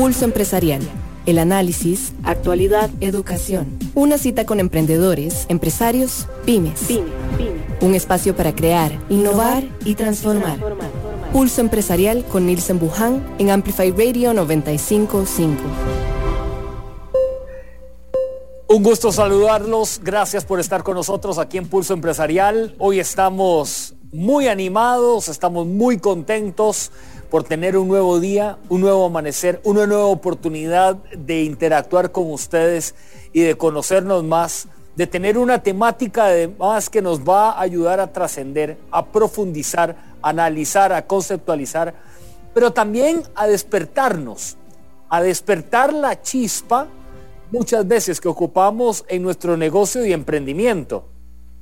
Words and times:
Pulso 0.00 0.24
Empresarial. 0.24 0.80
El 1.26 1.38
análisis, 1.38 2.14
actualidad, 2.22 2.88
educación. 3.02 3.78
Una 3.94 4.16
cita 4.16 4.46
con 4.46 4.58
emprendedores, 4.58 5.44
empresarios, 5.50 6.26
pymes. 6.46 6.88
Un 7.82 7.94
espacio 7.94 8.34
para 8.34 8.54
crear, 8.54 8.98
innovar 9.10 9.62
y 9.84 9.96
transformar. 9.96 10.58
Pulso 11.34 11.60
Empresarial 11.60 12.24
con 12.24 12.46
Nielsen 12.46 12.78
Buján 12.78 13.22
en 13.38 13.50
Amplify 13.50 13.90
Radio 13.90 14.32
955. 14.32 15.62
Un 18.68 18.82
gusto 18.82 19.12
saludarlos. 19.12 20.00
Gracias 20.02 20.46
por 20.46 20.60
estar 20.60 20.82
con 20.82 20.94
nosotros 20.94 21.36
aquí 21.36 21.58
en 21.58 21.68
Pulso 21.68 21.92
Empresarial. 21.92 22.74
Hoy 22.78 23.00
estamos 23.00 23.92
muy 24.12 24.48
animados, 24.48 25.28
estamos 25.28 25.66
muy 25.66 25.98
contentos 25.98 26.90
por 27.30 27.44
tener 27.44 27.76
un 27.76 27.86
nuevo 27.86 28.18
día, 28.18 28.58
un 28.68 28.80
nuevo 28.80 29.06
amanecer, 29.06 29.60
una 29.62 29.86
nueva 29.86 30.06
oportunidad 30.06 30.96
de 30.96 31.44
interactuar 31.44 32.10
con 32.10 32.30
ustedes 32.30 32.96
y 33.32 33.40
de 33.42 33.56
conocernos 33.56 34.24
más, 34.24 34.66
de 34.96 35.06
tener 35.06 35.38
una 35.38 35.62
temática 35.62 36.26
además 36.26 36.90
que 36.90 37.00
nos 37.00 37.20
va 37.20 37.52
a 37.52 37.60
ayudar 37.60 38.00
a 38.00 38.12
trascender, 38.12 38.76
a 38.90 39.06
profundizar, 39.06 39.96
a 40.20 40.28
analizar, 40.28 40.92
a 40.92 41.06
conceptualizar, 41.06 41.94
pero 42.52 42.72
también 42.72 43.22
a 43.36 43.46
despertarnos, 43.46 44.56
a 45.08 45.22
despertar 45.22 45.92
la 45.94 46.20
chispa 46.20 46.88
muchas 47.52 47.86
veces 47.86 48.20
que 48.20 48.28
ocupamos 48.28 49.04
en 49.08 49.22
nuestro 49.22 49.56
negocio 49.56 50.04
y 50.04 50.12
emprendimiento. 50.12 51.08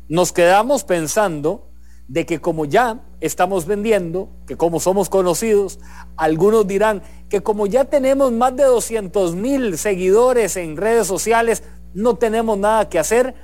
Nos 0.09 0.33
quedamos 0.33 0.85
pensando 0.85 1.68
de 2.09 2.25
que 2.25 2.41
como 2.41 2.65
ya 2.65 3.05
estamos 3.21 3.67
vendiendo, 3.67 4.31
que 4.47 4.57
como 4.57 4.81
somos 4.81 5.11
conocidos, 5.11 5.79
algunos 6.17 6.67
dirán 6.67 7.03
que 7.29 7.43
como 7.43 7.67
ya 7.67 7.85
tenemos 7.85 8.33
más 8.33 8.57
de 8.57 8.65
200 8.65 9.37
mil 9.37 9.77
seguidores 9.77 10.57
en 10.57 10.79
redes 10.79 11.07
sociales, 11.07 11.63
no 11.93 12.17
tenemos 12.17 12.57
nada 12.59 12.89
que 12.89 12.99
hacer. 12.99 13.35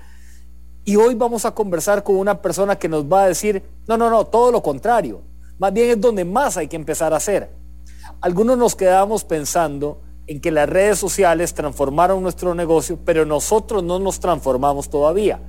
Y 0.85 0.97
hoy 0.97 1.15
vamos 1.15 1.45
a 1.45 1.55
conversar 1.55 2.03
con 2.03 2.17
una 2.17 2.41
persona 2.41 2.77
que 2.77 2.89
nos 2.89 3.05
va 3.05 3.25
a 3.25 3.29
decir, 3.29 3.63
no, 3.87 3.99
no, 3.99 4.09
no, 4.09 4.25
todo 4.25 4.51
lo 4.51 4.63
contrario. 4.63 5.23
Más 5.59 5.73
bien 5.73 5.91
es 5.91 6.01
donde 6.01 6.25
más 6.25 6.57
hay 6.57 6.67
que 6.67 6.77
empezar 6.77 7.13
a 7.13 7.19
hacer. 7.19 7.51
Algunos 8.21 8.57
nos 8.57 8.75
quedamos 8.75 9.25
pensando 9.25 10.01
en 10.27 10.41
que 10.41 10.51
las 10.51 10.69
redes 10.69 10.99
sociales 10.99 11.53
transformaron 11.53 12.23
nuestro 12.23 12.55
negocio, 12.55 12.99
pero 13.05 13.27
nosotros 13.27 13.83
no 13.83 13.99
nos 13.99 14.21
transformamos 14.21 14.89
todavía. 14.89 15.41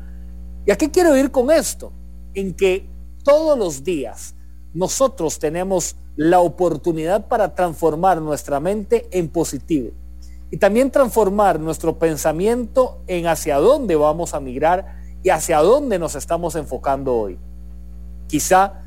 ¿Y 0.65 0.71
a 0.71 0.77
qué 0.77 0.91
quiero 0.91 1.15
ir 1.15 1.31
con 1.31 1.49
esto? 1.49 1.93
En 2.33 2.53
que 2.53 2.94
todos 3.25 3.57
los 3.57 3.83
días 3.83 4.35
nosotros 4.73 5.39
tenemos 5.39 5.97
la 6.15 6.39
oportunidad 6.39 7.27
para 7.27 7.53
transformar 7.55 8.21
nuestra 8.21 8.61
mente 8.61 9.07
en 9.11 9.27
positivo 9.27 9.91
y 10.51 10.57
también 10.57 10.91
transformar 10.91 11.59
nuestro 11.59 11.97
pensamiento 11.97 13.01
en 13.07 13.27
hacia 13.27 13.57
dónde 13.57 13.95
vamos 13.95 14.33
a 14.33 14.39
migrar 14.39 15.01
y 15.23 15.29
hacia 15.29 15.59
dónde 15.59 15.97
nos 15.97 16.15
estamos 16.15 16.55
enfocando 16.55 17.15
hoy. 17.15 17.39
Quizá 18.27 18.83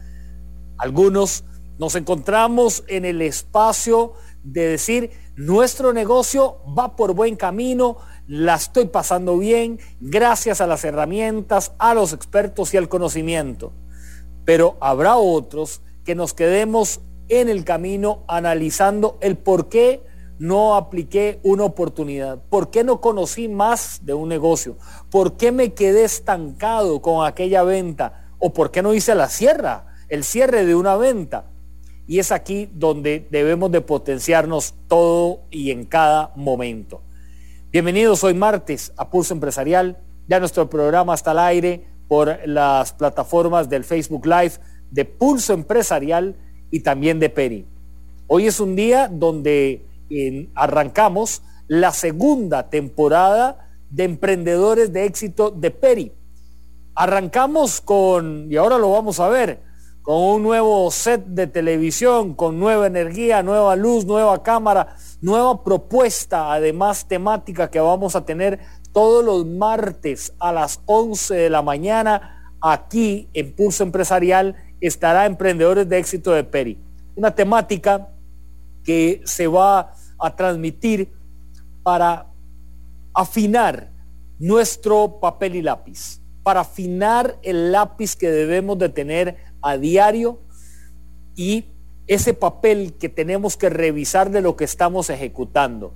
algunos 0.78 1.44
nos 1.78 1.96
encontramos 1.96 2.84
en 2.86 3.04
el 3.04 3.20
espacio 3.22 4.12
de 4.44 4.68
decir, 4.68 5.10
nuestro 5.36 5.92
negocio 5.92 6.58
va 6.78 6.94
por 6.94 7.12
buen 7.12 7.34
camino, 7.34 7.96
la 8.28 8.54
estoy 8.54 8.86
pasando 8.86 9.36
bien, 9.36 9.80
gracias 10.00 10.60
a 10.60 10.66
las 10.66 10.84
herramientas, 10.84 11.72
a 11.78 11.92
los 11.94 12.12
expertos 12.12 12.72
y 12.72 12.76
al 12.76 12.88
conocimiento 12.88 13.72
pero 14.48 14.78
habrá 14.80 15.18
otros 15.18 15.82
que 16.06 16.14
nos 16.14 16.32
quedemos 16.32 17.02
en 17.28 17.50
el 17.50 17.66
camino 17.66 18.24
analizando 18.28 19.18
el 19.20 19.36
por 19.36 19.68
qué 19.68 20.00
no 20.38 20.74
apliqué 20.74 21.38
una 21.42 21.64
oportunidad, 21.64 22.40
por 22.48 22.70
qué 22.70 22.82
no 22.82 23.02
conocí 23.02 23.46
más 23.46 24.06
de 24.06 24.14
un 24.14 24.30
negocio, 24.30 24.78
por 25.10 25.36
qué 25.36 25.52
me 25.52 25.74
quedé 25.74 26.04
estancado 26.04 27.02
con 27.02 27.26
aquella 27.26 27.62
venta 27.62 28.30
o 28.38 28.54
por 28.54 28.70
qué 28.70 28.80
no 28.80 28.94
hice 28.94 29.14
la 29.14 29.28
cierra, 29.28 29.94
el 30.08 30.24
cierre 30.24 30.64
de 30.64 30.74
una 30.74 30.96
venta. 30.96 31.44
Y 32.06 32.18
es 32.18 32.32
aquí 32.32 32.70
donde 32.72 33.28
debemos 33.30 33.70
de 33.70 33.82
potenciarnos 33.82 34.72
todo 34.88 35.40
y 35.50 35.72
en 35.72 35.84
cada 35.84 36.32
momento. 36.36 37.02
Bienvenidos 37.70 38.24
hoy 38.24 38.32
martes 38.32 38.94
a 38.96 39.10
Pulso 39.10 39.34
Empresarial. 39.34 39.98
Ya 40.26 40.40
nuestro 40.40 40.70
programa 40.70 41.12
está 41.12 41.32
al 41.32 41.40
aire 41.40 41.97
por 42.08 42.38
las 42.46 42.92
plataformas 42.92 43.68
del 43.68 43.84
Facebook 43.84 44.26
Live 44.26 44.54
de 44.90 45.04
Pulso 45.04 45.52
Empresarial 45.52 46.34
y 46.70 46.80
también 46.80 47.20
de 47.20 47.28
Peri. 47.28 47.66
Hoy 48.26 48.46
es 48.46 48.58
un 48.60 48.74
día 48.74 49.08
donde 49.08 49.84
arrancamos 50.54 51.42
la 51.66 51.92
segunda 51.92 52.70
temporada 52.70 53.70
de 53.90 54.04
Emprendedores 54.04 54.92
de 54.92 55.04
Éxito 55.04 55.50
de 55.50 55.70
Peri. 55.70 56.12
Arrancamos 56.94 57.80
con, 57.80 58.50
y 58.50 58.56
ahora 58.56 58.78
lo 58.78 58.90
vamos 58.90 59.20
a 59.20 59.28
ver, 59.28 59.60
con 60.02 60.16
un 60.16 60.42
nuevo 60.42 60.90
set 60.90 61.26
de 61.26 61.46
televisión, 61.46 62.34
con 62.34 62.58
nueva 62.58 62.86
energía, 62.86 63.42
nueva 63.42 63.76
luz, 63.76 64.06
nueva 64.06 64.42
cámara, 64.42 64.96
nueva 65.20 65.62
propuesta, 65.62 66.50
además 66.52 67.06
temática 67.06 67.70
que 67.70 67.78
vamos 67.78 68.16
a 68.16 68.24
tener 68.24 68.58
todos 68.92 69.24
los 69.24 69.46
martes 69.46 70.32
a 70.38 70.52
las 70.52 70.80
11 70.86 71.34
de 71.34 71.50
la 71.50 71.62
mañana 71.62 72.52
aquí 72.60 73.28
en 73.34 73.52
Pulso 73.52 73.82
Empresarial 73.82 74.56
estará 74.80 75.26
Emprendedores 75.26 75.88
de 75.88 75.98
Éxito 75.98 76.32
de 76.32 76.44
Peri. 76.44 76.78
Una 77.16 77.34
temática 77.34 78.08
que 78.84 79.20
se 79.24 79.46
va 79.46 79.92
a 80.18 80.36
transmitir 80.36 81.12
para 81.82 82.26
afinar 83.14 83.90
nuestro 84.38 85.18
papel 85.20 85.56
y 85.56 85.62
lápiz, 85.62 86.20
para 86.42 86.60
afinar 86.60 87.38
el 87.42 87.72
lápiz 87.72 88.16
que 88.16 88.30
debemos 88.30 88.78
de 88.78 88.88
tener 88.88 89.36
a 89.60 89.76
diario 89.76 90.40
y 91.34 91.64
ese 92.06 92.34
papel 92.34 92.94
que 92.94 93.08
tenemos 93.08 93.56
que 93.56 93.68
revisar 93.68 94.30
de 94.30 94.40
lo 94.40 94.56
que 94.56 94.64
estamos 94.64 95.10
ejecutando, 95.10 95.92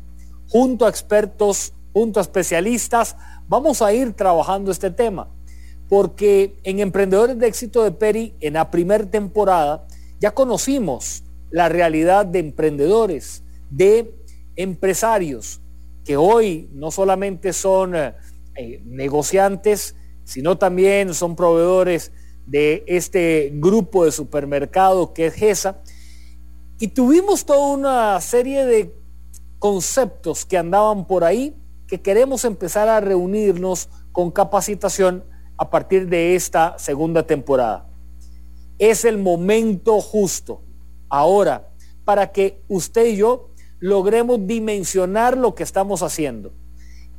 junto 0.49 0.85
a 0.85 0.89
expertos 0.89 1.73
junto 1.93 2.21
a 2.21 2.23
especialistas, 2.23 3.17
vamos 3.49 3.83
a 3.83 3.93
ir 3.93 4.13
trabajando 4.15 4.71
este 4.71 4.91
tema. 4.91 5.29
Porque 5.89 6.57
en 6.63 6.81
Emprendedores 6.81 7.39
de 7.39 7.47
Éxito 7.47 7.85
de 7.85 7.93
Peri, 7.93 8.35
en 8.41 8.55
la 8.55 8.71
primera 8.71 9.05
temporada, 9.11 9.87
ya 10.21 10.33
conocimos 10.33 11.25
la 11.51 11.69
realidad 11.69 12.25
de 12.25 12.39
emprendedores, 12.39 13.43
de 13.71 14.15
empresarios, 14.57 15.61
que 16.05 16.17
hoy 16.17 16.69
no 16.73 16.91
solamente 16.91 17.53
son 17.53 17.95
eh, 17.95 18.15
negociantes, 18.85 19.95
sino 20.25 20.57
también 20.57 21.15
son 21.15 21.37
proveedores 21.37 22.13
de 22.47 22.85
este 22.87 23.51
grupo 23.55 24.05
de 24.05 24.13
supermercado 24.13 25.13
que 25.13 25.27
es 25.27 25.35
GESA. 25.35 25.83
Y 26.79 26.89
tuvimos 26.89 27.45
toda 27.45 27.75
una 27.75 28.21
serie 28.21 28.65
de 28.65 28.95
conceptos 29.59 30.45
que 30.45 30.59
andaban 30.59 31.07
por 31.07 31.23
ahí 31.23 31.55
que 31.87 32.01
queremos 32.01 32.45
empezar 32.45 32.89
a 32.89 33.01
reunirnos 33.01 33.89
con 34.13 34.31
capacitación 34.31 35.25
a 35.57 35.71
partir 35.71 36.09
de 36.09 36.35
esta 36.35 36.79
segunda 36.79 37.25
temporada. 37.25 37.89
Es 38.79 39.05
el 39.05 39.19
momento 39.19 40.01
justo 40.01 40.63
ahora 41.09 41.69
para 42.05 42.33
que 42.33 42.63
usted 42.69 43.07
y 43.07 43.17
yo 43.17 43.51
logremos 43.79 44.47
dimensionar 44.47 45.37
lo 45.37 45.55
que 45.55 45.63
estamos 45.63 46.03
haciendo. 46.03 46.53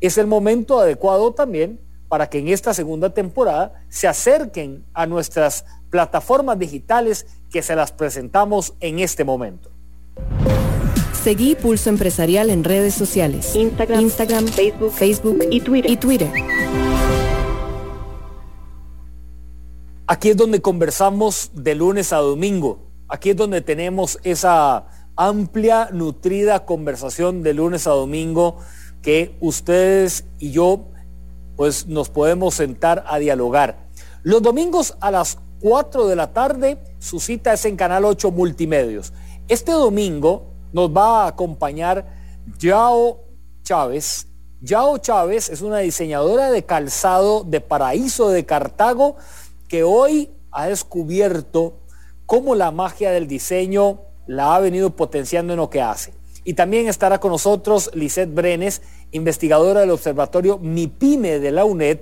Es 0.01 0.17
el 0.17 0.27
momento 0.27 0.79
adecuado 0.79 1.33
también 1.33 1.79
para 2.09 2.29
que 2.29 2.39
en 2.39 2.47
esta 2.47 2.73
segunda 2.73 3.09
temporada 3.09 3.85
se 3.89 4.07
acerquen 4.07 4.85
a 4.93 5.05
nuestras 5.05 5.65
plataformas 5.89 6.59
digitales 6.59 7.25
que 7.49 7.61
se 7.61 7.75
las 7.75 7.91
presentamos 7.91 8.75
en 8.79 8.99
este 8.99 9.23
momento. 9.23 9.72
Seguí 11.23 11.55
Pulso 11.55 11.89
Empresarial 11.89 12.49
en 12.49 12.65
redes 12.65 12.93
sociales. 12.93 13.55
Instagram, 13.55 14.01
Instagram 14.01 14.45
Facebook, 14.45 14.91
Facebook 14.91 15.39
y 15.49 15.61
Twitter. 15.61 15.89
y 15.89 15.95
Twitter. 15.95 16.29
Aquí 20.05 20.31
es 20.31 20.35
donde 20.35 20.61
conversamos 20.61 21.51
de 21.53 21.75
lunes 21.75 22.11
a 22.11 22.17
domingo. 22.17 22.91
Aquí 23.07 23.29
es 23.29 23.37
donde 23.37 23.61
tenemos 23.61 24.19
esa 24.23 24.87
amplia, 25.15 25.87
nutrida 25.93 26.65
conversación 26.65 27.41
de 27.41 27.53
lunes 27.53 27.87
a 27.87 27.91
domingo 27.91 28.57
que 29.01 29.37
ustedes 29.39 30.25
y 30.39 30.51
yo 30.51 30.89
pues 31.55 31.87
nos 31.87 32.09
podemos 32.09 32.55
sentar 32.55 33.05
a 33.07 33.17
dialogar. 33.17 33.87
Los 34.23 34.41
domingos 34.41 34.97
a 34.99 35.09
las 35.09 35.39
4 35.61 36.05
de 36.05 36.17
la 36.17 36.33
tarde 36.33 36.79
su 36.99 37.21
cita 37.21 37.53
es 37.53 37.63
en 37.63 37.77
Canal 37.77 38.03
8 38.03 38.29
Multimedios. 38.29 39.13
Este 39.47 39.71
domingo 39.71 40.52
nos 40.73 40.89
va 40.89 41.23
a 41.23 41.27
acompañar 41.27 42.05
Yao 42.59 43.21
Chávez. 43.63 44.27
Yao 44.61 44.97
Chávez 44.97 45.49
es 45.49 45.61
una 45.61 45.79
diseñadora 45.79 46.51
de 46.51 46.65
calzado 46.65 47.43
de 47.43 47.61
Paraíso 47.61 48.29
de 48.29 48.45
Cartago 48.45 49.15
que 49.67 49.83
hoy 49.83 50.31
ha 50.51 50.67
descubierto 50.67 51.79
cómo 52.25 52.55
la 52.55 52.71
magia 52.71 53.11
del 53.11 53.27
diseño 53.27 54.01
la 54.27 54.55
ha 54.55 54.59
venido 54.59 54.95
potenciando 54.95 55.53
en 55.53 55.57
lo 55.57 55.69
que 55.69 55.81
hace. 55.81 56.13
Y 56.43 56.53
también 56.55 56.87
estará 56.87 57.19
con 57.19 57.31
nosotros 57.31 57.89
Lisette 57.93 58.33
Brenes, 58.33 58.81
investigadora 59.11 59.81
del 59.81 59.91
Observatorio 59.91 60.59
MIPIME 60.59 61.39
de 61.39 61.51
la 61.51 61.65
UNED, 61.65 61.99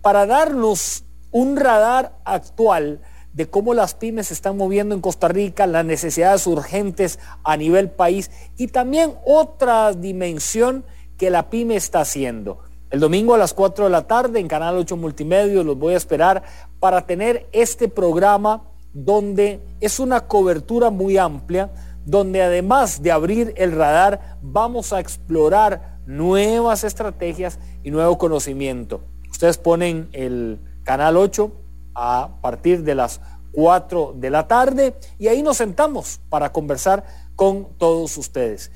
para 0.00 0.26
darnos 0.26 1.04
un 1.30 1.56
radar 1.56 2.18
actual 2.24 3.00
de 3.32 3.48
cómo 3.48 3.74
las 3.74 3.94
pymes 3.94 4.28
se 4.28 4.34
están 4.34 4.56
moviendo 4.56 4.94
en 4.94 5.00
Costa 5.00 5.28
Rica, 5.28 5.66
las 5.66 5.84
necesidades 5.84 6.46
urgentes 6.46 7.18
a 7.44 7.56
nivel 7.56 7.90
país 7.90 8.30
y 8.56 8.68
también 8.68 9.14
otra 9.24 9.92
dimensión 9.92 10.84
que 11.16 11.30
la 11.30 11.50
pyme 11.50 11.76
está 11.76 12.00
haciendo. 12.00 12.60
El 12.90 13.00
domingo 13.00 13.34
a 13.34 13.38
las 13.38 13.54
4 13.54 13.84
de 13.84 13.90
la 13.90 14.06
tarde 14.06 14.38
en 14.38 14.48
Canal 14.48 14.76
8 14.76 14.96
Multimedia 14.96 15.62
los 15.62 15.78
voy 15.78 15.94
a 15.94 15.96
esperar 15.96 16.42
para 16.78 17.06
tener 17.06 17.48
este 17.52 17.88
programa 17.88 18.64
donde 18.92 19.60
es 19.80 19.98
una 19.98 20.26
cobertura 20.28 20.90
muy 20.90 21.16
amplia, 21.16 21.70
donde 22.04 22.42
además 22.42 23.02
de 23.02 23.12
abrir 23.12 23.54
el 23.56 23.72
radar 23.72 24.36
vamos 24.42 24.92
a 24.92 25.00
explorar 25.00 26.00
nuevas 26.04 26.84
estrategias 26.84 27.58
y 27.82 27.90
nuevo 27.90 28.18
conocimiento. 28.18 29.00
Ustedes 29.30 29.56
ponen 29.56 30.10
el 30.12 30.60
Canal 30.82 31.16
8 31.16 31.61
a 31.94 32.30
partir 32.40 32.82
de 32.82 32.94
las 32.94 33.20
4 33.52 34.14
de 34.16 34.30
la 34.30 34.48
tarde 34.48 34.94
y 35.18 35.28
ahí 35.28 35.42
nos 35.42 35.58
sentamos 35.58 36.20
para 36.28 36.52
conversar 36.52 37.04
con 37.36 37.68
todos 37.78 38.16
ustedes. 38.16 38.70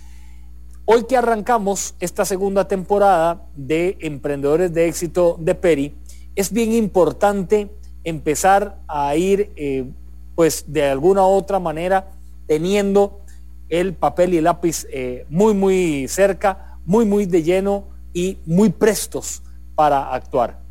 Hoy 0.84 1.04
que 1.04 1.16
arrancamos 1.16 1.96
esta 1.98 2.24
segunda 2.24 2.68
temporada 2.68 3.42
de 3.56 3.96
Emprendedores 4.00 4.72
de 4.72 4.86
Éxito 4.86 5.36
de 5.40 5.54
Peri, 5.54 5.96
es 6.36 6.52
bien 6.52 6.72
importante 6.72 7.70
empezar 8.04 8.78
a 8.86 9.16
ir, 9.16 9.50
eh, 9.56 9.90
pues 10.36 10.64
de 10.68 10.84
alguna 10.84 11.22
u 11.22 11.30
otra 11.30 11.58
manera, 11.58 12.12
teniendo 12.46 13.20
el 13.68 13.94
papel 13.94 14.34
y 14.34 14.36
el 14.36 14.44
lápiz 14.44 14.86
eh, 14.92 15.26
muy, 15.28 15.54
muy 15.54 16.06
cerca, 16.08 16.78
muy, 16.84 17.04
muy 17.04 17.26
de 17.26 17.42
lleno 17.42 17.88
y 18.12 18.38
muy 18.46 18.70
prestos 18.70 19.42
para 19.74 20.14
actuar. 20.14 20.65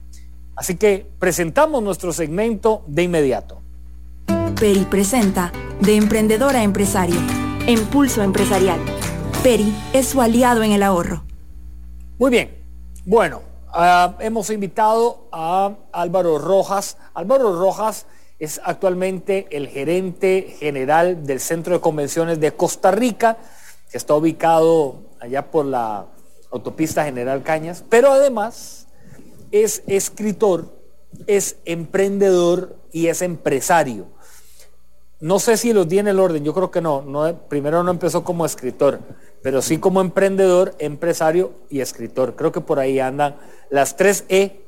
Así 0.56 0.75
que 0.75 1.06
presentamos 1.19 1.84
nuestro 1.84 2.13
segmento 2.13 2.84
de 2.88 3.04
inmediato. 3.04 3.62
Peri 4.60 4.86
presenta 4.86 5.52
De 5.81 5.96
Emprendedor 5.96 6.56
a 6.56 6.63
Empresario. 6.63 7.19
Impulso 7.68 8.24
Empresarial. 8.24 8.80
Peri 9.44 9.75
es 9.92 10.07
su 10.07 10.22
aliado 10.22 10.63
en 10.63 10.72
el 10.72 10.81
ahorro. 10.81 11.25
Muy 12.18 12.31
bien. 12.31 12.63
Bueno, 13.06 13.42
ah, 13.74 14.16
hemos 14.19 14.50
invitado 14.50 15.28
a 15.34 15.75
Álvaro 15.92 16.38
Rojas. 16.38 16.98
Álvaro 17.13 17.60
Rojas 17.60 18.06
es 18.40 18.62
actualmente 18.63 19.48
el 19.52 19.68
gerente 19.68 20.56
general 20.57 21.25
del 21.25 21.42
Centro 21.42 21.74
de 21.74 21.81
Convenciones 21.81 22.40
de 22.40 22.54
Costa 22.54 22.92
Rica, 22.92 23.38
que 23.92 23.98
está 23.98 24.16
ubicado 24.16 25.02
allá 25.19 25.52
por 25.52 25.66
la 25.66 26.06
autopista 26.50 27.04
General 27.04 27.44
Cañas, 27.44 27.84
pero 27.90 28.12
además 28.12 28.84
es 29.63 29.84
escritor, 29.88 30.78
es 31.28 31.57
emprendedor 31.63 32.75
y 32.92 33.07
es 33.07 33.22
empresario. 33.22 34.07
No 35.22 35.40
sé 35.40 35.56
si 35.56 35.72
los 35.72 35.88
di 35.88 36.00
en 36.00 36.10
el 36.10 36.19
orden, 36.19 36.44
yo 36.44 36.54
creo 36.54 36.72
que 36.72 36.81
no, 36.81 37.02
no 37.02 37.48
primero 37.48 37.81
no 37.81 37.92
empezó 37.92 38.25
como 38.25 38.46
escritor, 38.46 39.00
pero 39.42 39.62
sí 39.62 39.78
como 39.78 40.02
emprendedor, 40.02 40.75
empresario 40.78 41.54
y 41.69 41.80
escritor. 41.80 42.36
Creo 42.36 42.52
que 42.52 42.60
por 42.60 42.80
ahí 42.80 43.00
andan 43.00 43.38
las 43.69 43.96
tres 43.96 44.25
E 44.28 44.64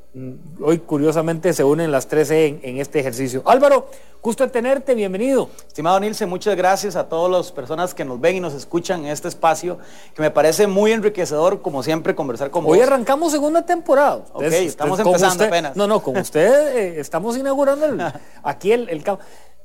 hoy 0.62 0.78
curiosamente 0.78 1.52
se 1.52 1.64
unen 1.64 1.90
las 1.90 2.08
tres 2.08 2.30
en, 2.30 2.60
en, 2.62 2.78
este 2.78 3.00
ejercicio. 3.00 3.42
Álvaro, 3.44 3.88
gusto 4.22 4.44
de 4.44 4.50
tenerte, 4.50 4.94
bienvenido. 4.94 5.48
Estimado 5.66 6.00
Nilce, 6.00 6.26
muchas 6.26 6.56
gracias 6.56 6.96
a 6.96 7.08
todas 7.08 7.30
las 7.30 7.52
personas 7.52 7.94
que 7.94 8.04
nos 8.04 8.20
ven 8.20 8.36
y 8.36 8.40
nos 8.40 8.54
escuchan 8.54 9.04
en 9.04 9.12
este 9.12 9.28
espacio, 9.28 9.78
que 10.14 10.22
me 10.22 10.30
parece 10.30 10.66
muy 10.66 10.92
enriquecedor, 10.92 11.62
como 11.62 11.82
siempre, 11.82 12.14
conversar 12.14 12.50
con 12.50 12.64
hoy 12.64 12.68
vos. 12.68 12.76
Hoy 12.78 12.82
arrancamos 12.82 13.32
segunda 13.32 13.64
temporada. 13.64 14.24
Ok, 14.32 14.42
estamos 14.44 14.98
empezando 14.98 15.44
apenas. 15.44 15.76
No, 15.76 15.86
no, 15.86 16.02
con 16.02 16.16
usted 16.18 16.76
eh, 16.76 17.00
estamos 17.00 17.36
inaugurando 17.36 17.86
el, 17.86 18.00
aquí 18.42 18.72
el, 18.72 18.88
el... 18.88 19.04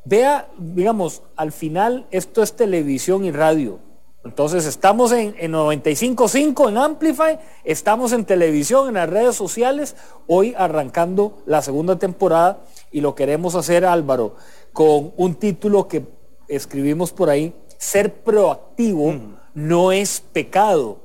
Vea, 0.05 0.49
digamos, 0.57 1.23
al 1.37 1.51
final 1.51 2.07
esto 2.11 2.43
es 2.43 2.53
televisión 2.53 3.23
y 3.23 3.31
radio 3.31 3.79
entonces 4.25 4.65
estamos 4.65 5.11
en, 5.11 5.35
en 5.37 5.51
95.5 5.53 6.69
en 6.69 6.77
Amplify, 6.77 7.39
estamos 7.63 8.13
en 8.13 8.25
televisión, 8.25 8.87
en 8.87 8.93
las 8.95 9.09
redes 9.09 9.35
sociales, 9.35 9.95
hoy 10.27 10.53
arrancando 10.57 11.43
la 11.45 11.61
segunda 11.61 11.99
temporada 11.99 12.63
y 12.91 13.01
lo 13.01 13.15
queremos 13.15 13.55
hacer 13.55 13.85
Álvaro 13.85 14.35
con 14.71 15.13
un 15.17 15.35
título 15.35 15.87
que 15.87 16.05
escribimos 16.47 17.11
por 17.11 17.29
ahí, 17.29 17.53
ser 17.77 18.23
proactivo 18.23 19.11
mm. 19.11 19.35
no 19.53 19.91
es 19.91 20.21
pecado. 20.21 21.01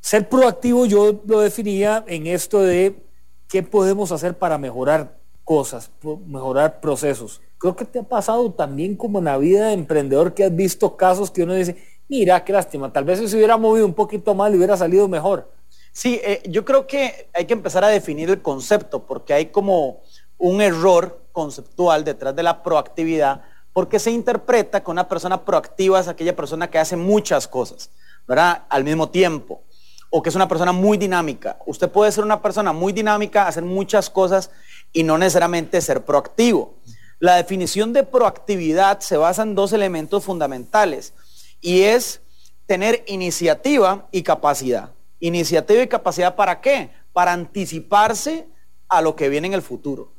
Ser 0.00 0.28
proactivo 0.28 0.86
yo 0.86 1.20
lo 1.26 1.40
definía 1.40 2.04
en 2.08 2.26
esto 2.26 2.60
de 2.60 3.04
qué 3.48 3.62
podemos 3.62 4.10
hacer 4.12 4.36
para 4.36 4.58
mejorar 4.58 5.21
cosas, 5.52 5.90
mejorar 6.26 6.80
procesos. 6.80 7.42
Creo 7.58 7.76
que 7.76 7.84
te 7.84 7.98
ha 7.98 8.02
pasado 8.02 8.50
también 8.52 8.96
como 8.96 9.18
en 9.18 9.26
la 9.26 9.36
vida 9.36 9.66
de 9.66 9.74
emprendedor 9.74 10.32
que 10.32 10.44
has 10.44 10.56
visto 10.56 10.96
casos 10.96 11.30
que 11.30 11.42
uno 11.42 11.52
dice, 11.52 11.76
mira, 12.08 12.42
qué 12.42 12.54
lástima, 12.54 12.90
tal 12.90 13.04
vez 13.04 13.18
si 13.18 13.28
se 13.28 13.36
hubiera 13.36 13.58
movido 13.58 13.84
un 13.84 13.92
poquito 13.92 14.34
más 14.34 14.50
le 14.50 14.56
hubiera 14.56 14.78
salido 14.78 15.08
mejor. 15.08 15.52
Sí, 15.92 16.18
eh, 16.24 16.42
yo 16.48 16.64
creo 16.64 16.86
que 16.86 17.28
hay 17.34 17.44
que 17.44 17.52
empezar 17.52 17.84
a 17.84 17.88
definir 17.88 18.30
el 18.30 18.40
concepto, 18.40 19.04
porque 19.04 19.34
hay 19.34 19.46
como 19.46 20.00
un 20.38 20.62
error 20.62 21.20
conceptual 21.32 22.02
detrás 22.02 22.34
de 22.34 22.42
la 22.42 22.62
proactividad, 22.62 23.42
porque 23.74 23.98
se 23.98 24.10
interpreta 24.10 24.82
que 24.82 24.90
una 24.90 25.06
persona 25.06 25.44
proactiva 25.44 26.00
es 26.00 26.08
aquella 26.08 26.34
persona 26.34 26.70
que 26.70 26.78
hace 26.78 26.96
muchas 26.96 27.46
cosas, 27.46 27.90
¿verdad? 28.26 28.62
Al 28.70 28.84
mismo 28.84 29.10
tiempo, 29.10 29.60
o 30.08 30.22
que 30.22 30.30
es 30.30 30.34
una 30.34 30.48
persona 30.48 30.72
muy 30.72 30.96
dinámica. 30.96 31.58
Usted 31.66 31.90
puede 31.90 32.10
ser 32.10 32.24
una 32.24 32.40
persona 32.40 32.72
muy 32.72 32.94
dinámica, 32.94 33.46
hacer 33.46 33.64
muchas 33.64 34.08
cosas 34.08 34.50
y 34.92 35.02
no 35.02 35.18
necesariamente 35.18 35.80
ser 35.80 36.04
proactivo. 36.04 36.74
La 37.18 37.36
definición 37.36 37.92
de 37.92 38.02
proactividad 38.02 39.00
se 39.00 39.16
basa 39.16 39.42
en 39.42 39.54
dos 39.54 39.72
elementos 39.72 40.24
fundamentales 40.24 41.14
y 41.60 41.82
es 41.82 42.20
tener 42.66 43.04
iniciativa 43.06 44.08
y 44.10 44.22
capacidad. 44.22 44.90
Iniciativa 45.20 45.82
y 45.82 45.88
capacidad 45.88 46.34
para 46.34 46.60
qué? 46.60 46.90
Para 47.12 47.32
anticiparse 47.32 48.48
a 48.88 49.00
lo 49.00 49.14
que 49.14 49.28
viene 49.28 49.46
en 49.46 49.54
el 49.54 49.62
futuro. 49.62 50.12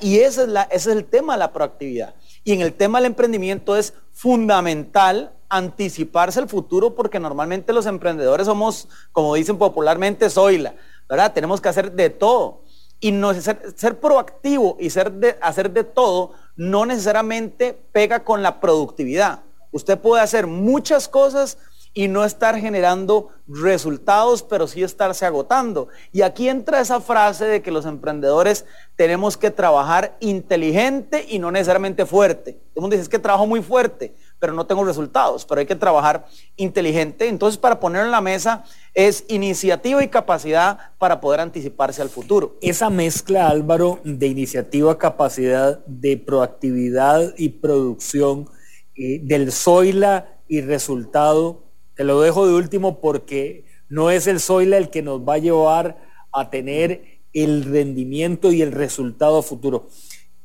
Y 0.00 0.18
ese 0.18 0.42
es, 0.42 0.48
la, 0.48 0.62
es 0.62 0.86
el 0.86 1.04
tema 1.04 1.34
de 1.34 1.40
la 1.40 1.52
proactividad. 1.52 2.14
Y 2.44 2.52
en 2.52 2.60
el 2.60 2.72
tema 2.72 2.98
del 2.98 3.06
emprendimiento 3.06 3.76
es 3.76 3.94
fundamental 4.12 5.32
anticiparse 5.48 6.40
al 6.40 6.48
futuro 6.48 6.94
porque 6.94 7.18
normalmente 7.18 7.72
los 7.72 7.86
emprendedores 7.86 8.46
somos, 8.46 8.88
como 9.12 9.34
dicen 9.34 9.58
popularmente, 9.58 10.30
soila, 10.30 10.74
¿verdad? 11.08 11.32
Tenemos 11.32 11.60
que 11.60 11.68
hacer 11.68 11.92
de 11.92 12.10
todo. 12.10 12.62
Y 13.04 13.12
no, 13.12 13.34
ser, 13.34 14.00
proactivo 14.00 14.78
y 14.80 14.88
ser 14.88 15.12
de, 15.12 15.36
hacer 15.42 15.70
de 15.70 15.84
todo 15.84 16.32
no 16.56 16.86
necesariamente 16.86 17.78
pega 17.92 18.24
con 18.24 18.42
la 18.42 18.60
productividad. 18.60 19.40
Usted 19.72 19.98
puede 19.98 20.22
hacer 20.22 20.46
muchas 20.46 21.06
cosas 21.06 21.58
y 21.92 22.08
no 22.08 22.24
estar 22.24 22.58
generando 22.58 23.28
resultados, 23.46 24.42
pero 24.42 24.66
sí 24.66 24.82
estarse 24.82 25.26
agotando. 25.26 25.88
Y 26.12 26.22
aquí 26.22 26.48
entra 26.48 26.80
esa 26.80 26.98
frase 26.98 27.44
de 27.44 27.60
que 27.60 27.70
los 27.70 27.84
emprendedores 27.84 28.64
tenemos 28.96 29.36
que 29.36 29.50
trabajar 29.50 30.16
inteligente 30.20 31.26
y 31.28 31.38
no 31.38 31.50
necesariamente 31.50 32.06
fuerte. 32.06 32.52
Todo 32.52 32.72
el 32.76 32.80
mundo 32.80 32.94
dice, 32.94 33.02
es 33.02 33.10
que 33.10 33.18
trabajo 33.18 33.46
muy 33.46 33.62
fuerte 33.62 34.14
pero 34.44 34.52
no 34.52 34.66
tengo 34.66 34.84
resultados, 34.84 35.46
pero 35.46 35.60
hay 35.60 35.66
que 35.66 35.74
trabajar 35.74 36.26
inteligente. 36.56 37.28
Entonces, 37.28 37.56
para 37.56 37.80
poner 37.80 38.04
en 38.04 38.10
la 38.10 38.20
mesa 38.20 38.62
es 38.92 39.24
iniciativa 39.28 40.04
y 40.04 40.08
capacidad 40.08 40.92
para 40.98 41.18
poder 41.18 41.40
anticiparse 41.40 42.02
al 42.02 42.10
futuro. 42.10 42.58
Esa 42.60 42.90
mezcla, 42.90 43.48
Álvaro, 43.48 44.00
de 44.04 44.26
iniciativa, 44.26 44.98
capacidad, 44.98 45.82
de 45.86 46.18
proactividad 46.18 47.32
y 47.38 47.48
producción, 47.48 48.50
eh, 48.96 49.20
del 49.22 49.50
Zoila 49.50 50.28
y 50.46 50.60
resultado, 50.60 51.62
te 51.94 52.04
lo 52.04 52.20
dejo 52.20 52.46
de 52.46 52.52
último 52.52 53.00
porque 53.00 53.64
no 53.88 54.10
es 54.10 54.26
el 54.26 54.40
Zoila 54.40 54.76
el 54.76 54.90
que 54.90 55.00
nos 55.00 55.22
va 55.22 55.36
a 55.36 55.38
llevar 55.38 55.96
a 56.32 56.50
tener 56.50 57.22
el 57.32 57.64
rendimiento 57.64 58.52
y 58.52 58.60
el 58.60 58.72
resultado 58.72 59.40
futuro. 59.40 59.88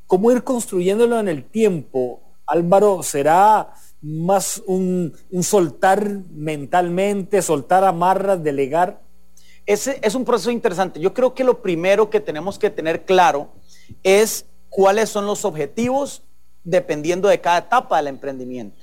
¿Cómo 0.08 0.32
ir 0.32 0.46
construyéndolo 0.46 1.20
en 1.20 1.27
el 1.27 1.44
tiempo? 1.44 2.22
Álvaro, 2.50 3.03
¿será 3.03 3.74
más 4.01 4.62
un, 4.65 5.13
soltar 5.41 6.08
mentalmente, 6.32 7.41
soltar 7.41 7.84
amarras, 7.84 8.44
delegar? 8.44 9.01
Ese 9.65 10.00
es 10.01 10.15
un 10.15 10.25
proceso 10.25 10.51
interesante. 10.51 11.00
Yo 11.00 11.13
creo 11.13 11.34
que 11.34 11.44
lo 11.44 11.62
primero 11.62 12.10
que 12.10 12.20
tenemos 12.20 12.58
que 12.58 12.70
tener 12.70 13.06
claro 13.06 13.51
es 14.03 14.46
cuáles 14.70 15.10
son 15.10 15.25
los 15.25 15.46
objetivos 15.46 16.24
dependiendo 16.63 17.27
de 17.27 17.41
cada 17.41 17.60
etapa 17.60 17.98
del 17.98 18.08
emprendimiento. 18.08 18.82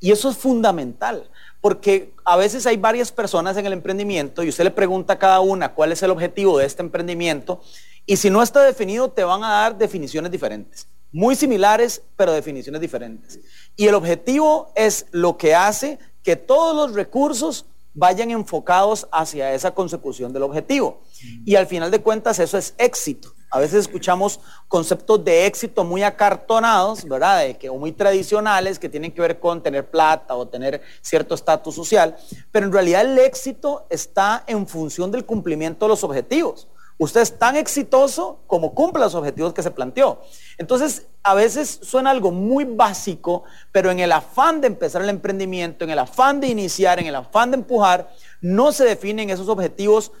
Y 0.00 0.10
eso 0.10 0.30
es 0.30 0.36
fundamental, 0.36 1.30
porque 1.60 2.12
a 2.24 2.36
veces 2.36 2.66
hay 2.66 2.76
varias 2.76 3.12
personas 3.12 3.56
en 3.56 3.66
el 3.66 3.72
emprendimiento 3.72 4.42
y 4.42 4.48
usted 4.48 4.64
le 4.64 4.70
pregunta 4.72 5.12
a 5.12 5.18
cada 5.18 5.40
una 5.40 5.74
cuál 5.74 5.92
es 5.92 6.02
el 6.02 6.10
objetivo 6.10 6.58
de 6.58 6.66
este 6.66 6.82
emprendimiento 6.82 7.60
y 8.04 8.16
si 8.16 8.28
no 8.28 8.42
está 8.42 8.62
definido 8.64 9.10
te 9.10 9.22
van 9.22 9.44
a 9.44 9.50
dar 9.50 9.78
definiciones 9.78 10.32
diferentes 10.32 10.88
muy 11.12 11.36
similares, 11.36 12.02
pero 12.16 12.32
definiciones 12.32 12.80
diferentes. 12.80 13.38
Y 13.76 13.86
el 13.86 13.94
objetivo 13.94 14.72
es 14.74 15.06
lo 15.10 15.36
que 15.36 15.54
hace 15.54 15.98
que 16.22 16.36
todos 16.36 16.74
los 16.74 16.94
recursos 16.94 17.66
vayan 17.94 18.30
enfocados 18.30 19.06
hacia 19.12 19.52
esa 19.52 19.72
consecución 19.72 20.32
del 20.32 20.42
objetivo. 20.44 21.02
Y 21.44 21.56
al 21.56 21.66
final 21.66 21.90
de 21.90 22.00
cuentas 22.00 22.38
eso 22.38 22.56
es 22.56 22.74
éxito. 22.78 23.34
A 23.50 23.58
veces 23.58 23.80
escuchamos 23.80 24.40
conceptos 24.66 25.22
de 25.22 25.44
éxito 25.44 25.84
muy 25.84 26.02
acartonados, 26.02 27.04
¿verdad? 27.04 27.40
De 27.40 27.58
que, 27.58 27.68
o 27.68 27.76
muy 27.76 27.92
tradicionales 27.92 28.78
que 28.78 28.88
tienen 28.88 29.12
que 29.12 29.20
ver 29.20 29.38
con 29.38 29.62
tener 29.62 29.90
plata 29.90 30.34
o 30.34 30.48
tener 30.48 30.80
cierto 31.02 31.34
estatus 31.34 31.74
social, 31.74 32.16
pero 32.50 32.64
en 32.64 32.72
realidad 32.72 33.02
el 33.02 33.18
éxito 33.18 33.86
está 33.90 34.42
en 34.46 34.66
función 34.66 35.10
del 35.10 35.26
cumplimiento 35.26 35.84
de 35.84 35.90
los 35.90 36.02
objetivos. 36.02 36.66
Usted 37.02 37.20
es 37.20 37.36
tan 37.36 37.56
exitoso 37.56 38.38
como 38.46 38.76
cumple 38.76 39.02
los 39.02 39.16
objetivos 39.16 39.52
que 39.52 39.64
se 39.64 39.72
planteó. 39.72 40.22
Entonces, 40.56 41.08
a 41.24 41.34
veces 41.34 41.80
suena 41.82 42.12
algo 42.12 42.30
muy 42.30 42.62
básico, 42.62 43.42
pero 43.72 43.90
en 43.90 43.98
el 43.98 44.12
afán 44.12 44.60
de 44.60 44.68
empezar 44.68 45.02
el 45.02 45.08
emprendimiento, 45.08 45.84
en 45.84 45.90
el 45.90 45.98
afán 45.98 46.38
de 46.38 46.46
iniciar, 46.46 47.00
en 47.00 47.06
el 47.06 47.16
afán 47.16 47.50
de 47.50 47.56
empujar, 47.56 48.12
no 48.40 48.70
se 48.70 48.84
definen 48.84 49.30
esos 49.30 49.48
objetivos 49.48 50.12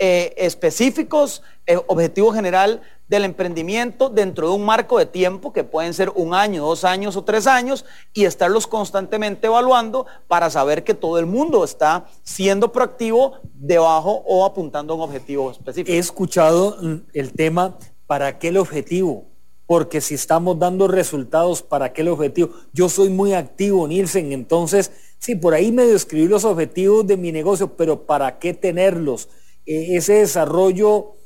eh, 0.00 0.34
específicos, 0.36 1.40
eh, 1.66 1.78
objetivo 1.86 2.32
general 2.32 2.82
del 3.08 3.24
emprendimiento 3.24 4.08
dentro 4.08 4.48
de 4.48 4.54
un 4.54 4.64
marco 4.64 4.98
de 4.98 5.06
tiempo 5.06 5.52
que 5.52 5.64
pueden 5.64 5.92
ser 5.92 6.10
un 6.14 6.34
año, 6.34 6.64
dos 6.64 6.84
años 6.84 7.16
o 7.16 7.24
tres 7.24 7.46
años 7.46 7.84
y 8.12 8.24
estarlos 8.24 8.66
constantemente 8.66 9.46
evaluando 9.46 10.06
para 10.26 10.50
saber 10.50 10.84
que 10.84 10.94
todo 10.94 11.18
el 11.18 11.26
mundo 11.26 11.64
está 11.64 12.06
siendo 12.22 12.72
proactivo 12.72 13.34
debajo 13.54 14.22
o 14.26 14.44
apuntando 14.44 14.94
a 14.94 14.96
un 14.96 15.02
objetivo 15.02 15.50
específico. 15.50 15.92
He 15.92 15.98
escuchado 15.98 16.78
el 17.12 17.32
tema, 17.32 17.76
¿para 18.06 18.38
qué 18.38 18.48
el 18.48 18.56
objetivo? 18.56 19.26
Porque 19.66 20.00
si 20.00 20.14
estamos 20.14 20.58
dando 20.58 20.88
resultados, 20.88 21.62
¿para 21.62 21.92
qué 21.92 22.02
el 22.02 22.08
objetivo? 22.08 22.50
Yo 22.72 22.88
soy 22.88 23.08
muy 23.08 23.32
activo, 23.32 23.88
Nielsen, 23.88 24.32
entonces, 24.32 24.92
sí, 25.18 25.34
por 25.34 25.54
ahí 25.54 25.72
me 25.72 25.86
describí 25.86 26.28
los 26.28 26.44
objetivos 26.44 27.06
de 27.06 27.16
mi 27.16 27.32
negocio, 27.32 27.74
pero 27.76 28.04
¿para 28.04 28.38
qué 28.38 28.52
tenerlos? 28.52 29.28
E-, 29.66 29.96
ese 29.96 30.14
desarrollo, 30.14 31.16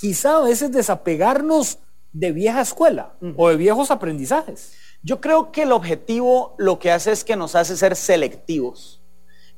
quizá 0.00 0.38
a 0.38 0.40
veces 0.40 0.72
desapegarnos 0.72 1.78
de 2.10 2.32
vieja 2.32 2.62
escuela 2.62 3.12
o 3.36 3.50
de 3.50 3.56
viejos 3.56 3.90
aprendizajes. 3.90 4.72
Yo 5.02 5.20
creo 5.20 5.52
que 5.52 5.62
el 5.62 5.72
objetivo 5.72 6.54
lo 6.56 6.78
que 6.78 6.90
hace 6.90 7.12
es 7.12 7.22
que 7.22 7.36
nos 7.36 7.54
hace 7.54 7.76
ser 7.76 7.94
selectivos. 7.94 9.02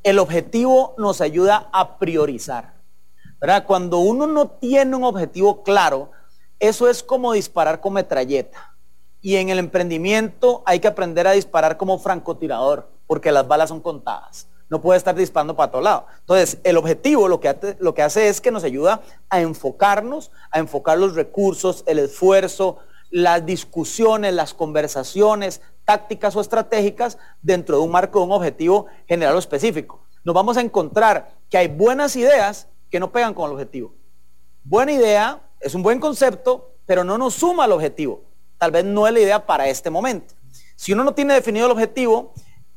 El 0.03 0.19
objetivo 0.19 0.97
nos 0.99 1.21
ayuda 1.21 1.71
a 1.73 1.97
priorizar. 1.99 2.75
Cuando 3.67 3.99
uno 3.99 4.27
no 4.27 4.49
tiene 4.49 4.97
un 4.97 5.05
objetivo 5.05 5.63
claro, 5.63 6.11
eso 6.59 6.89
es 6.89 7.05
como 7.05 7.33
disparar 7.33 7.81
con 7.81 7.93
metralleta. 7.93 8.77
Y 9.21 9.37
en 9.37 9.49
el 9.49 9.61
emprendimiento 9.61 10.65
hay 10.67 10.81
que 10.81 10.89
aprender 10.89 11.29
a 11.29 11.33
disparar 11.33 11.77
como 11.77 12.01
francotirador, 12.01 12.91
porque 13.07 13.31
las 13.31 13.47
balas 13.47 13.69
son 13.69 13.81
contadas 13.81 14.49
no 14.73 14.81
puede 14.81 14.97
estar 14.97 15.15
disparando 15.15 15.55
para 15.55 15.71
todo 15.71 15.83
lado. 15.83 16.07
Entonces, 16.21 16.57
el 16.65 16.79
objetivo 16.79 17.29
lo 17.29 17.41
que, 17.41 17.51
hace, 17.51 17.77
lo 17.79 17.93
que 17.93 18.01
hace 18.01 18.29
es 18.29 18.41
que 18.41 18.51
nos 18.51 18.65
ayuda 18.65 19.03
a 19.29 19.43
enfocarnos, 19.43 20.31
a 20.51 20.61
enfocar 20.61 20.97
los 20.97 21.15
recursos, 21.15 21.85
el 21.87 21.99
esfuerzo, 21.99 22.79
las 23.11 23.45
discusiones, 23.45 24.33
las 24.33 24.55
conversaciones, 24.55 25.61
tácticas 25.85 26.35
o 26.37 26.41
estratégicas 26.41 27.19
dentro 27.43 27.77
de 27.77 27.83
un 27.83 27.91
marco 27.91 28.21
de 28.21 28.25
un 28.25 28.33
objetivo 28.33 28.87
general 29.07 29.37
o 29.37 29.39
específico. 29.39 30.07
Nos 30.25 30.35
vamos 30.35 30.57
a 30.57 30.63
encontrar 30.63 31.35
que 31.51 31.59
hay 31.59 31.69
buenas 31.69 32.17
ideas 32.17 32.67
que 32.91 32.99
no 32.99 33.13
pegan 33.13 33.35
con 33.35 33.51
el 33.51 33.53
objetivo. 33.53 33.95
Buena 34.65 34.93
idea, 34.93 35.43
es 35.61 35.75
un 35.75 35.83
buen 35.83 36.01
concepto, 36.01 36.77
pero 36.87 37.05
no 37.05 37.19
nos 37.19 37.35
suma 37.35 37.65
al 37.65 37.73
objetivo. 37.73 38.23
Tal 38.57 38.71
vez 38.71 38.87
no 38.87 39.07
es 39.07 39.13
la 39.13 39.21
idea 39.21 39.45
para 39.45 39.69
este 39.69 39.91
momento. 39.91 40.33
Si 40.77 40.95
uno 40.95 41.05
no 41.05 41.13
tiene 41.13 41.35
definido 41.35 41.67
el 41.67 41.73
objetivo, 41.73 42.33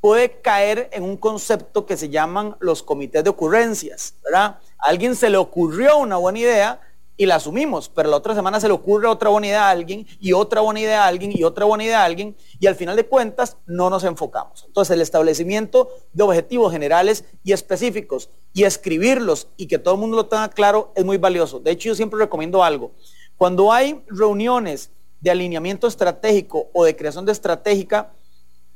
puede 0.05 0.39
caer 0.39 0.87
en 0.93 1.01
un 1.01 1.17
concepto 1.17 1.87
que 1.87 1.97
se 1.97 2.09
llaman 2.09 2.55
los 2.59 2.83
comités 2.83 3.23
de 3.23 3.31
ocurrencias, 3.31 4.13
¿verdad? 4.23 4.59
Alguien 4.77 5.15
se 5.15 5.31
le 5.31 5.37
ocurrió 5.37 5.97
una 5.97 6.17
buena 6.17 6.37
idea 6.37 6.79
y 7.17 7.25
la 7.25 7.37
asumimos, 7.37 7.89
pero 7.89 8.11
la 8.11 8.17
otra 8.17 8.35
semana 8.35 8.59
se 8.59 8.67
le 8.67 8.75
ocurre 8.75 9.07
otra 9.07 9.31
buena 9.31 9.47
idea 9.47 9.67
a 9.67 9.71
alguien 9.71 10.05
y 10.19 10.33
otra 10.33 10.61
buena 10.61 10.79
idea 10.79 11.05
a 11.05 11.07
alguien 11.07 11.35
y 11.35 11.43
otra 11.43 11.65
buena 11.65 11.85
idea 11.85 12.03
a 12.03 12.05
alguien 12.05 12.37
y 12.59 12.67
al 12.67 12.75
final 12.75 12.95
de 12.95 13.07
cuentas 13.07 13.57
no 13.65 13.89
nos 13.89 14.03
enfocamos. 14.03 14.65
Entonces 14.67 14.93
el 14.93 15.01
establecimiento 15.01 15.89
de 16.13 16.21
objetivos 16.21 16.71
generales 16.71 17.25
y 17.43 17.53
específicos 17.53 18.29
y 18.53 18.65
escribirlos 18.65 19.47
y 19.57 19.65
que 19.65 19.79
todo 19.79 19.95
el 19.95 20.01
mundo 20.01 20.17
lo 20.17 20.27
tenga 20.27 20.49
claro 20.49 20.91
es 20.95 21.03
muy 21.03 21.17
valioso. 21.17 21.59
De 21.59 21.71
hecho 21.71 21.89
yo 21.89 21.95
siempre 21.95 22.19
recomiendo 22.19 22.63
algo. 22.63 22.91
Cuando 23.37 23.73
hay 23.73 24.03
reuniones 24.07 24.91
de 25.19 25.31
alineamiento 25.31 25.87
estratégico 25.87 26.67
o 26.75 26.85
de 26.85 26.95
creación 26.95 27.25
de 27.25 27.31
estratégica, 27.31 28.11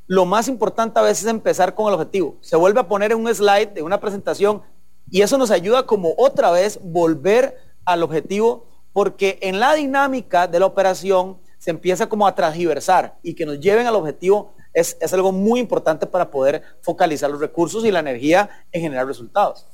lo 0.09 0.25
más 0.25 0.47
importante 0.47 0.99
a 0.99 1.03
veces 1.03 1.25
es 1.25 1.29
empezar 1.29 1.75
con 1.75 1.87
el 1.87 1.93
objetivo. 1.93 2.35
Se 2.41 2.55
vuelve 2.55 2.79
a 2.79 2.87
poner 2.87 3.11
en 3.11 3.19
un 3.19 3.33
slide 3.33 3.67
de 3.67 3.83
una 3.83 3.99
presentación 3.99 4.63
y 5.07 5.21
eso 5.21 5.37
nos 5.37 5.51
ayuda 5.51 5.85
como 5.85 6.15
otra 6.17 6.49
vez 6.49 6.79
volver 6.81 7.55
al 7.85 8.01
objetivo 8.01 8.65
porque 8.91 9.37
en 9.43 9.59
la 9.59 9.75
dinámica 9.75 10.47
de 10.47 10.59
la 10.59 10.65
operación 10.65 11.37
se 11.59 11.69
empieza 11.69 12.09
como 12.09 12.25
a 12.25 12.33
transgiversar 12.33 13.19
y 13.21 13.35
que 13.35 13.45
nos 13.45 13.59
lleven 13.59 13.85
al 13.85 13.95
objetivo 13.95 14.55
es, 14.73 14.97
algo 15.13 15.31
muy 15.31 15.59
importante 15.59 16.07
para 16.07 16.31
poder 16.31 16.63
focalizar 16.81 17.29
los 17.29 17.39
recursos 17.39 17.85
y 17.85 17.91
la 17.91 17.99
energía 17.99 18.49
en 18.71 18.81
generar 18.81 19.05
resultados. 19.05 19.67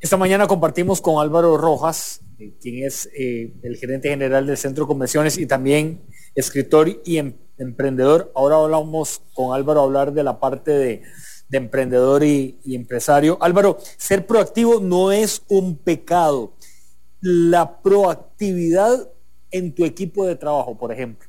Esta 0.00 0.18
mañana 0.18 0.46
compartimos 0.46 1.00
con 1.00 1.18
Álvaro 1.18 1.56
Rojas, 1.56 2.20
eh, 2.38 2.52
quien 2.60 2.84
es 2.84 3.08
eh, 3.18 3.54
el 3.62 3.76
gerente 3.78 4.10
general 4.10 4.46
del 4.46 4.58
Centro 4.58 4.84
de 4.84 4.88
Convenciones 4.88 5.38
y 5.38 5.46
también 5.46 6.02
escritor 6.38 7.00
y 7.04 7.18
em, 7.18 7.34
emprendedor. 7.58 8.30
Ahora 8.34 8.56
hablamos 8.56 9.22
con 9.34 9.54
Álvaro 9.54 9.80
a 9.80 9.84
hablar 9.84 10.12
de 10.12 10.22
la 10.22 10.38
parte 10.38 10.70
de, 10.70 11.02
emprendedor 11.50 12.22
y, 12.22 12.58
empresario. 12.66 13.38
Álvaro, 13.40 13.78
ser 13.96 14.26
proactivo 14.26 14.80
no 14.80 15.12
es 15.12 15.42
un 15.48 15.76
pecado. 15.76 16.52
La 17.20 17.80
proactividad 17.80 19.10
en 19.50 19.74
tu 19.74 19.84
equipo 19.84 20.26
de 20.26 20.36
trabajo, 20.36 20.76
por 20.76 20.92
ejemplo. 20.92 21.28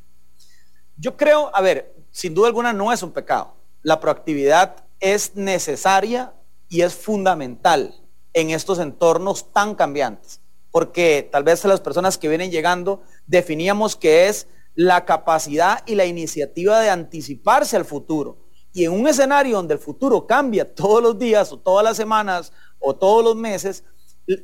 Yo 0.97 1.15
creo, 1.15 1.55
a 1.55 1.61
ver, 1.61 1.95
sin 2.11 2.33
duda 2.33 2.47
alguna 2.47 2.73
no 2.73 2.91
es 2.91 3.01
un 3.01 3.11
pecado. 3.11 3.55
La 3.81 3.99
proactividad 3.99 4.83
es 4.99 5.35
necesaria 5.35 6.33
y 6.67 6.81
es 6.81 6.93
fundamental 6.93 7.95
en 8.33 8.51
estos 8.51 8.77
entornos 8.77 9.51
tan 9.53 9.73
cambiantes, 9.73 10.41
porque 10.69 11.27
tal 11.31 11.43
vez 11.43 11.63
las 11.63 11.79
personas 11.79 12.17
que 12.17 12.27
vienen 12.27 12.51
llegando 12.51 13.01
definíamos 13.25 13.95
que 13.95 14.27
es 14.27 14.47
la 14.79 15.03
capacidad 15.03 15.83
y 15.85 15.95
la 15.95 16.05
iniciativa 16.05 16.79
de 16.79 16.89
anticiparse 16.89 17.75
al 17.75 17.83
futuro. 17.83 18.37
Y 18.71 18.85
en 18.85 18.93
un 18.93 19.09
escenario 19.09 19.57
donde 19.57 19.73
el 19.73 19.79
futuro 19.81 20.25
cambia 20.25 20.73
todos 20.73 21.03
los 21.03 21.19
días 21.19 21.51
o 21.51 21.59
todas 21.59 21.83
las 21.83 21.97
semanas 21.97 22.53
o 22.79 22.95
todos 22.95 23.21
los 23.21 23.35
meses, 23.35 23.83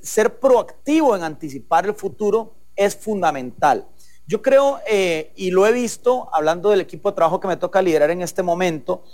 ser 0.02 0.38
proactivo 0.38 1.16
en 1.16 1.24
anticipar 1.24 1.86
el 1.86 1.94
futuro 1.94 2.54
es 2.76 2.98
fundamental. 2.98 3.88
Yo 4.28 4.42
creo, 4.42 4.80
eh, 4.86 5.32
y 5.38 5.52
lo 5.52 5.66
he 5.66 5.72
visto 5.72 6.28
hablando 6.34 6.70
del 6.70 6.82
equipo 6.82 7.10
de 7.10 7.16
trabajo 7.16 7.40
que 7.40 7.48
me 7.48 7.56
toca 7.56 7.82
liderar 7.82 8.12
en 8.12 8.22
este 8.22 8.44
momento, 8.44 9.06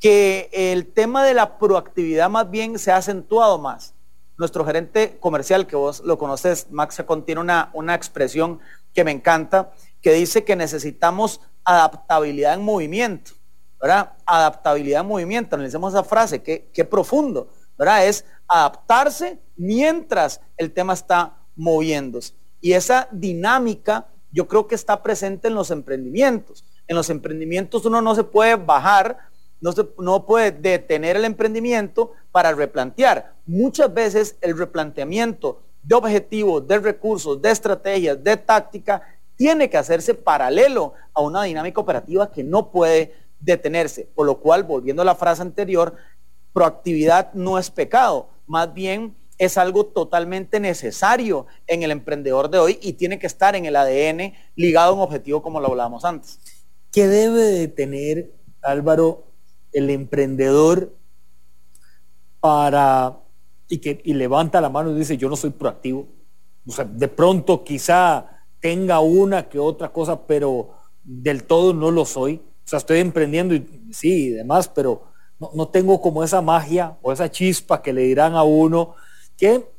que 0.00 0.48
el 0.50 0.94
tema 0.94 1.26
de 1.26 1.34
la 1.34 1.58
proactividad 1.58 2.30
más 2.30 2.50
bien 2.50 2.78
se 2.78 2.90
ha 2.90 2.96
acentuado 2.96 3.58
más. 3.58 3.92
Nuestro 4.38 4.64
gerente 4.64 5.18
comercial, 5.20 5.66
que 5.66 5.76
vos 5.76 6.00
lo 6.06 6.16
conoces, 6.16 6.68
Max, 6.70 7.02
contiene 7.06 7.42
una, 7.42 7.68
una 7.74 7.94
expresión 7.94 8.60
que 8.94 9.04
me 9.04 9.10
encanta, 9.10 9.74
que 10.04 10.12
dice 10.12 10.44
que 10.44 10.54
necesitamos 10.54 11.40
adaptabilidad 11.64 12.52
en 12.52 12.62
movimiento, 12.62 13.32
¿verdad? 13.80 14.12
Adaptabilidad 14.26 15.00
en 15.00 15.08
movimiento, 15.08 15.56
analicemos 15.56 15.94
esa 15.94 16.04
frase, 16.04 16.42
qué, 16.42 16.68
qué 16.74 16.84
profundo, 16.84 17.48
¿verdad? 17.78 18.06
Es 18.06 18.26
adaptarse 18.46 19.38
mientras 19.56 20.42
el 20.58 20.74
tema 20.74 20.92
está 20.92 21.38
moviéndose. 21.56 22.34
Y 22.60 22.74
esa 22.74 23.08
dinámica 23.12 24.06
yo 24.30 24.46
creo 24.46 24.66
que 24.66 24.74
está 24.74 25.02
presente 25.02 25.48
en 25.48 25.54
los 25.54 25.70
emprendimientos. 25.70 26.66
En 26.86 26.96
los 26.96 27.08
emprendimientos 27.08 27.86
uno 27.86 28.02
no 28.02 28.14
se 28.14 28.24
puede 28.24 28.56
bajar, 28.56 29.16
no, 29.62 29.72
se, 29.72 29.88
no 29.96 30.26
puede 30.26 30.50
detener 30.50 31.16
el 31.16 31.24
emprendimiento 31.24 32.12
para 32.30 32.52
replantear. 32.52 33.36
Muchas 33.46 33.94
veces 33.94 34.36
el 34.42 34.58
replanteamiento 34.58 35.62
de 35.82 35.94
objetivos, 35.94 36.66
de 36.66 36.78
recursos, 36.78 37.40
de 37.40 37.50
estrategias, 37.50 38.22
de 38.22 38.36
táctica 38.36 39.02
tiene 39.36 39.70
que 39.70 39.76
hacerse 39.76 40.14
paralelo 40.14 40.94
a 41.12 41.22
una 41.22 41.42
dinámica 41.42 41.80
operativa 41.80 42.30
que 42.30 42.44
no 42.44 42.70
puede 42.70 43.14
detenerse. 43.40 44.08
Por 44.14 44.26
lo 44.26 44.40
cual, 44.40 44.64
volviendo 44.64 45.02
a 45.02 45.04
la 45.04 45.14
frase 45.14 45.42
anterior, 45.42 45.94
proactividad 46.52 47.32
no 47.34 47.58
es 47.58 47.70
pecado, 47.70 48.28
más 48.46 48.72
bien 48.72 49.16
es 49.38 49.58
algo 49.58 49.86
totalmente 49.86 50.60
necesario 50.60 51.46
en 51.66 51.82
el 51.82 51.90
emprendedor 51.90 52.48
de 52.50 52.58
hoy 52.58 52.78
y 52.80 52.92
tiene 52.92 53.18
que 53.18 53.26
estar 53.26 53.56
en 53.56 53.66
el 53.66 53.74
ADN 53.74 54.32
ligado 54.54 54.92
a 54.92 54.94
un 54.94 55.00
objetivo 55.00 55.42
como 55.42 55.60
lo 55.60 55.68
hablábamos 55.68 56.04
antes. 56.04 56.38
¿Qué 56.92 57.08
debe 57.08 57.42
de 57.42 57.68
tener, 57.68 58.32
Álvaro, 58.62 59.24
el 59.72 59.90
emprendedor 59.90 60.96
para, 62.38 63.18
y 63.68 63.78
que 63.78 64.00
y 64.04 64.14
levanta 64.14 64.60
la 64.60 64.68
mano 64.68 64.92
y 64.92 64.94
dice, 64.94 65.16
yo 65.16 65.28
no 65.28 65.34
soy 65.34 65.50
proactivo? 65.50 66.06
O 66.66 66.70
sea, 66.70 66.84
de 66.84 67.08
pronto 67.08 67.64
quizá 67.64 68.33
tenga 68.64 69.00
una 69.00 69.46
que 69.46 69.58
otra 69.58 69.92
cosa, 69.92 70.26
pero 70.26 70.70
del 71.02 71.44
todo 71.44 71.74
no 71.74 71.90
lo 71.90 72.06
soy. 72.06 72.36
O 72.36 72.66
sea, 72.66 72.78
estoy 72.78 73.00
emprendiendo 73.00 73.54
y 73.54 73.90
sí, 73.92 74.28
y 74.28 74.30
demás, 74.30 74.68
pero, 74.68 75.02
no, 75.38 75.68
tengo 75.68 76.00
como 76.00 76.24
esa 76.24 76.40
magia 76.40 76.96
o 77.02 77.12
esa 77.12 77.30
chispa 77.30 77.82
que 77.82 77.92
le 77.92 78.00
dirán 78.04 78.34
a 78.34 78.42
uno. 78.42 78.94
¿Qué, 79.36 79.70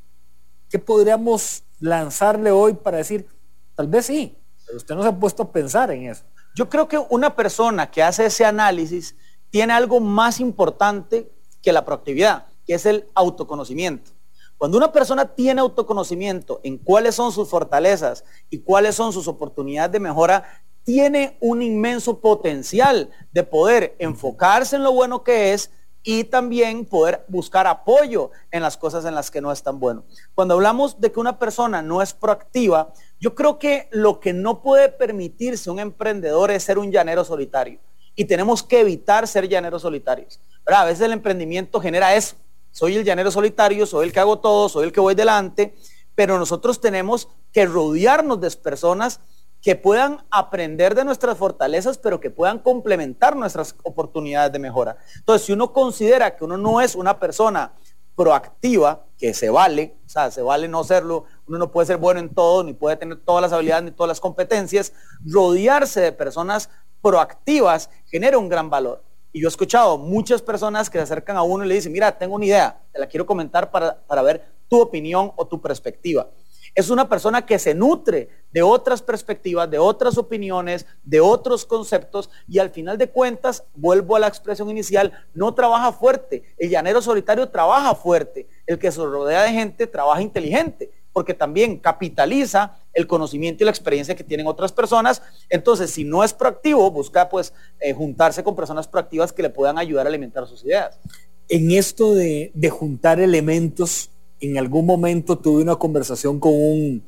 ¿Qué 0.69 0.77
podríamos 0.77 1.63
lanzarle 1.79 2.51
hoy 2.51 2.75
para 2.75 2.97
decir, 2.97 3.27
tal 3.73 3.87
vez 3.87 4.05
sí, 4.05 4.37
pero 4.67 4.77
usted 4.77 4.93
no 4.93 5.01
se 5.01 5.09
ha 5.09 5.19
puesto 5.19 5.41
a 5.41 5.51
pensar 5.51 5.89
en 5.89 6.03
eso? 6.11 6.23
Yo 6.53 6.69
creo 6.69 6.87
que 6.87 6.99
una 7.09 7.35
persona 7.35 7.89
que 7.89 8.03
hace 8.03 8.27
ese 8.27 8.45
análisis 8.45 9.15
tiene 9.49 9.73
algo 9.73 9.99
más 9.99 10.39
importante 10.39 11.31
que 11.63 11.73
la 11.73 11.83
proactividad, 11.83 12.45
que 12.67 12.75
es 12.75 12.85
el 12.85 13.07
autoconocimiento. 13.15 14.11
Cuando 14.57 14.77
una 14.77 14.91
persona 14.91 15.25
tiene 15.35 15.61
autoconocimiento 15.61 16.61
en 16.63 16.77
cuáles 16.77 17.15
son 17.15 17.31
sus 17.31 17.49
fortalezas 17.49 18.23
y 18.49 18.59
cuáles 18.59 18.95
son 18.95 19.11
sus 19.11 19.27
oportunidades 19.27 19.91
de 19.91 19.99
mejora, 19.99 20.63
tiene 20.83 21.37
un 21.41 21.61
inmenso 21.61 22.19
potencial 22.21 23.09
de 23.31 23.43
poder 23.43 23.95
enfocarse 23.99 24.75
en 24.75 24.83
lo 24.83 24.93
bueno 24.93 25.23
que 25.23 25.53
es 25.53 25.71
y 26.03 26.23
también 26.23 26.85
poder 26.85 27.25
buscar 27.27 27.65
apoyo 27.65 28.29
en 28.51 28.61
las 28.61 28.77
cosas 28.77 29.03
en 29.05 29.15
las 29.15 29.31
que 29.31 29.41
no 29.41 29.51
es 29.51 29.63
tan 29.63 29.79
bueno. 29.79 30.05
Cuando 30.35 30.53
hablamos 30.53 31.01
de 31.01 31.11
que 31.11 31.19
una 31.19 31.39
persona 31.39 31.81
no 31.81 32.01
es 32.03 32.13
proactiva, 32.13 32.93
yo 33.19 33.33
creo 33.33 33.57
que 33.57 33.89
lo 33.91 34.19
que 34.19 34.31
no 34.31 34.61
puede 34.61 34.89
permitirse 34.89 35.71
un 35.71 35.79
emprendedor 35.79 36.51
es 36.51 36.63
ser 36.63 36.77
un 36.77 36.91
llanero 36.91 37.25
solitario. 37.25 37.79
Y 38.13 38.25
tenemos 38.25 38.61
que 38.61 38.81
evitar 38.81 39.27
ser 39.27 39.49
llaneros 39.49 39.81
solitarios. 39.81 40.39
Pero 40.63 40.77
a 40.77 40.85
veces 40.85 41.01
el 41.01 41.11
emprendimiento 41.11 41.81
genera 41.81 42.15
eso. 42.15 42.35
Soy 42.75 42.97
el 42.97 43.05
llanero 43.05 43.31
solitario, 43.31 43.85
soy 43.85 44.07
el 44.07 44.11
que 44.11 44.19
hago 44.19 44.39
todo, 44.39 44.67
soy 44.67 44.87
el 44.87 44.91
que 44.91 44.99
voy 44.99 45.15
delante, 45.15 45.73
pero 46.13 46.37
nosotros 46.37 46.81
tenemos 46.81 47.29
que 47.53 47.65
rodearnos 47.65 48.41
de 48.41 48.51
personas 48.51 49.21
que 49.61 49.77
puedan 49.77 50.25
aprender 50.29 50.93
de 50.93 51.05
nuestras 51.05 51.37
fortalezas, 51.37 51.97
pero 51.97 52.19
que 52.19 52.31
puedan 52.31 52.59
complementar 52.59 53.37
nuestras 53.37 53.77
oportunidades 53.83 54.51
de 54.51 54.59
mejora. 54.59 54.97
Entonces, 55.15 55.45
si 55.45 55.53
uno 55.53 55.71
considera 55.71 56.35
que 56.35 56.43
uno 56.43 56.57
no 56.57 56.81
es 56.81 56.95
una 56.95 57.17
persona 57.17 57.71
proactiva, 58.13 59.05
que 59.17 59.33
se 59.33 59.49
vale, 59.49 59.95
o 60.05 60.09
sea, 60.09 60.29
se 60.29 60.41
vale 60.41 60.67
no 60.67 60.83
serlo, 60.83 61.23
uno 61.47 61.57
no 61.57 61.71
puede 61.71 61.85
ser 61.85 61.95
bueno 61.95 62.19
en 62.19 62.35
todo, 62.35 62.61
ni 62.61 62.73
puede 62.73 62.97
tener 62.97 63.21
todas 63.23 63.41
las 63.41 63.53
habilidades, 63.53 63.85
ni 63.85 63.91
todas 63.91 64.09
las 64.09 64.19
competencias, 64.19 64.91
rodearse 65.25 66.01
de 66.01 66.11
personas 66.11 66.69
proactivas 67.01 67.89
genera 68.05 68.37
un 68.37 68.49
gran 68.49 68.69
valor. 68.69 69.01
Y 69.35 69.41
yo 69.41 69.47
he 69.47 69.49
escuchado 69.49 69.97
muchas 69.97 70.41
personas 70.41 70.89
que 70.89 70.97
se 70.97 71.03
acercan 71.03 71.35
a 71.35 71.43
uno 71.43 71.65
y 71.65 71.67
le 71.67 71.75
dicen, 71.75 71.91
mira, 71.91 72.17
tengo 72.17 72.35
una 72.35 72.45
idea, 72.45 72.79
te 72.93 72.99
la 72.99 73.05
quiero 73.05 73.25
comentar 73.25 73.69
para, 73.69 73.99
para 74.07 74.21
ver 74.21 74.45
tu 74.69 74.79
opinión 74.79 75.33
o 75.35 75.45
tu 75.45 75.59
perspectiva 75.59 76.29
es 76.75 76.89
una 76.89 77.07
persona 77.07 77.45
que 77.45 77.57
se 77.57 77.73
nutre 77.73 78.27
de 78.51 78.61
otras 78.61 79.01
perspectivas, 79.01 79.71
de 79.71 79.79
otras 79.79 80.17
opiniones, 80.17 80.85
de 81.03 81.21
otros 81.21 81.65
conceptos 81.65 82.29
y 82.49 82.59
al 82.59 82.69
final 82.69 82.97
de 82.97 83.09
cuentas, 83.09 83.63
vuelvo 83.75 84.17
a 84.17 84.19
la 84.19 84.27
expresión 84.27 84.69
inicial, 84.69 85.13
no 85.33 85.53
trabaja 85.53 85.93
fuerte. 85.93 86.43
El 86.57 86.69
llanero 86.69 87.01
solitario 87.01 87.47
trabaja 87.47 87.95
fuerte. 87.95 88.47
El 88.65 88.77
que 88.77 88.91
se 88.91 89.01
rodea 89.01 89.43
de 89.43 89.51
gente 89.51 89.87
trabaja 89.87 90.21
inteligente 90.21 90.91
porque 91.15 91.33
también 91.33 91.77
capitaliza 91.77 92.75
el 92.93 93.07
conocimiento 93.07 93.63
y 93.63 93.65
la 93.65 93.71
experiencia 93.71 94.17
que 94.17 94.23
tienen 94.25 94.47
otras 94.47 94.73
personas. 94.73 95.21
Entonces, 95.49 95.89
si 95.89 96.03
no 96.03 96.25
es 96.25 96.33
proactivo, 96.33 96.91
busca 96.91 97.29
pues 97.29 97.53
eh, 97.79 97.93
juntarse 97.93 98.43
con 98.43 98.53
personas 98.53 98.85
proactivas 98.85 99.31
que 99.31 99.41
le 99.41 99.49
puedan 99.49 99.77
ayudar 99.77 100.05
a 100.05 100.09
alimentar 100.09 100.45
sus 100.45 100.65
ideas. 100.65 100.99
En 101.47 101.71
esto 101.71 102.13
de, 102.13 102.51
juntar 102.69 103.21
elementos 103.21 104.09
en 104.41 104.57
algún 104.57 104.85
momento 104.85 105.37
tuve 105.37 105.61
una 105.61 105.77
conversación 105.77 106.37
con 106.37 106.51
un 106.51 107.01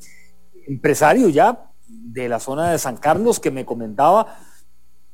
empresario 0.65 1.27
ya 1.27 1.69
de 1.85 2.29
la 2.29 2.39
zona 2.39 2.71
de 2.71 2.79
San 2.79 2.95
Carlos 2.95 3.41
que 3.41 3.51
me 3.51 3.65
comentaba, 3.65 4.39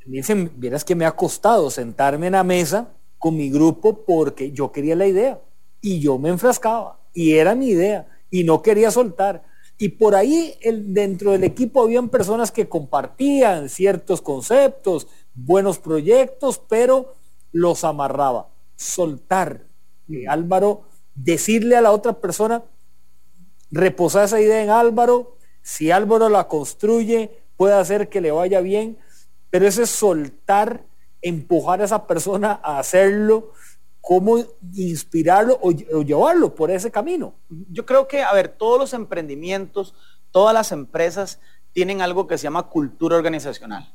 me 0.05 0.17
dicen, 0.17 0.51
vieras 0.57 0.85
que 0.85 0.93
me 0.93 1.07
ha 1.07 1.13
costado 1.13 1.71
sentarme 1.71 2.27
en 2.27 2.33
la 2.33 2.43
mesa 2.43 2.89
con 3.17 3.35
mi 3.35 3.49
grupo 3.49 4.05
porque 4.05 4.51
yo 4.51 4.71
quería 4.71 4.95
la 4.95 5.07
idea 5.07 5.41
y 5.81 5.99
yo 5.99 6.19
me 6.19 6.29
enfrascaba 6.29 6.99
y 7.11 7.33
era 7.33 7.55
mi 7.55 7.69
idea 7.69 8.12
y 8.33 8.43
no 8.43 8.63
quería 8.63 8.89
soltar. 8.89 9.43
Y 9.77 9.89
por 9.89 10.15
ahí 10.15 10.55
dentro 10.63 11.33
del 11.33 11.43
equipo 11.43 11.83
habían 11.83 12.09
personas 12.09 12.51
que 12.51 12.67
compartían 12.67 13.69
ciertos 13.69 14.23
conceptos, 14.23 15.05
buenos 15.35 15.77
proyectos, 15.77 16.59
pero 16.67 17.13
los 17.51 17.83
amarraba. 17.83 18.49
Soltar. 18.75 19.67
Álvaro 20.27 20.81
decirle 21.13 21.75
a 21.75 21.81
la 21.81 21.91
otra 21.91 22.13
persona, 22.13 22.63
reposar 23.69 24.25
esa 24.25 24.41
idea 24.41 24.63
en 24.63 24.71
Álvaro, 24.71 25.37
si 25.61 25.91
Álvaro 25.91 26.27
la 26.27 26.47
construye, 26.47 27.29
puede 27.55 27.75
hacer 27.75 28.09
que 28.09 28.19
le 28.19 28.31
vaya 28.31 28.61
bien, 28.61 28.97
pero 29.51 29.67
ese 29.67 29.85
soltar, 29.85 30.83
empujar 31.21 31.81
a 31.81 31.85
esa 31.85 32.07
persona 32.07 32.59
a 32.63 32.79
hacerlo, 32.79 33.51
cómo 34.03 34.37
inspirarlo 34.73 35.57
o, 35.61 35.71
llevarlo 35.71 36.53
por 36.53 36.69
ese 36.69 36.91
camino. 36.91 37.35
Yo 37.71 37.85
creo 37.85 38.05
que, 38.05 38.21
a 38.21 38.33
ver, 38.33 38.49
todos 38.49 38.77
los 38.77 38.93
emprendimientos, 38.93 39.95
todas 40.29 40.53
las 40.53 40.73
empresas 40.73 41.39
tienen 41.71 42.01
algo 42.01 42.27
que 42.27 42.37
se 42.37 42.43
llama 42.43 42.63
cultura 42.63 43.15
organizacional. 43.15 43.93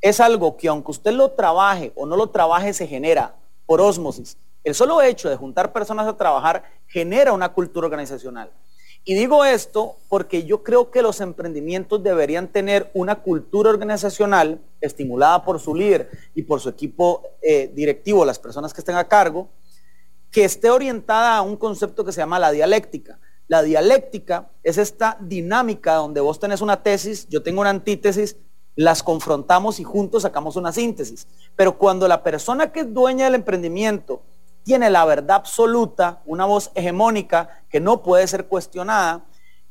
Es 0.00 0.20
algo 0.20 0.56
que 0.56 0.68
aunque 0.68 0.92
usted 0.92 1.10
lo 1.10 1.32
trabaje 1.32 1.92
o 1.96 2.06
no 2.06 2.14
lo 2.14 2.30
trabaje, 2.30 2.72
se 2.72 2.86
genera 2.86 3.34
por 3.66 3.80
osmosis. 3.80 4.38
El 4.62 4.76
solo 4.76 5.02
hecho 5.02 5.28
de 5.28 5.34
juntar 5.34 5.72
personas 5.72 6.06
a 6.06 6.16
trabajar 6.16 6.62
genera 6.86 7.32
una 7.32 7.48
cultura 7.48 7.86
organizacional. 7.86 8.52
Y 9.08 9.14
digo 9.14 9.42
esto 9.42 9.96
porque 10.10 10.44
yo 10.44 10.62
creo 10.62 10.90
que 10.90 11.00
los 11.00 11.22
emprendimientos 11.22 12.02
deberían 12.02 12.46
tener 12.46 12.90
una 12.92 13.22
cultura 13.22 13.70
organizacional 13.70 14.60
estimulada 14.82 15.46
por 15.46 15.58
su 15.60 15.74
líder 15.74 16.10
y 16.34 16.42
por 16.42 16.60
su 16.60 16.68
equipo 16.68 17.22
eh, 17.40 17.72
directivo, 17.74 18.26
las 18.26 18.38
personas 18.38 18.74
que 18.74 18.82
estén 18.82 18.96
a 18.96 19.08
cargo, 19.08 19.48
que 20.30 20.44
esté 20.44 20.68
orientada 20.68 21.38
a 21.38 21.40
un 21.40 21.56
concepto 21.56 22.04
que 22.04 22.12
se 22.12 22.20
llama 22.20 22.38
la 22.38 22.50
dialéctica. 22.50 23.18
La 23.46 23.62
dialéctica 23.62 24.50
es 24.62 24.76
esta 24.76 25.16
dinámica 25.20 25.94
donde 25.94 26.20
vos 26.20 26.38
tenés 26.38 26.60
una 26.60 26.82
tesis, 26.82 27.26
yo 27.30 27.42
tengo 27.42 27.62
una 27.62 27.70
antítesis, 27.70 28.36
las 28.76 29.02
confrontamos 29.02 29.80
y 29.80 29.84
juntos 29.84 30.24
sacamos 30.24 30.56
una 30.56 30.70
síntesis. 30.70 31.26
Pero 31.56 31.78
cuando 31.78 32.08
la 32.08 32.22
persona 32.22 32.72
que 32.72 32.80
es 32.80 32.92
dueña 32.92 33.24
del 33.24 33.36
emprendimiento 33.36 34.20
tiene 34.64 34.90
la 34.90 35.04
verdad 35.04 35.36
absoluta, 35.36 36.22
una 36.26 36.44
voz 36.44 36.70
hegemónica 36.74 37.62
que 37.70 37.80
no 37.80 38.02
puede 38.02 38.26
ser 38.26 38.46
cuestionada, 38.46 39.24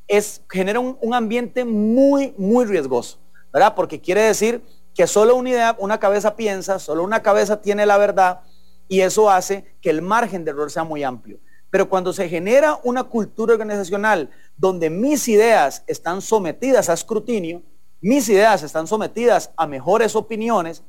es, 0.08 0.42
genera 0.50 0.80
un, 0.80 1.14
ambiente 1.14 1.66
muy, 1.66 2.34
muy 2.38 2.66
riesgoso, 2.66 3.20
¿verdad? 3.52 3.76
Porque 3.76 4.00
quiere 4.00 4.22
decir 4.22 4.64
que 4.96 5.06
solo 5.06 5.36
una 5.36 5.50
idea, 5.50 5.76
una 5.80 6.00
cabeza 6.00 6.36
piensa, 6.36 6.80
solo 6.80 7.04
una 7.04 7.22
cabeza 7.22 7.62
tiene 7.62 7.86
la 7.86 7.98
verdad 7.98 8.42
y 8.88 9.02
eso 9.02 9.30
hace 9.30 9.76
que 9.82 9.90
el 9.90 10.02
margen 10.02 10.46
de 10.46 10.52
error 10.52 10.72
sea 10.72 10.84
muy 10.84 11.04
amplio. 11.04 11.40
Pero 11.70 11.90
cuando 11.90 12.14
se 12.14 12.30
genera 12.30 12.80
una 12.84 13.04
cultura 13.04 13.54
organizacional 13.54 14.30
donde 14.56 14.90
mis 14.90 15.28
ideas 15.28 15.84
están 15.86 16.22
sometidas 16.22 16.90
a 16.90 16.94
escrutinio, 16.94 17.62
mis 18.00 18.30
ideas 18.30 18.64
están 18.64 18.88
sometidas 18.88 19.52
a 19.58 19.68
mejores 19.68 20.16
opiniones 20.16 20.84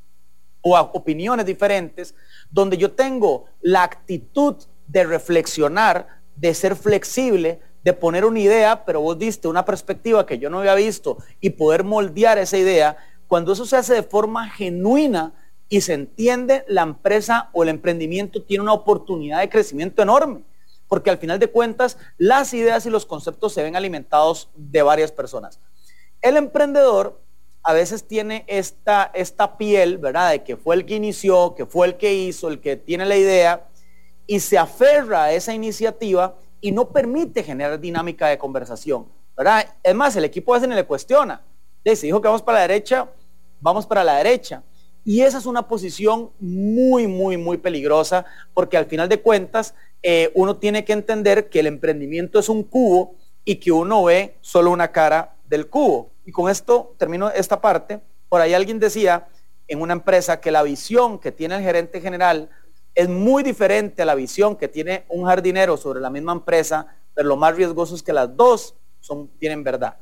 o 0.63 0.77
opiniones 0.79 1.47
diferentes, 1.47 2.15
donde 2.51 2.77
yo 2.77 2.93
tengo 2.93 3.47
la 3.61 3.83
actitud 3.83 4.57
de 4.87 5.05
reflexionar, 5.05 6.09
de 6.37 6.55
ser 6.55 6.77
flexible, 6.77 7.61
de 7.85 7.93
poner 7.93 8.25
una 8.25 8.41
idea, 8.41 8.85
pero 8.85 9.01
vos 9.01 9.19
diste 9.19 9.49
una 9.49 9.65
perspectiva 9.65 10.27
que 10.27 10.39
yo 10.39 10.51
no 10.51 10.61
había 10.61 10.75
visto 10.75 11.19
y 11.41 11.51
poder 11.51 11.85
moldear 11.85 12.39
esa 12.39 12.59
idea, 12.59 12.97
cuando 13.27 13.53
eso 13.53 13.67
se 13.67 13.77
hace 13.77 13.95
de 13.95 14.03
forma 14.03 14.49
genuina 14.49 15.33
y 15.69 15.83
se 15.83 15.93
entiende, 15.93 16.65
la 16.67 16.83
empresa 16.83 17.51
o 17.53 17.63
el 17.63 17.69
emprendimiento 17.69 18.43
tiene 18.43 18.63
una 18.63 18.73
oportunidad 18.73 19.41
de 19.41 19.51
crecimiento 19.51 20.03
enorme, 20.03 20.43
porque 20.89 21.11
al 21.11 21.19
final 21.19 21.39
de 21.39 21.51
cuentas 21.51 21.99
las 22.17 22.55
ideas 22.55 22.87
y 22.87 22.91
los 22.91 23.05
conceptos 23.05 23.53
se 23.53 23.63
ven 23.63 23.77
alimentados 23.77 24.49
de 24.57 24.83
varias 24.83 25.13
personas. 25.13 25.61
El 26.23 26.37
emprendedor 26.37 27.21
a 27.69 27.75
veces 27.75 28.05
tiene 28.05 28.45
esta, 28.47 29.11
esta 29.13 29.59
piel, 29.59 29.99
¿verdad? 29.99 30.31
De 30.31 30.43
que 30.43 30.57
fue 30.57 30.75
el 30.75 30.87
que 30.87 30.95
inició, 30.95 31.55
que 31.55 31.67
fue 31.67 31.87
el 31.87 31.99
que 31.99 32.15
hizo, 32.15 32.49
el 32.49 32.63
que 32.63 32.77
tiene 32.77 33.05
la 33.05 33.15
idea, 33.15 33.69
y 34.27 34.41
se 34.41 34.57
aferra 34.57 35.25
a 35.25 35.33
esa 35.35 35.53
iniciativa 35.53 36.35
y 36.63 36.73
no 36.73 36.89
permite 36.89 37.43
generar 37.43 37.79
dinámica 37.79 38.29
de 38.29 38.39
conversación, 38.39 39.07
¿verdad? 39.37 39.67
Es 39.83 39.95
más, 39.95 40.17
el 40.17 40.25
equipo 40.25 40.55
a 40.55 40.59
veces 40.59 40.75
le 40.75 40.85
cuestiona. 40.85 41.43
Se 41.85 42.07
dijo 42.07 42.23
que 42.23 42.29
vamos 42.29 42.41
para 42.41 42.61
la 42.61 42.69
derecha, 42.69 43.07
vamos 43.61 43.85
para 43.85 44.03
la 44.03 44.17
derecha. 44.17 44.63
Y 45.05 45.21
esa 45.21 45.37
es 45.37 45.45
una 45.45 45.69
posición 45.69 46.31
muy, 46.41 47.07
muy, 47.07 47.37
muy 47.37 47.59
peligrosa, 47.59 48.25
porque 48.55 48.79
al 48.79 48.87
final 48.87 49.11
de 49.11 49.21
cuentas, 49.21 49.75
eh, 50.03 50.31
uno 50.35 50.57
tiene 50.57 50.87
que 50.87 50.95
entender 50.95 51.51
que 51.51 51.61
el 51.61 51.67
emprendimiento 51.67 52.39
es 52.39 52.49
un 52.49 52.63
cubo 52.63 53.17
y 53.45 53.57
que 53.57 53.73
uno 53.73 54.05
ve 54.05 54.39
solo 54.41 54.71
una 54.71 54.91
cara 54.91 55.37
del 55.47 55.69
cubo. 55.69 56.13
Y 56.29 56.31
con 56.31 56.51
esto 56.51 56.95
termino 56.99 57.31
esta 57.31 57.59
parte. 57.59 58.03
Por 58.29 58.43
ahí 58.43 58.53
alguien 58.53 58.79
decía 58.79 59.29
en 59.67 59.81
una 59.81 59.95
empresa 59.95 60.43
que 60.43 60.51
la 60.51 60.63
visión 60.63 61.19
que 61.19 61.33
tiene 61.33 61.57
el 61.57 61.63
gerente 61.63 62.03
general 62.03 62.51
es 62.95 63.09
muy 63.09 63.43
diferente 63.43 64.03
a 64.03 64.05
la 64.05 64.15
visión 64.15 64.55
que 64.55 64.69
tiene 64.69 65.07
un 65.09 65.25
jardinero 65.25 65.79
sobre 65.79 66.01
la 66.01 66.11
misma 66.11 66.33
empresa, 66.33 66.87
pero 67.15 67.29
lo 67.29 67.39
más 67.39 67.57
riesgoso 67.57 67.95
es 67.95 68.03
que 68.03 68.13
las 68.13 68.37
dos 68.37 68.75
tienen 69.39 69.65
verdad. 69.65 69.97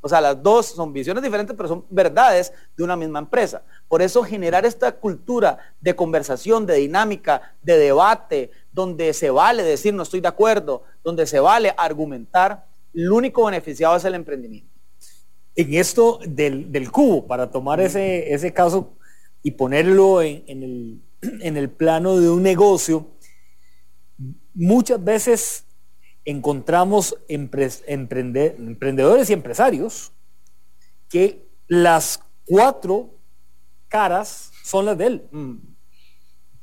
O 0.00 0.08
sea, 0.08 0.20
las 0.20 0.40
dos 0.40 0.66
son 0.66 0.92
visiones 0.92 1.20
diferentes, 1.20 1.56
pero 1.56 1.68
son 1.68 1.84
verdades 1.90 2.52
de 2.76 2.84
una 2.84 2.94
misma 2.94 3.18
empresa. 3.18 3.62
Por 3.88 4.02
eso 4.02 4.22
generar 4.22 4.64
esta 4.64 4.92
cultura 4.92 5.58
de 5.80 5.96
conversación, 5.96 6.64
de 6.64 6.76
dinámica, 6.76 7.56
de 7.60 7.76
debate, 7.76 8.52
donde 8.70 9.12
se 9.14 9.30
vale 9.30 9.64
decir 9.64 9.92
no 9.92 10.04
estoy 10.04 10.20
de 10.20 10.28
acuerdo, 10.28 10.84
donde 11.02 11.26
se 11.26 11.40
vale 11.40 11.74
argumentar, 11.76 12.68
el 12.94 13.10
único 13.10 13.46
beneficiado 13.46 13.96
es 13.96 14.04
el 14.04 14.14
emprendimiento. 14.14 14.71
En 15.54 15.74
esto 15.74 16.18
del, 16.26 16.90
cubo, 16.90 17.26
para 17.26 17.50
tomar 17.50 17.80
ese, 17.80 18.32
ese 18.32 18.52
caso 18.52 18.96
y 19.42 19.52
ponerlo 19.52 20.22
en, 20.22 20.42
el, 20.46 21.02
en 21.40 21.56
el 21.56 21.70
plano 21.70 22.18
de 22.18 22.30
un 22.30 22.42
negocio, 22.42 23.08
muchas 24.54 25.02
veces 25.02 25.64
encontramos 26.24 27.16
emprendedores 27.28 29.28
y 29.28 29.32
empresarios 29.32 30.12
que 31.08 31.44
las 31.66 32.22
cuatro 32.46 33.10
caras 33.88 34.52
son 34.62 34.86
las 34.86 34.96
de 34.96 35.06
él. 35.06 35.28
Mm. 35.30 35.54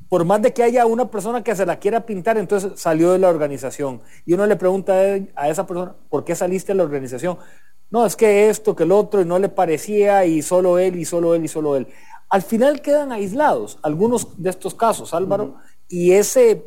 Por 0.07 0.25
más 0.25 0.41
de 0.41 0.53
que 0.53 0.63
haya 0.63 0.87
una 0.87 1.11
persona 1.11 1.43
que 1.43 1.55
se 1.55 1.67
la 1.67 1.77
quiera 1.77 2.05
pintar, 2.05 2.37
entonces 2.37 2.79
salió 2.79 3.11
de 3.11 3.19
la 3.19 3.29
organización. 3.29 4.01
Y 4.25 4.33
uno 4.33 4.47
le 4.47 4.55
pregunta 4.55 4.93
a 5.35 5.49
esa 5.49 5.67
persona, 5.67 5.95
¿por 6.09 6.25
qué 6.25 6.33
saliste 6.33 6.71
de 6.71 6.77
la 6.77 6.83
organización? 6.83 7.37
No, 7.91 8.05
es 8.05 8.15
que 8.15 8.49
esto, 8.49 8.75
que 8.75 8.83
el 8.83 8.91
otro, 8.91 9.21
y 9.21 9.25
no 9.25 9.39
le 9.39 9.49
parecía, 9.49 10.25
y 10.25 10.41
solo 10.41 10.77
él, 10.77 10.95
y 10.97 11.05
solo 11.05 11.33
él, 11.33 11.45
y 11.45 11.47
solo 11.47 11.75
él. 11.75 11.87
Al 12.29 12.43
final 12.43 12.81
quedan 12.81 13.11
aislados 13.11 13.79
algunos 13.81 14.41
de 14.41 14.51
estos 14.51 14.75
casos, 14.75 15.13
Álvaro, 15.13 15.55
y 15.87 16.11
ese 16.11 16.63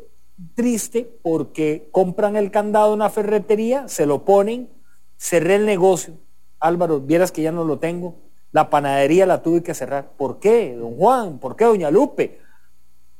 triste 0.55 1.09
porque 1.21 1.87
compran 1.91 2.35
el 2.35 2.51
candado 2.51 2.89
de 2.89 2.95
una 2.95 3.09
ferretería, 3.09 3.87
se 3.87 4.05
lo 4.05 4.25
ponen, 4.25 4.69
cerré 5.17 5.55
el 5.55 5.65
negocio. 5.65 6.15
Álvaro, 6.59 6.99
vieras 6.99 7.31
que 7.31 7.41
ya 7.41 7.51
no 7.51 7.63
lo 7.63 7.79
tengo. 7.79 8.15
La 8.51 8.69
panadería 8.69 9.25
la 9.25 9.41
tuve 9.41 9.63
que 9.63 9.73
cerrar. 9.73 10.11
¿Por 10.17 10.39
qué, 10.39 10.75
don 10.75 10.97
Juan? 10.97 11.39
¿Por 11.39 11.55
qué, 11.55 11.65
doña 11.65 11.89
Lupe? 11.89 12.39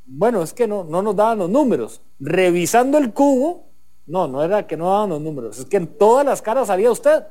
Bueno, 0.05 0.43
es 0.43 0.53
que 0.53 0.67
no, 0.67 0.83
no 0.83 1.01
nos 1.01 1.15
daban 1.15 1.39
los 1.39 1.49
números. 1.49 2.01
Revisando 2.19 2.97
el 2.97 3.13
cubo, 3.13 3.69
no, 4.05 4.27
no 4.27 4.43
era 4.43 4.67
que 4.67 4.75
no 4.75 4.89
daban 4.89 5.09
los 5.09 5.21
números, 5.21 5.59
es 5.59 5.65
que 5.65 5.77
en 5.77 5.87
todas 5.87 6.25
las 6.25 6.41
caras 6.41 6.67
salía 6.67 6.91
usted. 6.91 7.23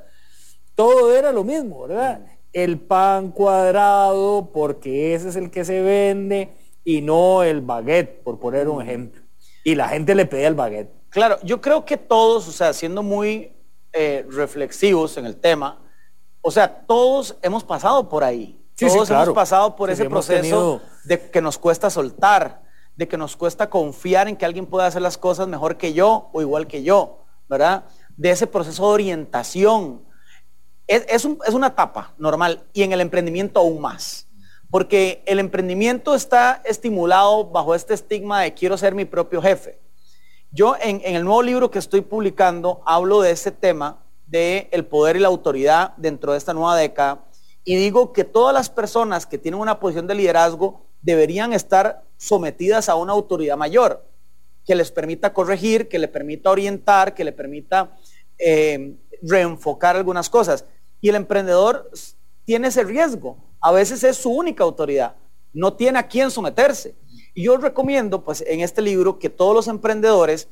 Todo 0.74 1.14
era 1.14 1.32
lo 1.32 1.44
mismo, 1.44 1.86
¿verdad? 1.86 2.26
El 2.52 2.78
pan 2.78 3.30
cuadrado, 3.30 4.50
porque 4.52 5.14
ese 5.14 5.28
es 5.28 5.36
el 5.36 5.50
que 5.50 5.64
se 5.64 5.80
vende, 5.80 6.50
y 6.84 7.00
no 7.00 7.42
el 7.42 7.60
baguette, 7.60 8.22
por 8.22 8.38
poner 8.38 8.68
un 8.68 8.82
ejemplo 8.82 9.22
y 9.64 9.74
la 9.74 9.88
gente 9.88 10.14
le 10.14 10.26
pedía 10.26 10.48
el 10.48 10.54
baguette. 10.54 10.90
Claro, 11.08 11.38
yo 11.42 11.60
creo 11.60 11.84
que 11.84 11.96
todos, 11.96 12.48
o 12.48 12.52
sea, 12.52 12.72
siendo 12.72 13.02
muy 13.02 13.52
eh, 13.92 14.26
reflexivos 14.30 15.16
en 15.16 15.26
el 15.26 15.36
tema, 15.36 15.78
o 16.40 16.50
sea, 16.50 16.84
todos 16.86 17.36
hemos 17.42 17.64
pasado 17.64 18.08
por 18.08 18.24
ahí. 18.24 18.58
todos 18.78 19.10
hemos 19.10 19.30
pasado 19.30 19.76
por 19.76 19.90
ese 19.90 20.08
proceso 20.08 20.80
de 21.04 21.30
que 21.30 21.40
nos 21.40 21.58
cuesta 21.58 21.90
soltar, 21.90 22.62
de 22.96 23.06
que 23.06 23.16
nos 23.16 23.36
cuesta 23.36 23.70
confiar 23.70 24.28
en 24.28 24.36
que 24.36 24.44
alguien 24.44 24.66
pueda 24.66 24.86
hacer 24.86 25.02
las 25.02 25.18
cosas 25.18 25.46
mejor 25.48 25.76
que 25.76 25.92
yo 25.92 26.30
o 26.32 26.40
igual 26.40 26.66
que 26.66 26.82
yo, 26.82 27.24
¿verdad? 27.48 27.84
De 28.16 28.30
ese 28.30 28.46
proceso 28.46 28.88
de 28.88 28.94
orientación. 28.94 30.02
Es, 30.86 31.06
es 31.08 31.54
una 31.54 31.68
etapa 31.68 32.14
normal 32.18 32.64
y 32.72 32.82
en 32.82 32.92
el 32.92 33.00
emprendimiento 33.00 33.60
aún 33.60 33.80
más 33.80 34.26
porque 34.72 35.22
el 35.26 35.38
emprendimiento 35.38 36.14
está 36.14 36.62
estimulado 36.64 37.44
bajo 37.44 37.74
este 37.74 37.92
estigma 37.92 38.40
de 38.40 38.54
quiero 38.54 38.78
ser 38.78 38.94
mi 38.94 39.04
propio 39.04 39.42
jefe. 39.42 39.78
Yo 40.50 40.76
en, 40.80 41.02
el 41.04 41.24
nuevo 41.24 41.42
libro 41.42 41.70
que 41.70 41.78
estoy 41.78 42.00
publicando 42.00 42.82
hablo 42.86 43.20
de 43.20 43.32
ese 43.32 43.50
tema 43.50 44.02
de 44.26 44.68
el 44.72 44.86
poder 44.86 45.16
y 45.16 45.18
la 45.18 45.28
autoridad 45.28 45.92
dentro 45.98 46.32
de 46.32 46.38
esta 46.38 46.54
nueva 46.54 46.74
década 46.74 47.22
y 47.64 47.76
digo 47.76 48.14
que 48.14 48.24
todas 48.24 48.54
las 48.54 48.70
personas 48.70 49.26
que 49.26 49.36
tienen 49.36 49.60
una 49.60 49.78
posición 49.78 50.06
de 50.06 50.14
liderazgo 50.14 50.86
deberían 51.02 51.52
estar 51.52 52.04
sometidas 52.16 52.88
a 52.88 52.94
una 52.94 53.12
autoridad 53.12 53.58
mayor 53.58 54.08
que 54.64 54.74
les 54.74 54.90
permita 54.90 55.34
corregir, 55.34 55.90
que 55.90 55.98
le 55.98 56.08
permita 56.08 56.50
orientar, 56.50 57.12
que 57.12 57.24
le 57.24 57.32
permita 57.32 57.94
eh, 58.44 58.96
reenfocar 59.22 59.96
algunas 59.96 60.28
cosas. 60.28 60.64
Y 61.00 61.08
el 61.08 61.16
emprendedor 61.16 61.90
tiene 62.44 62.68
ese 62.68 62.84
riesgo 62.84 63.36
a 63.62 63.70
veces 63.70 64.02
es 64.02 64.16
su 64.16 64.30
única 64.30 64.64
autoridad, 64.64 65.14
no 65.52 65.72
tiene 65.74 66.00
a 66.00 66.08
quién 66.08 66.30
someterse. 66.30 66.96
Y 67.32 67.44
yo 67.44 67.56
recomiendo, 67.56 68.24
pues, 68.24 68.44
en 68.46 68.60
este 68.60 68.82
libro 68.82 69.18
que 69.20 69.30
todos 69.30 69.54
los 69.54 69.68
emprendedores 69.68 70.48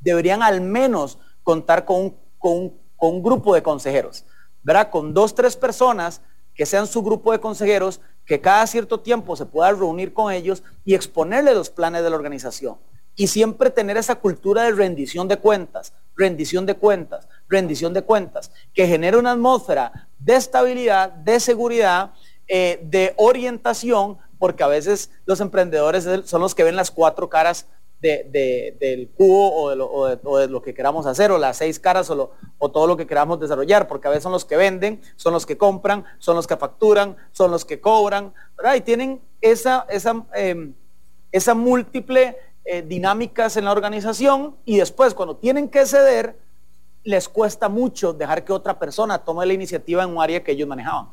deberían 0.00 0.42
al 0.42 0.60
menos 0.60 1.18
contar 1.44 1.84
con 1.84 2.16
un, 2.40 3.22
grupo 3.22 3.54
de 3.54 3.62
consejeros, 3.62 4.24
¿verdad? 4.62 4.90
Con 4.90 5.14
dos, 5.14 5.34
tres 5.34 5.56
personas 5.56 6.20
que 6.54 6.66
sean 6.66 6.86
su 6.88 7.02
grupo 7.02 7.30
de 7.30 7.40
consejeros, 7.40 8.00
que 8.26 8.40
cada 8.40 8.66
cierto 8.66 9.00
tiempo 9.00 9.36
se 9.36 9.46
pueda 9.46 9.70
reunir 9.70 10.12
con 10.12 10.32
ellos 10.32 10.64
y 10.84 10.94
exponerle 10.94 11.54
los 11.54 11.70
planes 11.70 12.02
de 12.02 12.10
la 12.10 12.16
organización. 12.16 12.76
Y 13.14 13.26
siempre 13.26 13.70
tener 13.70 13.96
esa 13.96 14.16
cultura 14.16 14.62
de 14.64 14.72
rendición 14.72 15.28
de 15.28 15.36
cuentas, 15.36 15.92
rendición 16.16 16.66
de 16.66 16.74
cuentas, 16.74 17.28
rendición 17.48 17.92
de 17.92 18.02
cuentas, 18.02 18.50
que 18.72 18.86
genere 18.86 19.16
una 19.16 19.32
atmósfera 19.32 20.08
de 20.18 20.36
estabilidad, 20.36 21.10
de 21.10 21.40
seguridad 21.40 22.12
eh, 22.48 22.80
de 22.82 23.14
orientación, 23.16 24.18
porque 24.38 24.62
a 24.64 24.66
veces 24.66 25.10
los 25.24 25.40
emprendedores 25.40 26.08
son 26.24 26.40
los 26.40 26.54
que 26.54 26.64
ven 26.64 26.76
las 26.76 26.90
cuatro 26.90 27.28
caras 27.28 27.66
del 28.02 29.08
cubo 29.14 29.54
o 29.54 30.38
de, 30.40 30.48
lo, 30.48 30.60
que 30.60 30.74
queramos 30.74 31.06
hacer, 31.06 31.30
o 31.30 31.38
las 31.38 31.58
seis 31.58 31.78
caras 31.78 32.10
o, 32.10 32.32
todo 32.58 32.86
lo 32.88 32.96
que 32.96 33.06
queramos 33.06 33.38
desarrollar, 33.38 33.86
porque 33.86 34.08
a 34.08 34.10
veces 34.10 34.24
son 34.24 34.32
los 34.32 34.44
que 34.44 34.56
venden, 34.56 35.00
son 35.14 35.32
los 35.32 35.46
que 35.46 35.56
compran, 35.56 36.04
son 36.18 36.34
los 36.34 36.48
que 36.48 36.56
facturan, 36.56 37.16
son 37.30 37.52
los 37.52 37.64
que 37.64 37.80
cobran, 37.80 38.34
Y 38.76 38.80
tienen 38.80 39.20
esa, 39.40 39.86
esa, 39.88 40.26
em, 40.34 40.74
esa 41.30 41.54
múltiple 41.54 42.36
eh, 42.64 42.82
dinámicas 42.82 43.56
en 43.56 43.64
la 43.64 43.72
organización 43.72 44.56
y 44.64 44.76
después 44.76 45.14
cuando 45.14 45.36
tienen 45.36 45.68
que 45.68 45.84
ceder, 45.86 46.38
les 47.04 47.28
cuesta 47.28 47.68
mucho 47.68 48.12
dejar 48.12 48.44
que 48.44 48.52
otra 48.52 48.78
persona 48.78 49.18
tome 49.18 49.44
la 49.46 49.52
iniciativa 49.52 50.04
en 50.04 50.10
un 50.10 50.22
área 50.22 50.44
que 50.44 50.52
ellos 50.52 50.68
manejaban. 50.68 51.08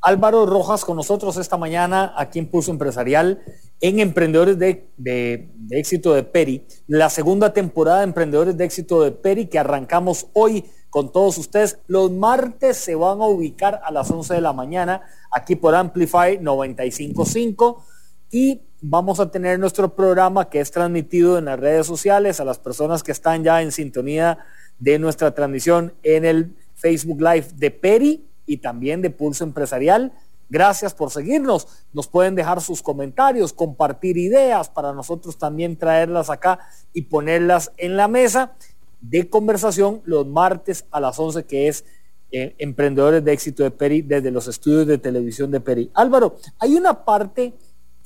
Álvaro 0.00 0.46
Rojas 0.46 0.84
con 0.84 0.96
nosotros 0.96 1.36
esta 1.36 1.56
mañana 1.56 2.14
aquí 2.16 2.38
en 2.38 2.48
Pulso 2.48 2.70
Empresarial 2.70 3.42
en 3.80 4.00
Emprendedores 4.00 4.58
de, 4.58 5.50
Éxito 5.70 6.14
de 6.14 6.22
Peri, 6.22 6.66
la 6.86 7.10
segunda 7.10 7.52
temporada 7.52 7.98
de 7.98 8.04
Emprendedores 8.04 8.56
de 8.56 8.64
Éxito 8.64 9.02
de 9.02 9.12
Peri 9.12 9.46
que 9.46 9.58
arrancamos 9.58 10.28
hoy 10.32 10.64
con 10.90 11.12
todos 11.12 11.38
ustedes. 11.38 11.78
Los 11.86 12.10
martes 12.10 12.76
se 12.76 12.94
van 12.94 13.20
a 13.20 13.26
ubicar 13.26 13.80
a 13.84 13.90
las 13.90 14.10
11 14.10 14.34
de 14.34 14.40
la 14.40 14.52
mañana 14.52 15.02
aquí 15.30 15.56
por 15.56 15.74
Amplify 15.74 16.38
955 16.38 17.84
y 18.30 18.62
vamos 18.80 19.20
a 19.20 19.30
tener 19.30 19.58
nuestro 19.58 19.94
programa 19.94 20.48
que 20.48 20.60
es 20.60 20.70
transmitido 20.70 21.38
en 21.38 21.46
las 21.46 21.58
redes 21.58 21.86
sociales 21.86 22.40
a 22.40 22.44
las 22.44 22.58
personas 22.58 23.02
que 23.02 23.12
están 23.12 23.42
ya 23.42 23.62
en 23.62 23.72
sintonía 23.72 24.38
de 24.78 24.98
nuestra 24.98 25.34
transmisión 25.34 25.94
en 26.02 26.24
el 26.24 26.56
Facebook 26.74 27.20
Live 27.20 27.48
de 27.56 27.70
Peri 27.70 28.26
y 28.46 28.58
también 28.58 29.02
de 29.02 29.10
Pulso 29.10 29.44
Empresarial. 29.44 30.12
Gracias 30.48 30.94
por 30.94 31.10
seguirnos. 31.10 31.66
Nos 31.92 32.06
pueden 32.06 32.34
dejar 32.34 32.60
sus 32.60 32.82
comentarios, 32.82 33.52
compartir 33.52 34.16
ideas 34.16 34.68
para 34.68 34.92
nosotros 34.92 35.38
también 35.38 35.76
traerlas 35.76 36.30
acá 36.30 36.60
y 36.92 37.02
ponerlas 37.02 37.72
en 37.78 37.96
la 37.96 38.06
mesa 38.06 38.52
de 39.00 39.28
conversación 39.28 40.02
los 40.04 40.26
martes 40.26 40.84
a 40.90 41.00
las 41.00 41.18
11 41.18 41.44
que 41.44 41.68
es 41.68 41.84
eh, 42.30 42.54
Emprendedores 42.58 43.24
de 43.24 43.32
Éxito 43.32 43.62
de 43.62 43.70
Peri 43.70 44.02
desde 44.02 44.30
los 44.30 44.46
estudios 44.48 44.86
de 44.86 44.98
televisión 44.98 45.50
de 45.50 45.60
Peri. 45.60 45.90
Álvaro, 45.94 46.36
hay 46.58 46.74
una 46.74 47.04
parte 47.04 47.54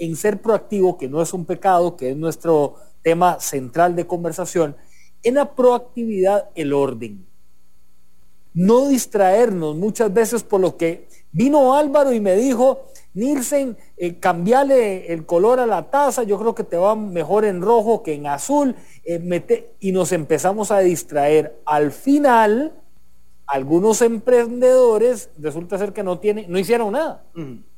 en 0.01 0.17
ser 0.17 0.43
proactivo 0.43 0.99
que 0.99 1.09
no 1.09 1.23
es 1.23 1.33
un 1.33 1.45
pecado, 1.45 1.97
que 1.97 2.11
es 2.11 2.17
nuestro 2.17 2.75
tema 3.03 3.39
central 3.39 3.95
de 3.95 4.09
conversación. 4.09 4.77
En 5.23 5.35
la 5.35 5.55
proactividad, 5.55 6.51
el 6.57 6.73
orden 6.73 7.31
no 8.55 8.89
distraernos 8.89 9.77
muchas 9.77 10.13
veces 10.13 10.43
por 10.43 10.61
lo 10.61 10.77
que 10.77 11.09
vino 11.33 11.75
Álvaro 11.75 12.13
y 12.13 12.21
me 12.21 12.35
dijo, 12.35 12.87
Nielsen, 13.15 13.77
eh, 13.97 14.19
cambiale 14.19 15.13
el 15.13 15.25
color 15.27 15.61
a 15.61 15.67
la 15.67 15.91
taza, 15.91 16.23
yo 16.25 16.39
creo 16.39 16.55
que 16.55 16.65
te 16.65 16.77
va 16.77 16.97
mejor 16.97 17.45
en 17.45 17.63
rojo 17.63 18.03
que 18.03 18.15
en 18.15 18.27
azul, 18.27 18.75
eh, 19.05 19.75
y 19.79 19.93
nos 19.93 20.13
empezamos 20.13 20.71
a 20.71 20.81
distraer. 20.81 21.61
Al 21.65 21.93
final, 21.93 22.73
algunos 23.47 24.03
emprendedores 24.03 25.31
resulta 25.39 25.79
ser 25.79 25.93
que 25.93 26.03
no 26.03 26.19
tienen, 26.19 26.51
no 26.51 26.59
hicieron 26.59 26.93
nada, 26.93 27.25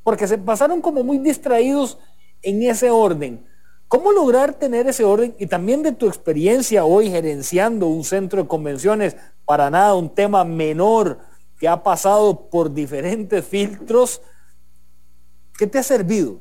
porque 0.02 0.26
se 0.26 0.38
pasaron 0.38 0.80
como 0.80 1.02
muy 1.02 1.18
distraídos 1.18 1.98
en 2.42 2.62
ese 2.62 2.90
orden. 2.90 3.46
¿Cómo 3.88 4.12
lograr 4.12 4.54
tener 4.54 4.86
ese 4.86 5.04
orden? 5.04 5.34
Y 5.38 5.46
también 5.46 5.82
de 5.82 5.92
tu 5.92 6.06
experiencia 6.08 6.84
hoy 6.84 7.10
gerenciando 7.10 7.88
un 7.88 8.04
centro 8.04 8.42
de 8.42 8.48
convenciones, 8.48 9.16
para 9.44 9.70
nada 9.70 9.94
un 9.94 10.08
tema 10.08 10.44
menor 10.44 11.18
que 11.58 11.68
ha 11.68 11.82
pasado 11.82 12.48
por 12.48 12.72
diferentes 12.72 13.44
filtros. 13.44 14.22
¿Qué 15.58 15.66
te 15.66 15.78
ha 15.78 15.82
servido? 15.82 16.40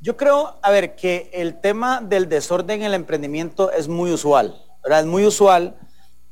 Yo 0.00 0.16
creo, 0.16 0.56
a 0.62 0.70
ver, 0.70 0.96
que 0.96 1.30
el 1.32 1.60
tema 1.60 2.00
del 2.00 2.28
desorden 2.28 2.80
en 2.80 2.86
el 2.86 2.94
emprendimiento 2.94 3.70
es 3.72 3.88
muy 3.88 4.12
usual, 4.12 4.60
¿verdad? 4.82 5.00
Es 5.00 5.06
muy 5.06 5.24
usual 5.24 5.76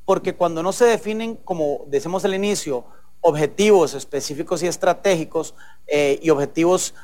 porque 0.05 0.35
cuando 0.35 0.63
no 0.63 0.73
se 0.73 0.85
definen, 0.85 1.37
como 1.37 1.85
decimos 1.89 2.25
al 2.25 2.35
inicio, 2.35 2.85
objetivos 3.21 3.95
específicos 3.95 4.63
y 4.63 4.69
estratégicos 4.69 5.55
eh, 5.87 6.19
y 6.23 6.31
objetivos 6.31 6.95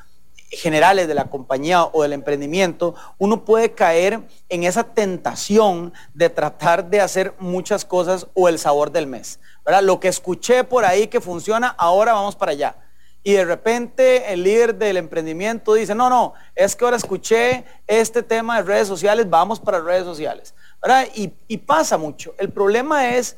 generales 0.52 1.08
de 1.08 1.14
la 1.14 1.30
compañía 1.30 1.84
o 1.84 2.02
del 2.02 2.12
emprendimiento, 2.12 2.94
uno 3.18 3.44
puede 3.44 3.72
caer 3.72 4.20
en 4.50 4.64
esa 4.64 4.84
tentación 4.84 5.92
de 6.12 6.28
tratar 6.28 6.90
de 6.90 7.00
hacer 7.00 7.34
muchas 7.38 7.84
cosas 7.84 8.26
o 8.34 8.48
el 8.48 8.58
sabor 8.58 8.92
del 8.92 9.06
mes. 9.06 9.40
¿verdad? 9.64 9.82
Lo 9.82 9.98
que 9.98 10.08
escuché 10.08 10.62
por 10.64 10.84
ahí 10.84 11.06
que 11.06 11.20
funciona, 11.20 11.68
ahora 11.68 12.12
vamos 12.12 12.36
para 12.36 12.52
allá. 12.52 12.76
Y 13.24 13.32
de 13.32 13.44
repente 13.44 14.32
el 14.32 14.42
líder 14.42 14.74
del 14.74 14.96
emprendimiento 14.96 15.74
dice, 15.74 15.94
no, 15.94 16.10
no, 16.10 16.34
es 16.54 16.76
que 16.76 16.84
ahora 16.84 16.96
escuché 16.96 17.64
este 17.86 18.22
tema 18.22 18.56
de 18.56 18.62
redes 18.64 18.88
sociales, 18.88 19.30
vamos 19.30 19.58
para 19.58 19.80
redes 19.80 20.04
sociales. 20.04 20.54
¿verdad? 20.82 21.06
Y, 21.14 21.32
y 21.48 21.58
pasa 21.58 21.96
mucho. 21.96 22.34
El 22.38 22.50
problema 22.50 23.10
es 23.16 23.36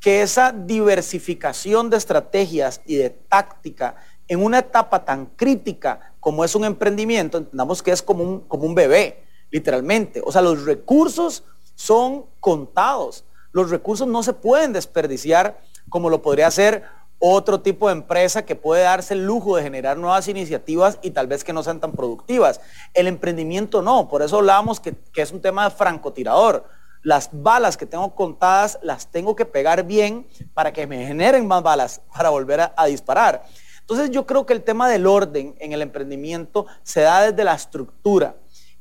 que 0.00 0.22
esa 0.22 0.52
diversificación 0.52 1.90
de 1.90 1.96
estrategias 1.96 2.80
y 2.86 2.96
de 2.96 3.10
táctica 3.10 3.96
en 4.28 4.42
una 4.42 4.60
etapa 4.60 5.04
tan 5.04 5.26
crítica 5.26 6.12
como 6.26 6.44
es 6.44 6.56
un 6.56 6.64
emprendimiento, 6.64 7.38
entendamos 7.38 7.84
que 7.84 7.92
es 7.92 8.02
como 8.02 8.42
un, 8.48 8.74
bebé, 8.74 9.22
literalmente. 9.52 10.20
O 10.26 10.32
sea, 10.32 10.42
los 10.42 10.64
recursos 10.64 11.44
son 11.76 12.24
contados. 12.40 13.24
Los 13.52 13.70
recursos 13.70 14.08
no 14.08 14.24
se 14.24 14.32
pueden 14.32 14.72
desperdiciar 14.72 15.60
como 15.88 16.10
lo 16.10 16.22
podría 16.22 16.48
hacer 16.48 16.82
otro 17.20 17.60
tipo 17.60 17.86
de 17.86 17.92
empresa 17.92 18.44
que 18.44 18.56
puede 18.56 18.82
darse 18.82 19.14
el 19.14 19.24
lujo 19.24 19.54
de 19.54 19.62
generar 19.62 19.98
nuevas 19.98 20.26
iniciativas 20.26 20.98
y 21.00 21.12
tal 21.12 21.28
vez 21.28 21.44
que 21.44 21.52
no 21.52 21.62
sean 21.62 21.78
tan 21.78 21.92
productivas. 21.92 22.60
El 22.92 23.06
emprendimiento 23.06 23.80
no, 23.80 24.08
por 24.08 24.20
eso 24.20 24.38
hablábamos 24.38 24.80
que, 24.80 24.96
que 25.12 25.22
es 25.22 25.30
un 25.30 25.40
tema 25.40 25.62
de 25.62 25.76
francotirador 25.76 26.64
las 27.06 27.30
balas 27.30 27.76
que 27.76 27.86
tengo 27.86 28.16
contadas 28.16 28.80
las 28.82 29.06
tengo 29.06 29.36
que 29.36 29.44
pegar 29.44 29.84
bien 29.84 30.26
para 30.54 30.72
que 30.72 30.88
me 30.88 31.06
generen 31.06 31.46
más 31.46 31.62
balas 31.62 32.00
para 32.12 32.30
volver 32.30 32.72
a, 32.74 32.86
disparar. 32.86 33.44
Entonces 33.88 34.10
yo 34.10 34.26
creo 34.26 34.46
que 34.46 34.52
el 34.52 34.64
tema 34.64 34.88
del 34.88 35.06
orden 35.06 35.54
en 35.60 35.72
el 35.72 35.80
emprendimiento 35.80 36.66
se 36.82 37.02
da 37.02 37.30
desde 37.30 37.44
la 37.44 37.54
estructura 37.54 38.34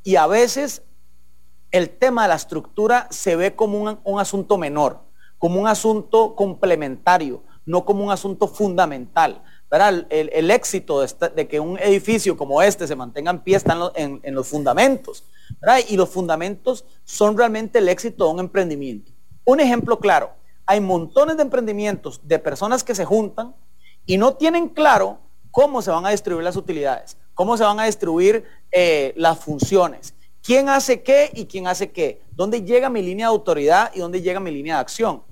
y 0.03 0.15
a 0.15 0.25
veces 0.25 0.81
el 1.69 1.91
tema 1.91 2.23
de 2.23 2.29
la 2.29 2.35
estructura 2.35 3.07
se 3.11 3.35
ve 3.35 3.55
como 3.55 3.99
un, 4.03 4.19
asunto 4.19 4.57
menor, 4.57 5.01
como 5.37 5.61
un 5.61 5.67
asunto 5.67 6.35
complementario, 6.35 7.43
no 7.67 7.85
como 7.85 8.03
un 8.03 8.09
asunto 8.09 8.47
fundamental. 8.47 9.43
El, 10.09 10.49
éxito 10.49 11.01
de, 11.01 11.47
que 11.47 11.59
un 11.59 11.77
edificio 11.77 12.35
como 12.35 12.63
este 12.63 12.87
se 12.87 12.95
mantenga 12.95 13.29
en 13.29 13.39
pie 13.41 13.57
está 13.57 13.77
en 13.93 14.33
los 14.33 14.47
fundamentos. 14.47 15.23
Y 15.87 15.97
los 15.97 16.09
fundamentos 16.09 16.83
son 17.03 17.37
realmente 17.37 17.77
el 17.77 17.89
éxito 17.89 18.25
de 18.25 18.31
un 18.31 18.39
emprendimiento. 18.39 19.11
Un 19.43 19.59
ejemplo 19.59 19.99
claro, 19.99 20.31
hay 20.65 20.79
montones 20.79 21.37
de 21.37 21.43
emprendimientos 21.43 22.21
de 22.23 22.39
personas 22.39 22.83
que 22.83 22.95
se 22.95 23.05
juntan 23.05 23.53
y 24.05 24.17
no 24.17 24.35
tienen 24.35 24.69
claro 24.69 25.19
cómo 25.51 25.81
se 25.81 25.91
van 25.91 26.05
a 26.05 26.09
distribuir 26.09 26.43
las 26.43 26.55
utilidades, 26.55 27.17
cómo 27.33 27.57
se 27.57 27.63
van 27.63 27.79
a 27.79 27.85
distribuir 27.85 28.43
eh, 28.71 29.13
las 29.15 29.39
funciones, 29.39 30.13
quién 30.43 30.69
hace 30.69 31.01
qué 31.01 31.31
y 31.33 31.45
quién 31.45 31.67
hace 31.67 31.91
qué, 31.91 32.21
dónde 32.31 32.63
llega 32.63 32.89
mi 32.89 33.01
línea 33.01 33.27
de 33.27 33.31
autoridad 33.31 33.91
y 33.93 33.99
dónde 33.99 34.21
llega 34.21 34.39
mi 34.39 34.51
línea 34.51 34.75
de 34.75 34.81
acción. 34.81 35.23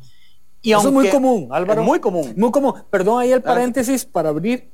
Y 0.62 0.72
Eso 0.72 0.88
es 0.88 0.94
muy 0.94 1.10
común, 1.10 1.50
Álvaro. 1.52 1.84
muy 1.84 2.00
común. 2.00 2.34
Muy 2.38 2.52
común. 2.52 2.74
Perdón 2.90 3.20
ahí 3.20 3.34
el 3.34 3.42
paréntesis 3.42 4.06
para 4.06 4.30
abrir. 4.30 4.72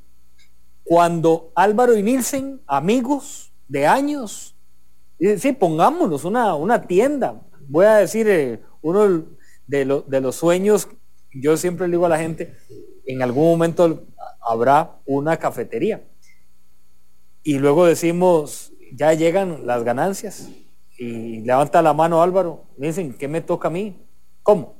Cuando 0.84 1.52
Álvaro 1.56 1.98
y 1.98 2.04
Nielsen, 2.04 2.62
amigos 2.68 3.52
de 3.68 3.88
años, 3.88 4.56
Sí, 5.38 5.52
pongámonos 5.52 6.24
una, 6.24 6.56
una 6.56 6.82
tienda. 6.82 7.42
Voy 7.68 7.86
a 7.86 7.96
decir, 7.96 8.28
eh, 8.30 8.62
uno 8.82 9.26
de, 9.68 9.86
los 9.86 10.36
sueños, 10.36 10.88
yo 11.34 11.58
siempre 11.58 11.88
le 11.88 11.92
digo 11.92 12.06
a 12.06 12.10
la 12.10 12.18
gente, 12.18 12.56
en 13.10 13.24
algún 13.24 13.45
momento 13.45 14.04
habrá 14.39 15.00
una 15.06 15.38
cafetería. 15.38 16.04
Y 17.41 17.58
luego 17.58 17.86
decimos, 17.86 18.72
ya 18.93 19.13
llegan 19.13 19.65
las 19.65 19.84
ganancias. 19.84 20.50
Y 20.98 21.39
levanta 21.39 21.82
la 21.82 21.93
mano 21.93 22.22
Álvaro, 22.22 22.65
me 22.78 22.88
dicen, 22.88 23.13
¿qué 23.13 23.28
me 23.28 23.41
toca 23.41 23.69
a 23.69 23.72
mí? 23.72 23.95
¿Cómo? 24.43 24.76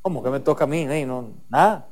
¿Cómo 0.00 0.22
que 0.22 0.30
me 0.30 0.40
toca 0.40 0.64
a 0.64 0.66
mí? 0.66 0.86
no, 1.04 1.34
nada. 1.50 1.88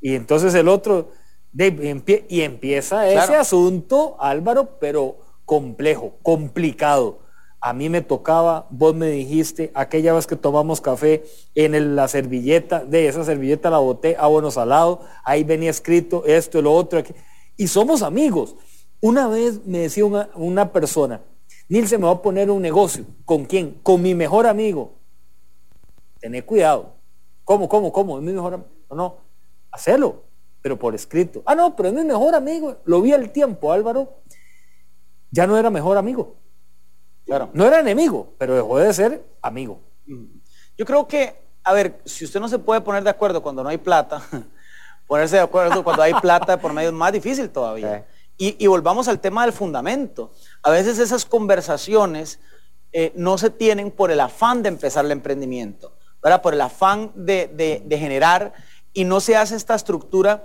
Y 0.00 0.16
entonces 0.16 0.52
el 0.54 0.68
otro, 0.68 1.10
y 1.56 2.40
empieza 2.40 3.08
ese 3.08 3.36
asunto, 3.36 4.16
Álvaro, 4.18 4.78
pero 4.80 5.18
complejo, 5.44 6.14
complicado. 6.22 7.20
A 7.66 7.72
mí 7.72 7.88
me 7.88 8.02
tocaba, 8.02 8.66
vos 8.68 8.94
me 8.94 9.06
dijiste, 9.06 9.72
aquella 9.72 10.12
vez 10.12 10.26
que 10.26 10.36
tomamos 10.36 10.82
café 10.82 11.24
en 11.54 11.96
la 11.96 12.08
servilleta, 12.08 12.84
de 12.84 13.08
esa 13.08 13.24
servilleta 13.24 13.70
la 13.70 13.78
boté 13.78 14.18
a 14.18 14.26
bueno 14.26 14.50
salado, 14.50 15.00
ahí 15.24 15.44
venía 15.44 15.70
escrito 15.70 16.26
esto 16.26 16.58
y 16.58 16.62
lo 16.62 16.74
otro. 16.74 17.02
Y 17.56 17.68
somos 17.68 18.02
amigos. 18.02 18.54
Una 19.00 19.28
vez 19.28 19.64
me 19.64 19.78
decía 19.78 20.04
una, 20.04 20.72
persona, 20.72 21.22
Nil 21.70 21.88
se 21.88 21.96
me 21.96 22.04
va 22.04 22.10
a 22.10 22.20
poner 22.20 22.50
un 22.50 22.60
negocio. 22.60 23.06
¿Con 23.24 23.46
quién? 23.46 23.80
Con 23.82 24.02
mi 24.02 24.14
mejor 24.14 24.46
amigo. 24.46 24.92
Tené 26.20 26.42
cuidado. 26.42 26.96
¿Cómo, 27.44 27.66
cómo, 27.66 27.90
cómo? 27.90 28.18
¿Es 28.18 28.24
mi 28.24 28.32
mejor 28.32 28.52
amigo? 28.52 28.68
No, 28.90 28.96
no. 28.96 29.16
Hacelo, 29.70 30.24
pero 30.60 30.78
por 30.78 30.94
escrito. 30.94 31.42
Ah, 31.46 31.54
no, 31.54 31.74
pero 31.74 31.88
es 31.88 31.94
mi 31.94 32.04
mejor 32.04 32.34
amigo. 32.34 32.76
Lo 32.84 33.00
vi 33.00 33.12
al 33.12 33.30
tiempo, 33.30 33.72
Álvaro 33.72 34.20
ya 35.34 35.48
no 35.48 35.58
era 35.58 35.68
mejor 35.68 35.96
amigo. 35.96 36.36
Claro. 37.26 37.50
No 37.52 37.66
era 37.66 37.80
enemigo, 37.80 38.34
pero 38.38 38.54
dejó 38.54 38.78
de 38.78 38.92
ser 38.92 39.24
amigo. 39.40 39.80
Yo 40.76 40.84
creo 40.84 41.06
que, 41.08 41.34
a 41.62 41.72
ver, 41.72 42.00
si 42.04 42.24
usted 42.24 42.40
no 42.40 42.48
se 42.48 42.58
puede 42.58 42.80
poner 42.80 43.02
de 43.02 43.10
acuerdo 43.10 43.42
cuando 43.42 43.62
no 43.62 43.68
hay 43.68 43.78
plata, 43.78 44.22
ponerse 45.06 45.36
de 45.36 45.42
acuerdo 45.42 45.82
cuando 45.82 46.02
hay 46.02 46.14
plata 46.14 46.60
por 46.60 46.72
medio 46.72 46.88
es 46.88 46.94
más 46.94 47.12
difícil 47.12 47.50
todavía. 47.50 48.06
Y, 48.36 48.66
volvamos 48.66 49.06
al 49.08 49.20
tema 49.20 49.44
del 49.44 49.52
fundamento. 49.52 50.32
A 50.62 50.70
veces 50.70 50.98
esas 50.98 51.24
conversaciones 51.24 52.40
eh, 52.92 53.12
no 53.14 53.38
se 53.38 53.50
tienen 53.50 53.90
por 53.90 54.10
el 54.10 54.20
afán 54.20 54.62
de 54.62 54.68
empezar 54.68 55.04
el 55.04 55.12
emprendimiento, 55.12 55.96
¿verdad? 56.22 56.42
por 56.42 56.52
el 56.52 56.60
afán 56.60 57.12
de, 57.14 57.48
de 57.84 57.98
generar 57.98 58.52
y 58.92 59.04
no 59.04 59.20
se 59.20 59.36
hace 59.36 59.54
esta 59.54 59.74
estructura. 59.76 60.44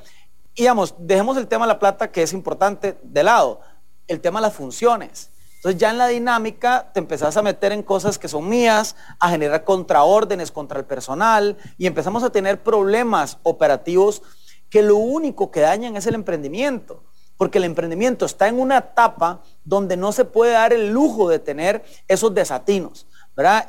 Y 0.54 0.62
digamos, 0.62 0.94
dejemos 1.00 1.36
el 1.38 1.48
tema 1.48 1.66
de 1.66 1.74
la 1.74 1.80
plata 1.80 2.12
que 2.12 2.22
es 2.22 2.32
importante 2.32 2.98
de 3.02 3.24
lado 3.24 3.62
el 4.10 4.20
tema 4.20 4.40
de 4.40 4.48
las 4.48 4.54
funciones. 4.54 5.30
Entonces 5.60 5.82
ya 5.82 5.90
en 5.90 5.98
la 5.98 6.08
dinámica 6.08 6.90
te 6.94 7.02
empezás 7.02 7.36
a 7.36 7.42
meter 7.42 7.74
en 7.74 7.84
cosas 7.84 8.18
que 8.18 8.30
son 8.30 8.48
mías, 8.48 8.96
a 9.20 9.30
generar 9.30 9.66
contraórdenes 9.66 10.54
contra 10.54 10.80
el 10.80 10.86
personal 10.86 11.58
y 11.78 11.86
empezamos 11.86 12.24
a 12.24 12.30
tener 12.30 12.64
problemas 12.64 13.40
operativos 13.44 14.22
que 14.70 14.82
lo 14.82 14.96
único 14.96 15.52
que 15.52 15.60
dañan 15.60 15.98
es 15.98 16.08
el 16.08 16.16
emprendimiento, 16.16 17.04
porque 17.36 17.58
el 17.58 17.66
emprendimiento 17.66 18.26
está 18.26 18.48
en 18.48 18.58
una 18.58 18.78
etapa 18.78 19.42
donde 19.66 19.98
no 19.98 20.14
se 20.14 20.24
puede 20.24 20.54
dar 20.54 20.72
el 20.72 20.92
lujo 20.92 21.28
de 21.28 21.40
tener 21.40 21.84
esos 22.08 22.34
desatinos. 22.34 23.06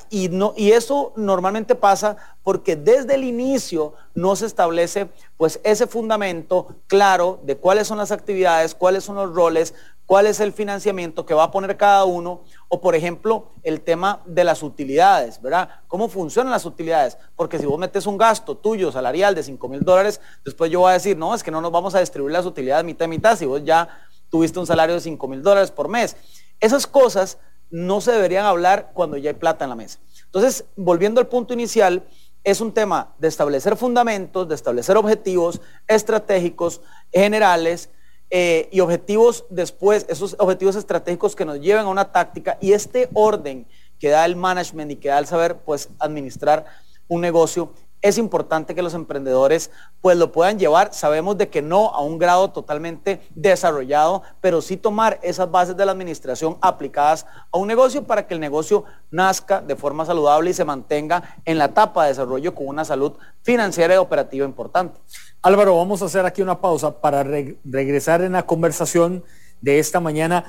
Y, 0.09 0.29
no, 0.29 0.53
y 0.57 0.73
eso 0.73 1.13
normalmente 1.15 1.77
pasa 1.77 2.17
porque 2.43 2.75
desde 2.75 3.15
el 3.15 3.23
inicio 3.23 3.95
no 4.15 4.35
se 4.35 4.47
establece 4.47 5.09
pues 5.37 5.61
ese 5.63 5.87
fundamento 5.87 6.75
claro 6.89 7.39
de 7.45 7.57
cuáles 7.57 7.87
son 7.87 7.99
las 7.99 8.11
actividades, 8.11 8.75
cuáles 8.75 9.05
son 9.05 9.15
los 9.15 9.33
roles, 9.33 9.75
cuál 10.11 10.27
es 10.27 10.41
el 10.41 10.53
financiamiento 10.53 11.25
que 11.25 11.35
va 11.35 11.45
a 11.45 11.51
poner 11.53 11.77
cada 11.77 12.05
uno, 12.05 12.43
o 12.67 12.81
por 12.81 12.97
ejemplo, 12.97 13.53
el 13.63 13.81
tema 13.81 14.23
de 14.27 14.43
las 14.43 14.65
utilidades, 14.65 15.41
¿verdad? 15.41 15.69
¿Cómo 15.87 16.09
funcionan 16.09 16.51
las 16.51 16.65
utilidades? 16.65 17.17
Porque 17.37 17.61
si 17.61 17.67
vos 17.67 17.79
metes 17.79 18.07
un 18.07 18.19
gasto 18.19 18.57
tuyo 18.57 18.91
salarial 18.91 19.37
de 19.37 19.45
5 19.45 19.69
mil 19.69 19.83
dólares, 19.83 20.21
después 20.45 20.69
yo 20.69 20.81
voy 20.81 20.91
a 20.91 20.95
decir, 20.95 21.17
no, 21.17 21.33
es 21.33 21.45
que 21.45 21.53
no 21.53 21.61
nos 21.61 21.71
vamos 21.71 21.95
a 21.95 22.01
distribuir 22.01 22.33
las 22.33 22.45
utilidades 22.45 22.85
mitad 22.85 23.05
y 23.05 23.09
mitad 23.09 23.39
si 23.39 23.47
vos 23.47 23.63
ya 23.65 23.89
tuviste 24.31 24.59
un 24.59 24.67
salario 24.67 24.97
de 24.97 25.01
5 25.01 25.29
mil 25.29 25.45
dólares 25.45 25.71
por 25.71 25.87
mes. 25.87 26.17
Esas 26.59 26.89
cosas 26.89 27.39
no 27.71 28.01
se 28.01 28.11
deberían 28.11 28.47
hablar 28.47 28.91
cuando 28.93 29.17
ya 29.17 29.31
hay 29.31 29.37
plata 29.37 29.65
en 29.65 29.71
la 29.71 29.77
mesa. 29.77 30.01
Entonces, 30.25 30.65
volviendo 30.75 31.21
al 31.21 31.29
punto 31.29 31.55
inicial, 31.55 32.03
es 32.43 32.61
un 32.61 32.73
tema 32.73 33.15
de 33.21 33.29
establecer 33.29 33.77
fundamentos, 33.77 34.49
de 34.49 34.57
establecer 34.57 34.97
objetivos 34.97 35.61
estratégicos, 35.87 36.81
generales, 37.13 37.91
eh, 38.31 38.69
y 38.71 38.81
objetivos 38.81 39.45
después, 39.51 40.07
esos 40.09 40.37
objetivos 40.39 40.77
estratégicos 40.77 41.35
que 41.35 41.45
nos 41.45 41.61
lleven 41.61 41.85
a 41.85 41.89
una 41.89 42.13
táctica 42.13 42.57
y 42.61 42.73
este 42.73 43.09
orden 43.13 43.67
que 43.99 44.09
da 44.09 44.25
el 44.25 44.37
management 44.37 44.93
y 44.93 44.97
que 44.97 45.09
da 45.09 45.19
el 45.19 45.27
saber 45.27 45.59
pues 45.59 45.91
administrar 45.99 46.65
un 47.09 47.21
negocio 47.21 47.73
es 48.03 48.19
importante 48.19 48.75
que 48.75 48.83
los 48.83 48.95
emprendedores 48.95 49.71
pues 50.01 50.17
lo 50.17 50.33
puedan 50.33 50.59
llevar. 50.59 50.93
Sabemos 50.95 51.37
de 51.37 51.49
que 51.49 51.63
no 51.63 51.89
a 51.89 52.01
un 52.01 52.19
grado 52.19 52.51
totalmente 52.51 53.21
desarrollado, 53.35 54.23
pero 54.41 54.63
sí 54.63 54.77
tomar 54.77 55.19
esas 55.23 55.51
bases 55.51 55.77
de 55.77 55.85
la 55.85 55.93
administración 55.93 56.57
aplicadas 56.61 57.27
a 57.53 57.59
un 57.59 57.69
negocio 57.69 58.05
para 58.05 58.27
que 58.27 58.35
el 58.35 58.41
negocio 58.41 58.85
nazca 59.11 59.61
de 59.61 59.77
forma 59.77 60.07
saludable 60.07 60.51
y 60.51 60.55
se 60.55 60.65
mantenga 60.65 61.37
en 61.45 61.59
la 61.59 61.67
etapa 61.67 62.05
de 62.05 62.11
desarrollo 62.11 62.55
con 62.55 62.67
una 62.67 62.85
salud 62.85 63.13
financiera 63.43 63.95
y 63.95 63.99
operativa 63.99 64.47
importante. 64.47 65.01
Álvaro, 65.43 65.77
vamos 65.77 66.03
a 66.03 66.07
hacer 66.07 66.25
aquí 66.25 66.43
una 66.43 66.61
pausa 66.61 67.01
para 67.01 67.23
regresar 67.23 68.23
en 68.23 68.33
la 68.33 68.45
conversación 68.45 69.25
de 69.61 69.79
esta 69.79 70.01
mañana 70.01 70.45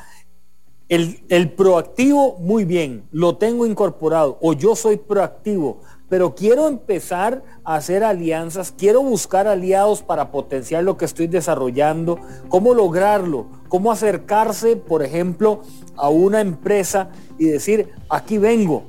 El, 0.87 1.23
el, 1.29 1.49
proactivo, 1.51 2.37
muy 2.39 2.65
bien, 2.65 3.07
lo 3.11 3.37
tengo 3.37 3.65
incorporado, 3.65 4.37
o 4.41 4.51
yo 4.51 4.75
soy 4.75 4.97
proactivo, 4.97 5.79
pero 6.11 6.35
quiero 6.35 6.67
empezar 6.67 7.41
a 7.63 7.75
hacer 7.75 8.03
alianzas, 8.03 8.73
quiero 8.77 9.01
buscar 9.01 9.47
aliados 9.47 10.03
para 10.03 10.29
potenciar 10.29 10.83
lo 10.83 10.97
que 10.97 11.05
estoy 11.05 11.27
desarrollando, 11.27 12.19
cómo 12.49 12.73
lograrlo, 12.73 13.45
cómo 13.69 13.93
acercarse, 13.93 14.75
por 14.75 15.03
ejemplo, 15.03 15.61
a 15.95 16.09
una 16.09 16.41
empresa 16.41 17.11
y 17.39 17.45
decir, 17.45 17.93
aquí 18.09 18.37
vengo, 18.37 18.83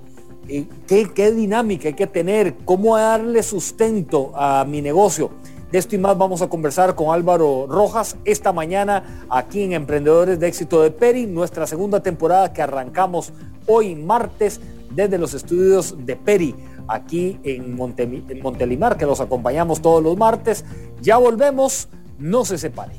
¿Qué, 0.88 1.32
dinámica 1.32 1.86
hay 1.86 1.94
que 1.94 2.08
tener, 2.08 2.56
cómo 2.64 2.96
darle 2.96 3.44
sustento 3.44 4.32
a 4.34 4.64
mi 4.64 4.82
negocio. 4.82 5.30
De 5.70 5.78
esto 5.78 5.94
y 5.94 5.98
más 5.98 6.18
vamos 6.18 6.42
a 6.42 6.48
conversar 6.48 6.96
con 6.96 7.14
Álvaro 7.14 7.68
Rojas 7.68 8.16
esta 8.24 8.52
mañana 8.52 9.24
aquí 9.30 9.62
en 9.62 9.74
Emprendedores 9.74 10.40
de 10.40 10.48
Éxito 10.48 10.82
de 10.82 10.90
Peri, 10.90 11.26
nuestra 11.26 11.68
segunda 11.68 12.00
temporada 12.00 12.52
que 12.52 12.62
arrancamos 12.62 13.32
hoy 13.68 13.94
martes 13.94 14.60
desde 14.90 15.18
los 15.18 15.34
estudios 15.34 15.94
de 16.04 16.16
Peri, 16.16 16.54
aquí 16.88 17.38
en, 17.44 17.78
en 18.28 18.42
Montelimar, 18.42 18.96
que 18.96 19.06
los 19.06 19.20
acompañamos 19.20 19.80
todos 19.80 20.02
los 20.02 20.16
martes. 20.16 20.64
Ya 21.00 21.16
volvemos, 21.16 21.88
no 22.18 22.44
se 22.44 22.58
separe. 22.58 22.92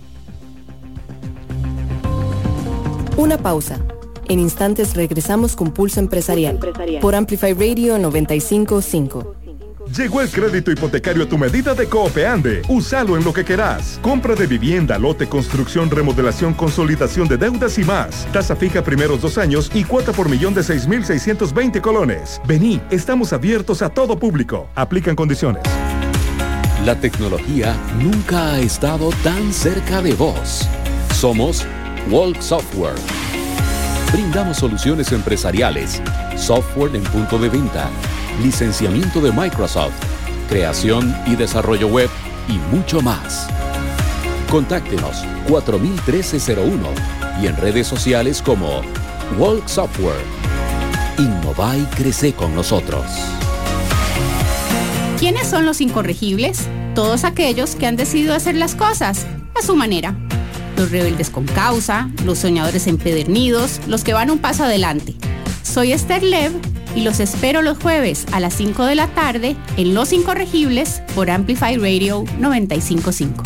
Una 3.17 3.38
pausa. 3.38 3.80
En 4.28 4.39
instantes 4.39 4.96
regresamos 4.96 5.56
con 5.56 5.72
Pulso 5.72 6.00
Empresarial, 6.00 6.60
por 7.02 7.13
Amplify 7.13 7.54
Radio 7.54 8.00
955. 8.00 9.42
Llegó 9.95 10.21
el 10.21 10.29
crédito 10.29 10.71
hipotecario 10.71 11.23
a 11.23 11.29
tu 11.29 11.38
medida 11.38 11.75
de 11.75 11.88
Coopeande. 11.88 12.63
Úsalo 12.67 13.15
en 13.15 13.23
lo 13.23 13.32
que 13.32 13.45
querás. 13.45 13.99
Compra 14.01 14.34
de 14.34 14.47
vivienda, 14.47 14.97
lote, 14.97 15.29
construcción, 15.29 15.88
remodelación, 15.91 16.56
consolidación 16.56 17.27
de 17.27 17.38
deudas 17.38 17.77
y 17.77 17.84
más. 17.84 18.27
Tasa 18.34 18.56
fija 18.56 18.84
primeros 18.84 19.21
dos 19.21 19.38
años 19.38 19.69
y 19.71 19.84
cuota 19.84 20.12
por 20.12 20.29
millón 20.29 20.56
de 20.56 20.62
6.620 20.62 21.79
colones. 21.79 22.41
Vení, 22.47 22.82
estamos 22.89 23.34
abiertos 23.34 23.84
a 23.84 23.89
todo 23.89 24.17
público. 24.17 24.67
Aplican 24.73 25.15
condiciones. 25.15 25.62
La 26.86 26.99
tecnología 26.99 27.75
nunca 27.99 28.53
ha 28.53 28.60
estado 28.62 29.12
tan 29.23 29.53
cerca 29.53 30.01
de 30.01 30.15
vos. 30.15 30.67
Somos 31.13 31.67
Walk 32.10 32.41
Software 32.41 32.95
Brindamos 34.13 34.58
soluciones 34.58 35.12
empresariales, 35.12 35.99
software 36.38 36.95
en 36.95 37.01
punto 37.01 37.39
de 37.39 37.49
venta, 37.49 37.89
licenciamiento 38.41 39.22
de 39.22 39.32
Microsoft, 39.32 39.93
creación 40.50 41.15
y 41.28 41.36
desarrollo 41.36 41.88
web 41.88 42.10
y 42.48 42.54
mucho 42.76 43.02
más. 43.02 43.48
Contáctenos 44.50 45.24
401301 45.48 46.88
y 47.41 47.48
en 47.48 47.58
redes 47.58 47.88
sociales 47.88 48.41
como 48.41 48.82
Walk 49.38 49.67
Software. 49.67 50.24
Innova 51.17 51.78
y 51.78 51.84
crece 51.96 52.34
con 52.34 52.56
nosotros. 52.56 53.06
¿Quiénes 55.19 55.48
son 55.48 55.65
los 55.65 55.82
incorregibles? 55.82 56.67
Todos 56.96 57.24
aquellos 57.24 57.76
que 57.76 57.88
han 57.88 57.96
decidido 57.96 58.34
hacer 58.34 58.56
las 58.56 58.76
cosas 58.76 59.26
a 59.56 59.65
su 59.65 59.76
manera 59.76 60.15
los 60.78 60.91
rebeldes 60.91 61.30
con 61.30 61.46
causa, 61.46 62.10
los 62.26 62.39
soñadores 62.39 62.88
empedernidos, 62.88 63.80
los 63.88 64.04
que 64.04 64.13
van 64.13 64.30
un 64.30 64.39
paso 64.39 64.63
adelante. 64.63 65.15
Soy 65.63 65.91
Esther 65.91 66.24
Lev 66.24 66.52
y 66.95 67.01
los 67.01 67.19
espero 67.19 67.62
los 67.62 67.77
jueves 67.77 68.25
a 68.32 68.39
las 68.39 68.53
5 68.53 68.86
de 68.86 68.95
la 68.95 69.08
tarde 69.08 69.56
en 69.77 69.93
Los 69.93 70.13
Incorregibles 70.13 71.01
por 71.15 71.29
Amplify 71.29 71.77
Radio 71.77 72.23
955. 72.39 73.43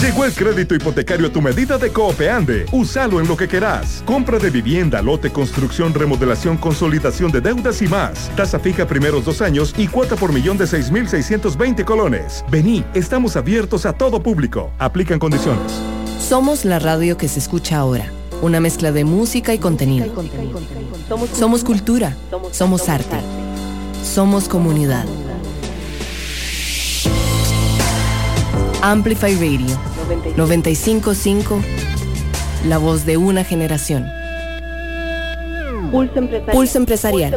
Llegó 0.00 0.24
el 0.24 0.32
crédito 0.32 0.74
hipotecario 0.74 1.26
a 1.26 1.30
tu 1.30 1.42
medida 1.42 1.76
de 1.76 1.92
Coopeande. 1.92 2.64
Úsalo 2.72 3.20
en 3.20 3.28
lo 3.28 3.36
que 3.36 3.46
querás. 3.46 4.02
Compra 4.06 4.38
de 4.38 4.48
vivienda, 4.48 5.02
lote, 5.02 5.30
construcción, 5.30 5.92
remodelación, 5.92 6.56
consolidación 6.56 7.30
de 7.30 7.42
deudas 7.42 7.82
y 7.82 7.86
más. 7.86 8.30
Tasa 8.34 8.58
fija 8.58 8.86
primeros 8.86 9.26
dos 9.26 9.42
años 9.42 9.74
y 9.76 9.88
cuota 9.88 10.16
por 10.16 10.32
millón 10.32 10.56
de 10.56 10.64
6.620 10.64 11.84
colones. 11.84 12.42
Vení, 12.50 12.82
estamos 12.94 13.36
abiertos 13.36 13.84
a 13.84 13.92
todo 13.92 14.22
público. 14.22 14.72
Aplican 14.78 15.18
condiciones. 15.18 15.70
Somos 16.18 16.64
la 16.64 16.78
radio 16.78 17.18
que 17.18 17.28
se 17.28 17.38
escucha 17.38 17.76
ahora. 17.76 18.10
Una 18.42 18.60
mezcla 18.60 18.90
de 18.90 19.04
música 19.04 19.52
y 19.52 19.58
contenido. 19.58 20.06
Somos 21.34 21.62
cultura. 21.62 22.16
Somos 22.52 22.88
arte. 22.88 23.16
Somos 24.02 24.48
comunidad. 24.48 25.04
Amplify 28.82 29.34
Radio 29.34 29.78
955. 30.36 31.60
La 32.66 32.78
voz 32.78 33.04
de 33.04 33.18
una 33.18 33.44
generación. 33.44 34.06
Pulso 36.52 36.78
empresarial. 36.78 37.34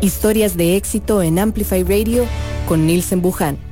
Historias 0.00 0.56
de 0.56 0.76
éxito 0.76 1.22
en 1.22 1.38
Amplify 1.38 1.82
Radio 1.82 2.26
con 2.68 2.86
Nielsen 2.86 3.22
Buján. 3.22 3.71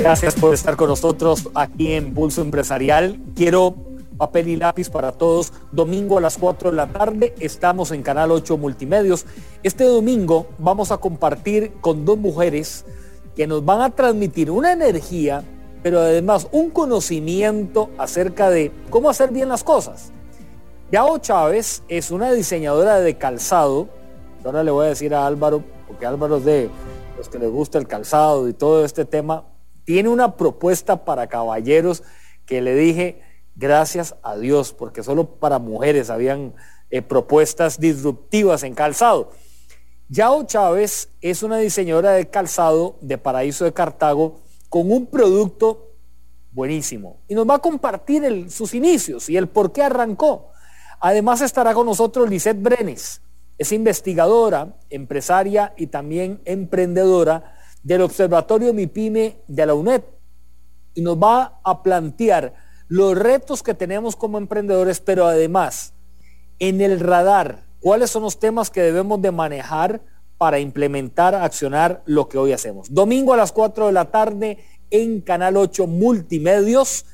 Gracias 0.00 0.34
por 0.34 0.54
estar 0.54 0.76
con 0.76 0.88
nosotros 0.88 1.50
aquí 1.54 1.92
en 1.92 2.14
Pulso 2.14 2.40
Empresarial. 2.40 3.20
Quiero 3.36 3.74
papel 4.16 4.48
y 4.48 4.56
lápiz 4.56 4.88
para 4.88 5.12
todos. 5.12 5.52
Domingo 5.72 6.16
a 6.16 6.22
las 6.22 6.38
4 6.38 6.70
de 6.70 6.76
la 6.76 6.86
tarde 6.86 7.34
estamos 7.38 7.90
en 7.90 8.02
Canal 8.02 8.30
8 8.30 8.56
Multimedios. 8.56 9.26
Este 9.62 9.84
domingo 9.84 10.46
vamos 10.56 10.90
a 10.90 10.96
compartir 10.96 11.74
con 11.82 12.06
dos 12.06 12.16
mujeres 12.16 12.86
que 13.36 13.46
nos 13.46 13.62
van 13.62 13.82
a 13.82 13.90
transmitir 13.90 14.50
una 14.50 14.72
energía, 14.72 15.44
pero 15.82 16.00
además 16.00 16.48
un 16.50 16.70
conocimiento 16.70 17.90
acerca 17.98 18.48
de 18.48 18.72
cómo 18.88 19.10
hacer 19.10 19.30
bien 19.32 19.50
las 19.50 19.62
cosas. 19.62 20.12
Yao 20.90 21.18
Chávez 21.18 21.82
es 21.88 22.10
una 22.10 22.32
diseñadora 22.32 23.00
de 23.00 23.18
calzado. 23.18 23.90
Ahora 24.46 24.64
le 24.64 24.70
voy 24.70 24.86
a 24.86 24.88
decir 24.88 25.14
a 25.14 25.26
Álvaro, 25.26 25.62
porque 25.86 26.06
Álvaro 26.06 26.38
es 26.38 26.44
de 26.46 26.70
los 27.18 27.28
que 27.28 27.38
les 27.38 27.50
gusta 27.50 27.76
el 27.76 27.86
calzado 27.86 28.48
y 28.48 28.54
todo 28.54 28.82
este 28.82 29.04
tema, 29.04 29.44
tiene 29.84 30.08
una 30.08 30.36
propuesta 30.36 31.04
para 31.04 31.28
caballeros 31.28 32.02
que 32.46 32.60
le 32.60 32.74
dije, 32.74 33.22
gracias 33.54 34.16
a 34.22 34.36
Dios, 34.36 34.72
porque 34.72 35.02
solo 35.02 35.36
para 35.36 35.58
mujeres 35.58 36.10
habían 36.10 36.54
eh, 36.90 37.02
propuestas 37.02 37.78
disruptivas 37.78 38.62
en 38.62 38.74
calzado. 38.74 39.30
Yao 40.08 40.42
Chávez 40.44 41.08
es 41.20 41.44
una 41.44 41.58
diseñadora 41.58 42.12
de 42.12 42.28
calzado 42.28 42.96
de 43.00 43.16
Paraíso 43.16 43.64
de 43.64 43.72
Cartago 43.72 44.40
con 44.68 44.90
un 44.90 45.06
producto 45.06 45.90
buenísimo 46.50 47.20
y 47.28 47.34
nos 47.34 47.48
va 47.48 47.54
a 47.54 47.58
compartir 47.60 48.50
sus 48.50 48.74
inicios 48.74 49.28
y 49.28 49.36
el 49.36 49.48
por 49.48 49.72
qué 49.72 49.84
arrancó. 49.84 50.50
Además 50.98 51.40
estará 51.42 51.74
con 51.74 51.86
nosotros 51.86 52.28
Lisette 52.28 52.60
Brenes, 52.60 53.22
es 53.56 53.72
investigadora, 53.72 54.76
empresaria 54.90 55.74
y 55.76 55.86
también 55.86 56.40
emprendedora 56.44 57.54
del 57.82 58.02
Observatorio 58.02 58.72
MIPYME 58.72 59.38
de 59.46 59.66
la 59.66 59.74
UNED 59.74 60.02
y 60.94 61.02
nos 61.02 61.16
va 61.16 61.60
a 61.64 61.82
plantear 61.82 62.54
los 62.88 63.16
retos 63.16 63.62
que 63.62 63.74
tenemos 63.74 64.16
como 64.16 64.38
emprendedores, 64.38 65.00
pero 65.00 65.26
además 65.26 65.94
en 66.58 66.80
el 66.80 67.00
radar, 67.00 67.64
cuáles 67.80 68.10
son 68.10 68.22
los 68.22 68.38
temas 68.38 68.70
que 68.70 68.82
debemos 68.82 69.22
de 69.22 69.30
manejar 69.30 70.02
para 70.36 70.58
implementar, 70.58 71.34
accionar 71.34 72.02
lo 72.06 72.28
que 72.28 72.38
hoy 72.38 72.52
hacemos. 72.52 72.92
Domingo 72.92 73.32
a 73.32 73.36
las 73.36 73.52
4 73.52 73.86
de 73.86 73.92
la 73.92 74.06
tarde 74.06 74.58
en 74.90 75.20
Canal 75.20 75.56
8 75.56 75.86
Multimedios. 75.86 77.06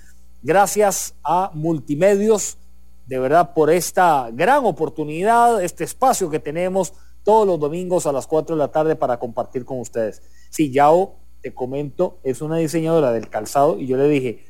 Gracias 0.42 1.14
a 1.24 1.50
Multimedios, 1.54 2.58
de 3.06 3.18
verdad, 3.18 3.52
por 3.54 3.70
esta 3.70 4.30
gran 4.32 4.64
oportunidad, 4.64 5.62
este 5.62 5.84
espacio 5.84 6.30
que 6.30 6.40
tenemos 6.40 6.92
todos 7.26 7.44
los 7.44 7.58
domingos 7.58 8.06
a 8.06 8.12
las 8.12 8.28
4 8.28 8.54
de 8.54 8.60
la 8.60 8.68
tarde 8.68 8.94
para 8.94 9.18
compartir 9.18 9.64
con 9.64 9.80
ustedes. 9.80 10.22
Si 10.48 10.70
Yao, 10.70 11.16
te 11.42 11.52
comento, 11.52 12.18
es 12.22 12.40
una 12.40 12.56
diseñadora 12.58 13.10
del 13.10 13.28
calzado 13.28 13.80
y 13.80 13.88
yo 13.88 13.96
le 13.96 14.08
dije, 14.08 14.44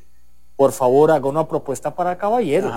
por 0.55 0.71
favor, 0.71 1.09
haga 1.09 1.27
una 1.27 1.47
propuesta 1.47 1.95
para 1.95 2.19
caballeros. 2.19 2.71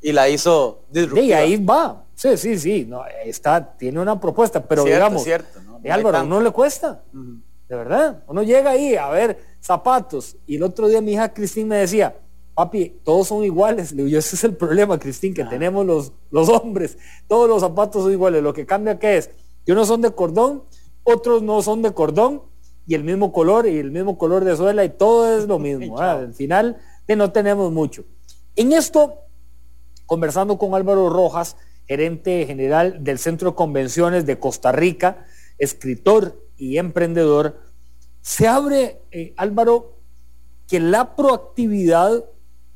Y 0.00 0.12
la 0.12 0.30
hizo 0.30 0.84
Y 0.90 1.32
ahí 1.32 1.62
va. 1.62 2.02
Sí, 2.14 2.34
sí, 2.38 2.58
sí. 2.58 2.86
No, 2.88 3.02
está, 3.24 3.76
tiene 3.76 4.00
una 4.00 4.18
propuesta, 4.18 4.64
pero 4.66 4.84
digamos, 4.84 5.22
cierto, 5.22 5.60
¿no? 5.60 5.80
Eh, 5.84 5.92
Álvaro, 5.92 6.22
no 6.24 6.40
le 6.40 6.50
cuesta. 6.50 7.02
De 7.12 7.76
verdad. 7.76 8.24
Uno 8.28 8.42
llega 8.42 8.70
ahí 8.70 8.96
a 8.96 9.10
ver 9.10 9.38
zapatos. 9.60 10.34
Y 10.46 10.56
el 10.56 10.62
otro 10.62 10.88
día 10.88 11.02
mi 11.02 11.12
hija 11.12 11.30
Cristín 11.34 11.68
me 11.68 11.76
decía, 11.76 12.16
papi, 12.54 13.00
todos 13.04 13.28
son 13.28 13.44
iguales. 13.44 13.92
Le 13.92 14.04
digo, 14.04 14.18
ese 14.18 14.34
es 14.34 14.44
el 14.44 14.56
problema, 14.56 14.98
Cristín, 14.98 15.34
que 15.34 15.44
tenemos 15.44 15.84
los, 15.84 16.12
los 16.30 16.48
hombres. 16.48 16.96
Todos 17.28 17.50
los 17.50 17.60
zapatos 17.60 18.02
son 18.02 18.12
iguales. 18.12 18.42
Lo 18.42 18.54
que 18.54 18.64
cambia 18.64 18.98
que 18.98 19.18
es 19.18 19.30
que 19.64 19.72
unos 19.72 19.88
son 19.88 20.00
de 20.02 20.10
cordón, 20.10 20.64
otros 21.04 21.42
no 21.42 21.62
son 21.62 21.82
de 21.82 21.92
cordón, 21.92 22.42
y 22.86 22.94
el 22.94 23.04
mismo 23.04 23.32
color 23.32 23.66
y 23.68 23.78
el 23.78 23.90
mismo 23.90 24.18
color 24.18 24.44
de 24.44 24.56
suela 24.56 24.84
y 24.84 24.90
todo 24.90 25.36
es 25.36 25.46
lo 25.46 25.58
mismo. 25.60 25.98
Al 25.98 26.34
final 26.34 26.78
no 27.16 27.32
tenemos 27.32 27.72
mucho. 27.72 28.04
En 28.56 28.72
esto, 28.72 29.18
conversando 30.06 30.58
con 30.58 30.74
Álvaro 30.74 31.08
Rojas, 31.08 31.56
gerente 31.86 32.46
general 32.46 33.02
del 33.02 33.18
Centro 33.18 33.50
de 33.50 33.56
Convenciones 33.56 34.26
de 34.26 34.38
Costa 34.38 34.72
Rica, 34.72 35.26
escritor 35.58 36.40
y 36.56 36.78
emprendedor, 36.78 37.60
se 38.20 38.46
abre, 38.46 39.02
eh, 39.10 39.34
Álvaro, 39.36 39.98
que 40.68 40.80
la 40.80 41.16
proactividad 41.16 42.24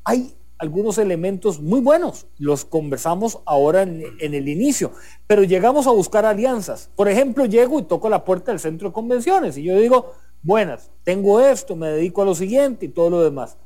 hay 0.03 0.36
algunos 0.59 0.97
elementos 0.97 1.61
muy 1.61 1.79
buenos, 1.79 2.25
los 2.37 2.65
conversamos 2.65 3.39
ahora 3.45 3.83
en, 3.83 4.03
el 4.19 4.49
inicio, 4.49 4.91
pero 5.27 5.43
llegamos 5.43 5.87
a 5.87 5.91
buscar 5.91 6.25
alianzas. 6.25 6.89
Por 6.95 7.07
ejemplo, 7.09 7.45
llego 7.45 7.79
y 7.79 7.83
toco 7.83 8.09
la 8.09 8.25
puerta 8.25 8.51
del 8.51 8.59
centro 8.59 8.89
de 8.89 8.93
convenciones 8.93 9.57
y 9.57 9.63
yo 9.63 9.77
digo, 9.77 10.13
buenas, 10.41 10.91
tengo 11.03 11.39
esto, 11.39 11.75
me 11.75 11.89
dedico 11.89 12.21
a 12.21 12.25
lo 12.25 12.35
siguiente 12.35 12.85
y 12.87 12.89
todo 12.89 13.09
lo 13.09 13.23
demás. 13.23 13.57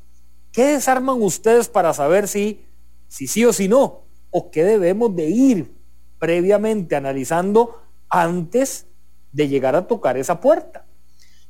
¿Qué 0.52 0.64
desarman 0.64 1.22
ustedes 1.22 1.68
para 1.68 1.94
saber 1.94 2.28
si, 2.28 2.64
si 3.08 3.26
sí 3.26 3.44
o 3.44 3.52
si 3.52 3.68
no? 3.68 4.02
¿O 4.30 4.50
qué 4.50 4.64
debemos 4.64 5.14
de 5.16 5.28
ir 5.30 5.72
previamente 6.18 6.94
analizando 6.94 7.80
antes 8.10 8.86
de 9.32 9.48
llegar 9.48 9.74
a 9.76 9.86
tocar 9.86 10.18
esa 10.18 10.40
puerta? 10.40 10.84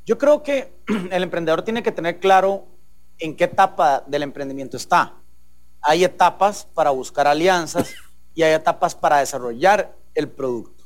Yo 0.07 0.18
creo 0.18 0.43
que 0.45 0.72
el 1.11 1.22
emprendedor 1.22 1.62
tiene 1.62 1.82
que 1.82 1.90
tener 1.90 2.20
claro 2.20 2.66
en 3.18 3.36
qué 3.36 3.45
etapa 3.45 4.05
del 4.07 4.22
emprendimiento 4.22 4.76
está. 4.76 5.22
Hay 5.83 6.05
etapas 6.05 6.66
para 6.74 6.91
buscar 6.91 7.26
alianzas 7.26 7.93
y 8.35 8.43
hay 8.43 8.53
etapas 8.53 8.95
para 8.95 9.18
desarrollar 9.18 9.95
el 10.14 10.28
producto. 10.28 10.85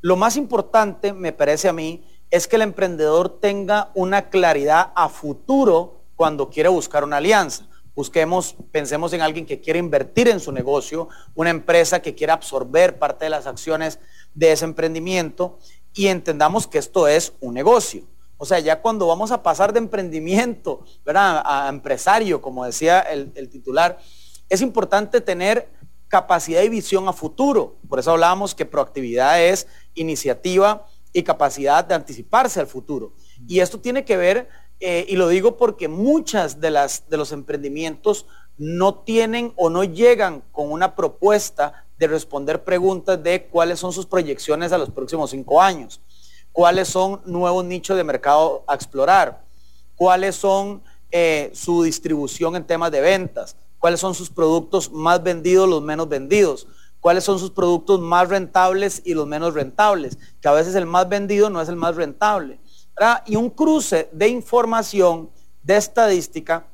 Lo 0.00 0.16
más 0.16 0.36
importante, 0.36 1.12
me 1.12 1.32
parece 1.32 1.68
a 1.68 1.72
mí, 1.72 2.04
es 2.30 2.46
que 2.46 2.56
el 2.56 2.62
emprendedor 2.62 3.40
tenga 3.40 3.90
una 3.94 4.30
claridad 4.30 4.92
a 4.94 5.08
futuro 5.08 6.02
cuando 6.14 6.48
quiere 6.48 6.68
buscar 6.68 7.04
una 7.04 7.18
alianza. 7.18 7.66
Busquemos, 7.94 8.56
pensemos 8.72 9.12
en 9.14 9.22
alguien 9.22 9.46
que 9.46 9.60
quiere 9.60 9.78
invertir 9.78 10.28
en 10.28 10.38
su 10.38 10.52
negocio, 10.52 11.08
una 11.34 11.50
empresa 11.50 12.00
que 12.00 12.14
quiere 12.14 12.32
absorber 12.32 12.98
parte 12.98 13.24
de 13.24 13.30
las 13.30 13.46
acciones 13.46 13.98
de 14.34 14.52
ese 14.52 14.64
emprendimiento 14.64 15.58
y 15.94 16.08
entendamos 16.08 16.66
que 16.66 16.78
esto 16.78 17.08
es 17.08 17.32
un 17.40 17.54
negocio. 17.54 18.04
O 18.38 18.44
sea, 18.44 18.58
ya 18.58 18.82
cuando 18.82 19.06
vamos 19.06 19.30
a 19.30 19.42
pasar 19.42 19.72
de 19.72 19.78
emprendimiento 19.78 20.84
¿verdad? 21.06 21.42
a 21.44 21.68
empresario, 21.70 22.42
como 22.42 22.66
decía 22.66 23.00
el 23.00 23.48
titular, 23.48 23.98
es 24.48 24.62
importante 24.62 25.20
tener 25.20 25.68
capacidad 26.08 26.62
y 26.62 26.68
visión 26.68 27.08
a 27.08 27.12
futuro. 27.12 27.76
Por 27.88 27.98
eso 27.98 28.12
hablábamos 28.12 28.54
que 28.54 28.64
proactividad 28.64 29.42
es 29.42 29.66
iniciativa 29.94 30.86
y 31.12 31.22
capacidad 31.22 31.84
de 31.84 31.94
anticiparse 31.94 32.60
al 32.60 32.66
futuro. 32.66 33.12
Y 33.46 33.60
esto 33.60 33.80
tiene 33.80 34.04
que 34.04 34.16
ver, 34.16 34.48
eh, 34.80 35.06
y 35.08 35.16
lo 35.16 35.28
digo 35.28 35.56
porque 35.56 35.88
muchas 35.88 36.60
de, 36.60 36.70
las, 36.70 37.08
de 37.08 37.16
los 37.16 37.32
emprendimientos 37.32 38.26
no 38.58 38.96
tienen 38.96 39.52
o 39.56 39.70
no 39.70 39.84
llegan 39.84 40.42
con 40.52 40.70
una 40.70 40.94
propuesta 40.94 41.84
de 41.98 42.06
responder 42.06 42.64
preguntas 42.64 43.22
de 43.22 43.46
cuáles 43.46 43.80
son 43.80 43.92
sus 43.92 44.06
proyecciones 44.06 44.72
a 44.72 44.78
los 44.78 44.90
próximos 44.90 45.30
cinco 45.30 45.60
años, 45.60 46.00
cuáles 46.52 46.88
son 46.88 47.22
nuevos 47.24 47.64
nichos 47.64 47.96
de 47.96 48.04
mercado 48.04 48.64
a 48.66 48.74
explorar, 48.74 49.42
cuáles 49.94 50.36
son 50.36 50.82
eh, 51.10 51.50
su 51.54 51.82
distribución 51.82 52.56
en 52.56 52.64
temas 52.64 52.90
de 52.90 53.00
ventas, 53.00 53.56
cuáles 53.78 54.00
son 54.00 54.14
sus 54.14 54.30
productos 54.30 54.90
más 54.90 55.22
vendidos, 55.22 55.68
los 55.68 55.82
menos 55.82 56.08
vendidos, 56.08 56.66
cuáles 57.00 57.24
son 57.24 57.38
sus 57.38 57.50
productos 57.50 58.00
más 58.00 58.28
rentables 58.28 59.02
y 59.04 59.14
los 59.14 59.26
menos 59.26 59.54
rentables, 59.54 60.18
que 60.40 60.48
a 60.48 60.52
veces 60.52 60.74
el 60.74 60.86
más 60.86 61.08
vendido 61.08 61.50
no 61.50 61.60
es 61.60 61.68
el 61.68 61.76
más 61.76 61.96
rentable. 61.96 62.58
Y 63.26 63.36
un 63.36 63.50
cruce 63.50 64.08
de 64.12 64.28
información, 64.28 65.30
de 65.62 65.76
estadística, 65.76 66.66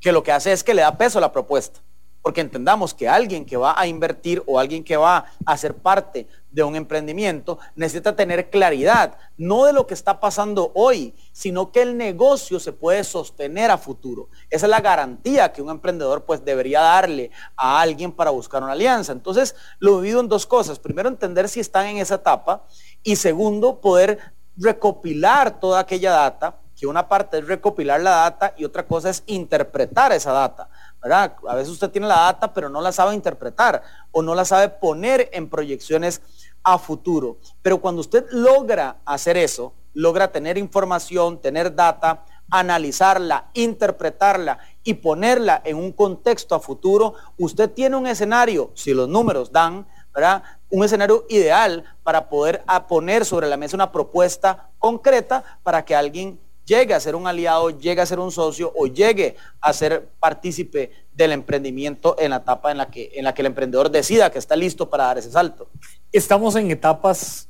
que 0.00 0.12
lo 0.12 0.22
que 0.22 0.32
hace 0.32 0.52
es 0.52 0.64
que 0.64 0.74
le 0.74 0.82
da 0.82 0.96
peso 0.98 1.18
a 1.18 1.20
la 1.20 1.32
propuesta 1.32 1.83
porque 2.24 2.40
entendamos 2.40 2.94
que 2.94 3.06
alguien 3.06 3.44
que 3.44 3.58
va 3.58 3.78
a 3.78 3.86
invertir 3.86 4.42
o 4.46 4.58
alguien 4.58 4.82
que 4.82 4.96
va 4.96 5.26
a 5.44 5.56
ser 5.58 5.74
parte 5.74 6.26
de 6.50 6.62
un 6.62 6.74
emprendimiento 6.74 7.58
necesita 7.76 8.16
tener 8.16 8.48
claridad, 8.48 9.18
no 9.36 9.66
de 9.66 9.74
lo 9.74 9.86
que 9.86 9.92
está 9.92 10.20
pasando 10.20 10.72
hoy, 10.74 11.14
sino 11.32 11.70
que 11.70 11.82
el 11.82 11.98
negocio 11.98 12.58
se 12.58 12.72
puede 12.72 13.04
sostener 13.04 13.70
a 13.70 13.76
futuro. 13.76 14.30
Esa 14.48 14.64
es 14.64 14.70
la 14.70 14.80
garantía 14.80 15.52
que 15.52 15.60
un 15.60 15.68
emprendedor 15.68 16.24
pues 16.24 16.42
debería 16.42 16.80
darle 16.80 17.30
a 17.56 17.82
alguien 17.82 18.10
para 18.10 18.30
buscar 18.30 18.62
una 18.62 18.72
alianza. 18.72 19.12
Entonces, 19.12 19.54
lo 19.78 19.98
he 19.98 20.00
vivido 20.00 20.20
en 20.20 20.28
dos 20.28 20.46
cosas. 20.46 20.78
Primero, 20.78 21.10
entender 21.10 21.46
si 21.50 21.60
están 21.60 21.88
en 21.88 21.98
esa 21.98 22.14
etapa 22.14 22.64
y 23.02 23.16
segundo, 23.16 23.82
poder 23.82 24.32
recopilar 24.56 25.60
toda 25.60 25.80
aquella 25.80 26.12
data, 26.12 26.58
que 26.74 26.86
una 26.86 27.06
parte 27.06 27.38
es 27.38 27.46
recopilar 27.46 28.00
la 28.00 28.12
data 28.12 28.54
y 28.56 28.64
otra 28.64 28.86
cosa 28.86 29.10
es 29.10 29.22
interpretar 29.26 30.10
esa 30.12 30.32
data. 30.32 30.70
A 31.12 31.54
veces 31.54 31.70
usted 31.70 31.90
tiene 31.90 32.06
la 32.06 32.20
data, 32.20 32.52
pero 32.52 32.68
no 32.68 32.80
la 32.80 32.90
sabe 32.90 33.14
interpretar 33.14 33.82
o 34.10 34.22
no 34.22 34.34
la 34.34 34.44
sabe 34.44 34.68
poner 34.68 35.28
en 35.32 35.50
proyecciones 35.50 36.22
a 36.62 36.78
futuro. 36.78 37.36
Pero 37.62 37.80
cuando 37.80 38.00
usted 38.00 38.24
logra 38.30 38.96
hacer 39.04 39.36
eso, 39.36 39.74
logra 39.92 40.32
tener 40.32 40.56
información, 40.56 41.38
tener 41.40 41.74
data, 41.74 42.24
analizarla, 42.50 43.50
interpretarla 43.52 44.58
y 44.82 44.94
ponerla 44.94 45.60
en 45.64 45.76
un 45.76 45.92
contexto 45.92 46.54
a 46.54 46.60
futuro, 46.60 47.14
usted 47.38 47.70
tiene 47.70 47.96
un 47.96 48.06
escenario, 48.06 48.70
si 48.74 48.94
los 48.94 49.08
números 49.08 49.52
dan, 49.52 49.86
¿verdad? 50.14 50.42
Un 50.70 50.84
escenario 50.84 51.26
ideal 51.28 51.84
para 52.02 52.28
poder 52.28 52.64
poner 52.88 53.24
sobre 53.24 53.48
la 53.48 53.56
mesa 53.56 53.76
una 53.76 53.92
propuesta 53.92 54.70
concreta 54.78 55.44
para 55.62 55.84
que 55.84 55.94
alguien 55.94 56.40
llegue 56.64 56.94
a 56.94 57.00
ser 57.00 57.14
un 57.14 57.26
aliado, 57.26 57.70
llegue 57.78 58.00
a 58.00 58.06
ser 58.06 58.18
un 58.18 58.30
socio 58.30 58.72
o 58.76 58.86
llegue 58.86 59.36
a 59.60 59.72
ser 59.72 60.08
partícipe 60.18 60.90
del 61.12 61.32
emprendimiento 61.32 62.16
en 62.18 62.30
la 62.30 62.36
etapa 62.36 62.70
en 62.70 62.78
la 62.78 62.90
que, 62.90 63.10
en 63.14 63.24
la 63.24 63.34
que 63.34 63.42
el 63.42 63.46
emprendedor 63.46 63.90
decida 63.90 64.30
que 64.30 64.38
está 64.38 64.56
listo 64.56 64.90
para 64.90 65.04
dar 65.04 65.18
ese 65.18 65.30
salto. 65.30 65.68
Estamos 66.12 66.56
en 66.56 66.70
etapas 66.70 67.48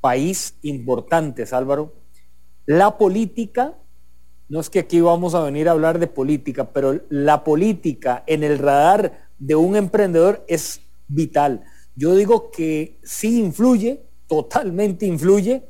país 0.00 0.54
importantes, 0.62 1.52
Álvaro. 1.52 1.92
La 2.66 2.96
política, 2.98 3.74
no 4.48 4.60
es 4.60 4.70
que 4.70 4.80
aquí 4.80 5.00
vamos 5.00 5.34
a 5.34 5.42
venir 5.42 5.68
a 5.68 5.72
hablar 5.72 5.98
de 5.98 6.06
política, 6.06 6.70
pero 6.72 7.00
la 7.08 7.44
política 7.44 8.24
en 8.26 8.44
el 8.44 8.58
radar 8.58 9.28
de 9.38 9.54
un 9.54 9.76
emprendedor 9.76 10.44
es 10.48 10.80
vital. 11.06 11.64
Yo 11.94 12.14
digo 12.14 12.50
que 12.50 12.98
sí 13.02 13.40
influye, 13.40 14.02
totalmente 14.26 15.06
influye, 15.06 15.64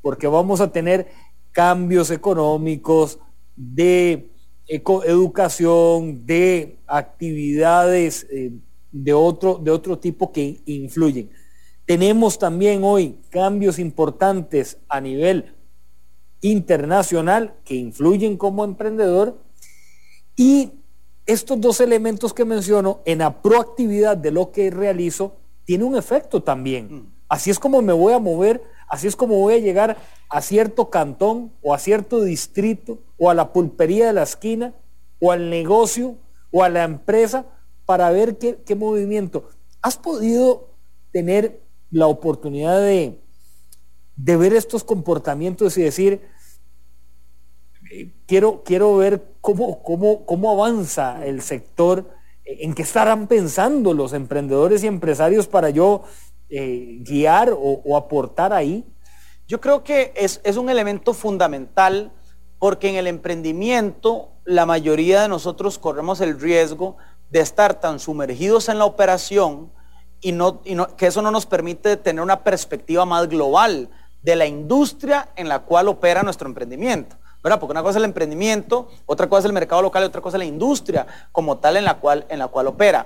porque 0.00 0.26
vamos 0.26 0.60
a 0.60 0.70
tener 0.70 1.08
cambios 1.56 2.10
económicos, 2.10 3.18
de 3.56 4.28
educación, 4.68 6.26
de 6.26 6.76
actividades 6.86 8.26
eh, 8.30 8.52
de, 8.92 9.12
otro, 9.14 9.58
de 9.64 9.70
otro 9.70 9.98
tipo 9.98 10.32
que 10.32 10.60
influyen. 10.66 11.30
Tenemos 11.86 12.38
también 12.38 12.84
hoy 12.84 13.16
cambios 13.30 13.78
importantes 13.78 14.76
a 14.86 15.00
nivel 15.00 15.54
internacional 16.42 17.54
que 17.64 17.74
influyen 17.74 18.36
como 18.36 18.62
emprendedor 18.62 19.38
y 20.36 20.72
estos 21.24 21.58
dos 21.58 21.80
elementos 21.80 22.34
que 22.34 22.44
menciono 22.44 23.00
en 23.06 23.20
la 23.20 23.40
proactividad 23.40 24.14
de 24.18 24.30
lo 24.30 24.52
que 24.52 24.70
realizo 24.70 25.36
tiene 25.64 25.84
un 25.84 25.96
efecto 25.96 26.42
también. 26.42 26.94
Mm. 26.94 27.12
Así 27.30 27.48
es 27.48 27.58
como 27.58 27.80
me 27.80 27.94
voy 27.94 28.12
a 28.12 28.18
mover 28.18 28.75
Así 28.88 29.06
es 29.06 29.16
como 29.16 29.36
voy 29.36 29.54
a 29.54 29.58
llegar 29.58 29.96
a 30.28 30.40
cierto 30.40 30.90
cantón 30.90 31.52
o 31.62 31.74
a 31.74 31.78
cierto 31.78 32.22
distrito 32.22 32.98
o 33.18 33.30
a 33.30 33.34
la 33.34 33.52
pulpería 33.52 34.06
de 34.06 34.12
la 34.12 34.22
esquina 34.22 34.74
o 35.20 35.32
al 35.32 35.50
negocio 35.50 36.16
o 36.50 36.62
a 36.62 36.68
la 36.68 36.84
empresa 36.84 37.46
para 37.84 38.10
ver 38.10 38.38
qué, 38.38 38.74
movimiento. 38.74 39.48
¿Has 39.82 39.96
podido 39.96 40.70
tener 41.12 41.60
la 41.90 42.06
oportunidad 42.06 42.80
de, 42.80 43.20
de 44.16 44.36
ver 44.36 44.52
estos 44.52 44.84
comportamientos 44.84 45.76
y 45.78 45.82
decir, 45.82 46.20
eh, 47.92 48.12
quiero, 48.26 48.62
quiero 48.64 48.96
ver 48.96 49.34
cómo, 49.40 49.82
cómo, 49.82 50.26
cómo 50.26 50.50
avanza 50.50 51.24
el 51.24 51.42
sector, 51.42 52.10
en 52.44 52.74
qué 52.74 52.82
estarán 52.82 53.26
pensando 53.26 53.92
los 53.92 54.12
emprendedores 54.12 54.82
y 54.82 54.86
empresarios 54.86 55.46
para 55.48 55.70
yo 55.70 56.02
eh, 56.50 56.98
guiar 57.00 57.54
o, 57.56 57.96
aportar 57.96 58.52
ahí? 58.52 58.84
Yo 59.46 59.60
creo 59.60 59.84
que 59.84 60.12
es, 60.16 60.40
es 60.44 60.56
un 60.56 60.70
elemento 60.70 61.14
fundamental 61.14 62.12
porque 62.58 62.88
en 62.88 62.96
el 62.96 63.06
emprendimiento 63.06 64.30
la 64.44 64.66
mayoría 64.66 65.22
de 65.22 65.28
nosotros 65.28 65.78
corremos 65.78 66.20
el 66.20 66.40
riesgo 66.40 66.96
de 67.30 67.40
estar 67.40 67.80
tan 67.80 67.98
sumergidos 67.98 68.68
en 68.68 68.78
la 68.78 68.84
operación 68.84 69.72
y, 70.20 70.32
no, 70.32 70.60
y 70.64 70.74
no, 70.74 70.96
que 70.96 71.06
eso 71.06 71.22
no 71.22 71.30
nos 71.30 71.46
permite 71.46 71.96
tener 71.96 72.22
una 72.22 72.42
perspectiva 72.42 73.04
más 73.04 73.28
global 73.28 73.90
de 74.22 74.36
la 74.36 74.46
industria 74.46 75.28
en 75.36 75.48
la 75.48 75.60
cual 75.60 75.88
opera 75.88 76.22
nuestro 76.22 76.48
emprendimiento. 76.48 77.16
¿verdad? 77.42 77.60
Porque 77.60 77.72
una 77.72 77.82
cosa 77.82 77.92
es 77.92 77.96
el 77.98 78.04
emprendimiento, 78.06 78.88
otra 79.06 79.28
cosa 79.28 79.40
es 79.40 79.44
el 79.44 79.52
mercado 79.52 79.80
local 79.82 80.02
y 80.02 80.06
otra 80.06 80.20
cosa 80.20 80.36
es 80.36 80.40
la 80.40 80.46
industria 80.46 81.06
como 81.30 81.58
tal 81.58 81.76
en 81.76 81.84
la 81.84 81.94
cual, 81.94 82.26
en 82.28 82.40
la 82.40 82.48
cual 82.48 82.66
opera. 82.66 83.04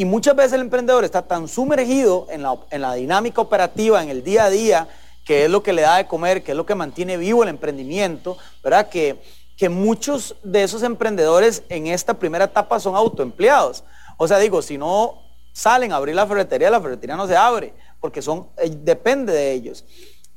Y 0.00 0.06
muchas 0.06 0.34
veces 0.34 0.54
el 0.54 0.62
emprendedor 0.62 1.04
está 1.04 1.20
tan 1.20 1.46
sumergido 1.46 2.26
en 2.30 2.40
la, 2.80 2.94
dinámica 2.94 3.42
operativa, 3.42 4.02
en 4.02 4.08
el 4.08 4.24
día 4.24 4.44
a 4.44 4.48
día, 4.48 4.88
que 5.26 5.44
es 5.44 5.50
lo 5.50 5.62
que 5.62 5.74
le 5.74 5.82
da 5.82 5.98
de 5.98 6.06
comer, 6.06 6.42
que 6.42 6.52
es 6.52 6.56
lo 6.56 6.64
que 6.64 6.74
mantiene 6.74 7.18
vivo 7.18 7.42
el 7.42 7.50
emprendimiento, 7.50 8.38
¿verdad? 8.64 8.88
Que, 8.88 9.20
que 9.58 9.68
muchos 9.68 10.36
de 10.42 10.62
esos 10.62 10.84
emprendedores 10.84 11.64
en 11.68 11.86
esta 11.86 12.14
primera 12.14 12.46
etapa 12.46 12.80
son 12.80 12.96
autoempleados. 12.96 13.84
O 14.16 14.26
sea, 14.26 14.38
digo, 14.38 14.62
si 14.62 14.78
no 14.78 15.18
salen 15.52 15.92
a 15.92 15.96
abrir 15.96 16.14
la 16.14 16.26
ferretería, 16.26 16.70
la 16.70 16.80
ferretería 16.80 17.16
no 17.16 17.26
se 17.26 17.36
abre, 17.36 17.74
porque 18.00 18.22
son, 18.22 18.48
eh, 18.56 18.70
depende 18.74 19.34
de 19.34 19.52
ellos. 19.52 19.84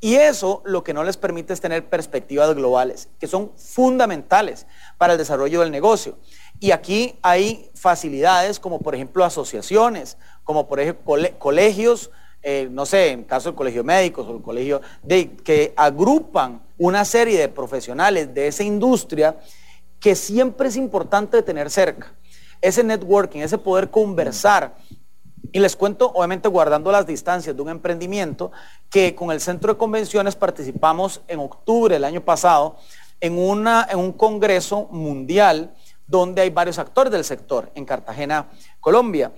Y 0.01 0.15
eso 0.15 0.61
lo 0.65 0.83
que 0.83 0.93
no 0.93 1.05
les 1.05 1.15
permite 1.15 1.53
es 1.53 1.61
tener 1.61 1.87
perspectivas 1.87 2.53
globales, 2.53 3.07
que 3.17 3.27
son 3.27 3.53
fundamentales 3.55 4.67
para 4.97 5.13
el 5.13 5.19
desarrollo 5.19 5.61
del 5.61 5.71
negocio. 5.71 6.17
Y 6.63 6.71
aquí 6.71 7.13
hay 7.21 7.69
facilidades 7.73 8.57
como 8.57 8.79
por 8.79 8.95
ejemplo 8.95 9.25
asociaciones, 9.25 10.17
como 10.45 10.65
por 10.65 10.79
ejemplo 10.79 11.17
colegios, 11.37 12.09
eh, 12.41 12.69
no 12.71 12.85
sé, 12.85 13.09
en 13.09 13.25
caso 13.25 13.49
del 13.49 13.57
colegio 13.57 13.83
médicos 13.83 14.25
o 14.29 14.37
el 14.37 14.41
colegio 14.41 14.79
que 15.43 15.73
agrupan 15.75 16.63
una 16.77 17.03
serie 17.03 17.37
de 17.37 17.49
profesionales 17.49 18.33
de 18.33 18.47
esa 18.47 18.63
industria 18.63 19.35
que 19.99 20.15
siempre 20.15 20.69
es 20.69 20.77
importante 20.77 21.43
tener 21.43 21.69
cerca. 21.69 22.13
Ese 22.61 22.81
networking, 22.81 23.41
ese 23.41 23.57
poder 23.57 23.89
conversar. 23.89 24.77
Y 25.51 25.59
les 25.59 25.75
cuento, 25.75 26.13
obviamente 26.15 26.47
guardando 26.47 26.93
las 26.93 27.05
distancias 27.05 27.53
de 27.53 27.61
un 27.61 27.67
emprendimiento, 27.67 28.53
que 28.89 29.13
con 29.15 29.31
el 29.31 29.41
Centro 29.41 29.73
de 29.73 29.77
Convenciones 29.77 30.37
participamos 30.37 31.23
en 31.27 31.41
octubre 31.41 31.95
del 31.95 32.05
año 32.05 32.21
pasado 32.21 32.77
en, 33.19 33.37
una, 33.37 33.85
en 33.91 33.99
un 33.99 34.13
congreso 34.13 34.87
mundial 34.91 35.75
donde 36.07 36.41
hay 36.41 36.49
varios 36.49 36.79
actores 36.79 37.11
del 37.11 37.23
sector 37.23 37.71
en 37.75 37.85
Cartagena, 37.85 38.47
Colombia. 38.79 39.31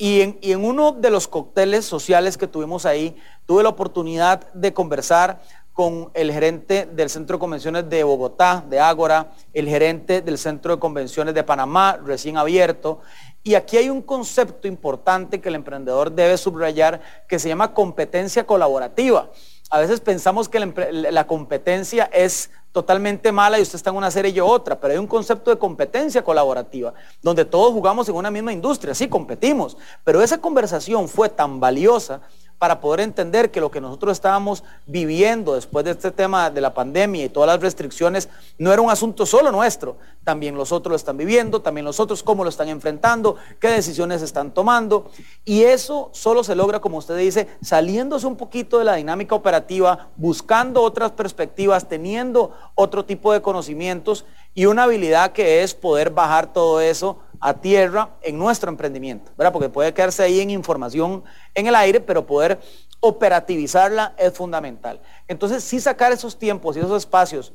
Y 0.00 0.20
en, 0.20 0.64
uno 0.64 0.92
de 0.92 1.10
los 1.10 1.26
cócteles 1.26 1.84
sociales 1.84 2.38
que 2.38 2.46
tuvimos 2.46 2.86
ahí, 2.86 3.16
tuve 3.46 3.64
la 3.64 3.68
oportunidad 3.70 4.52
de 4.52 4.72
conversar 4.72 5.40
con 5.72 6.10
el 6.14 6.32
gerente 6.32 6.86
del 6.86 7.10
Centro 7.10 7.36
de 7.36 7.40
Convenciones 7.40 7.90
de 7.90 8.04
Bogotá, 8.04 8.64
de 8.68 8.78
Ágora, 8.78 9.32
el 9.52 9.68
gerente 9.68 10.22
del 10.22 10.38
Centro 10.38 10.74
de 10.74 10.80
Convenciones 10.80 11.34
de 11.34 11.42
Panamá, 11.42 11.98
recién 12.04 12.36
abierto. 12.36 13.00
Y 13.42 13.54
aquí 13.54 13.76
hay 13.76 13.88
un 13.88 14.02
concepto 14.02 14.68
importante 14.68 15.40
que 15.40 15.48
el 15.48 15.56
emprendedor 15.56 16.12
debe 16.12 16.36
subrayar 16.36 17.00
que 17.28 17.38
se 17.38 17.48
llama 17.48 17.74
competencia 17.74 18.44
colaborativa. 18.44 19.30
A 19.70 19.78
veces 19.78 20.00
pensamos 20.00 20.48
que 20.48 20.60
la, 20.60 21.26
competencia 21.26 22.08
es 22.12 22.50
totalmente 22.72 23.32
mala 23.32 23.58
y 23.58 23.62
usted 23.62 23.76
está 23.76 23.90
en 23.90 23.96
una 23.96 24.10
serie 24.10 24.30
y 24.30 24.34
yo 24.34 24.46
otra, 24.46 24.80
pero 24.80 24.92
hay 24.92 24.98
un 24.98 25.06
concepto 25.06 25.50
de 25.50 25.58
competencia 25.58 26.24
colaborativa, 26.24 26.94
donde 27.20 27.44
todos 27.44 27.72
jugamos 27.72 28.08
en 28.08 28.14
una 28.14 28.30
misma 28.30 28.52
industria, 28.52 28.94
sí, 28.94 29.08
competimos, 29.08 29.76
pero 30.04 30.22
esa 30.22 30.38
conversación 30.38 31.08
fue 31.08 31.28
tan 31.28 31.60
valiosa 31.60 32.22
para 32.58 32.80
poder 32.80 33.00
entender 33.00 33.50
que 33.50 33.60
lo 33.60 33.70
que 33.70 33.80
nosotros 33.80 34.12
estábamos 34.12 34.64
viviendo 34.86 35.54
después 35.54 35.84
de 35.84 35.92
este 35.92 36.10
tema 36.10 36.50
de 36.50 36.60
la 36.60 36.74
pandemia 36.74 37.24
y 37.24 37.28
todas 37.28 37.46
las 37.46 37.60
restricciones 37.60 38.28
no 38.58 38.72
era 38.72 38.82
un 38.82 38.90
asunto 38.90 39.26
solo 39.26 39.52
nuestro, 39.52 39.96
también 40.24 40.56
los 40.56 40.72
otros 40.72 40.90
lo 40.90 40.96
están 40.96 41.16
viviendo, 41.16 41.62
también 41.62 41.84
los 41.84 42.00
otros 42.00 42.22
cómo 42.22 42.42
lo 42.42 42.50
están 42.50 42.68
enfrentando, 42.68 43.36
qué 43.60 43.68
decisiones 43.68 44.22
están 44.22 44.52
tomando. 44.52 45.10
Y 45.44 45.62
eso 45.62 46.10
solo 46.12 46.44
se 46.44 46.54
logra, 46.54 46.80
como 46.80 46.98
usted 46.98 47.16
dice, 47.16 47.48
saliéndose 47.62 48.26
un 48.26 48.36
poquito 48.36 48.78
de 48.78 48.84
la 48.84 48.96
dinámica 48.96 49.34
operativa, 49.34 50.08
buscando 50.16 50.82
otras 50.82 51.12
perspectivas, 51.12 51.88
teniendo 51.88 52.52
otro 52.74 53.04
tipo 53.04 53.32
de 53.32 53.40
conocimientos 53.40 54.26
y 54.54 54.66
una 54.66 54.82
habilidad 54.82 55.32
que 55.32 55.62
es 55.62 55.74
poder 55.74 56.10
bajar 56.10 56.52
todo 56.52 56.80
eso 56.80 57.20
a 57.40 57.54
tierra 57.60 58.16
en 58.22 58.38
nuestro 58.38 58.70
emprendimiento, 58.70 59.32
¿verdad? 59.36 59.52
Porque 59.52 59.68
puede 59.68 59.94
quedarse 59.94 60.22
ahí 60.22 60.40
en 60.40 60.50
información 60.50 61.24
en 61.54 61.66
el 61.66 61.74
aire, 61.74 62.00
pero 62.00 62.26
poder 62.26 62.58
operativizarla 63.00 64.14
es 64.18 64.32
fundamental. 64.32 65.00
Entonces, 65.26 65.62
sí 65.62 65.80
sacar 65.80 66.12
esos 66.12 66.38
tiempos 66.38 66.76
y 66.76 66.80
esos 66.80 66.96
espacios, 66.96 67.52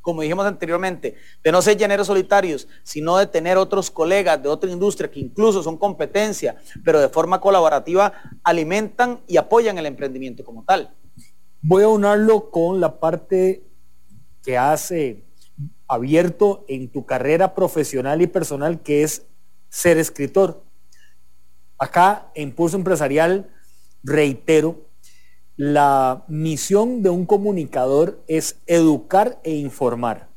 como 0.00 0.22
dijimos 0.22 0.46
anteriormente, 0.46 1.16
de 1.42 1.52
no 1.52 1.60
ser 1.60 1.76
llaneros 1.76 2.06
solitarios, 2.06 2.68
sino 2.82 3.16
de 3.16 3.26
tener 3.26 3.58
otros 3.58 3.90
colegas 3.90 4.42
de 4.42 4.48
otra 4.48 4.70
industria 4.70 5.10
que 5.10 5.20
incluso 5.20 5.62
son 5.62 5.76
competencia, 5.76 6.56
pero 6.84 7.00
de 7.00 7.08
forma 7.08 7.40
colaborativa 7.40 8.12
alimentan 8.44 9.20
y 9.26 9.36
apoyan 9.36 9.76
el 9.78 9.86
emprendimiento 9.86 10.44
como 10.44 10.64
tal. 10.64 10.94
Voy 11.62 11.82
a 11.82 11.88
unarlo 11.88 12.50
con 12.50 12.80
la 12.80 12.98
parte 12.98 13.66
que 14.42 14.56
hace 14.56 15.29
abierto 15.90 16.64
en 16.68 16.88
tu 16.88 17.04
carrera 17.04 17.52
profesional 17.52 18.22
y 18.22 18.28
personal, 18.28 18.80
que 18.80 19.02
es 19.02 19.26
ser 19.68 19.98
escritor. 19.98 20.62
Acá 21.78 22.30
en 22.36 22.54
Pulso 22.54 22.76
Empresarial, 22.76 23.50
reitero, 24.04 24.86
la 25.56 26.24
misión 26.28 27.02
de 27.02 27.10
un 27.10 27.26
comunicador 27.26 28.22
es 28.28 28.60
educar 28.66 29.40
e 29.42 29.50
informar. 29.50 30.28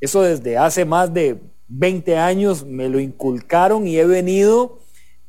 Eso 0.00 0.22
desde 0.22 0.58
hace 0.58 0.84
más 0.84 1.14
de 1.14 1.40
20 1.68 2.18
años 2.18 2.64
me 2.66 2.88
lo 2.88 2.98
inculcaron 2.98 3.86
y 3.86 3.96
he 3.96 4.04
venido 4.04 4.80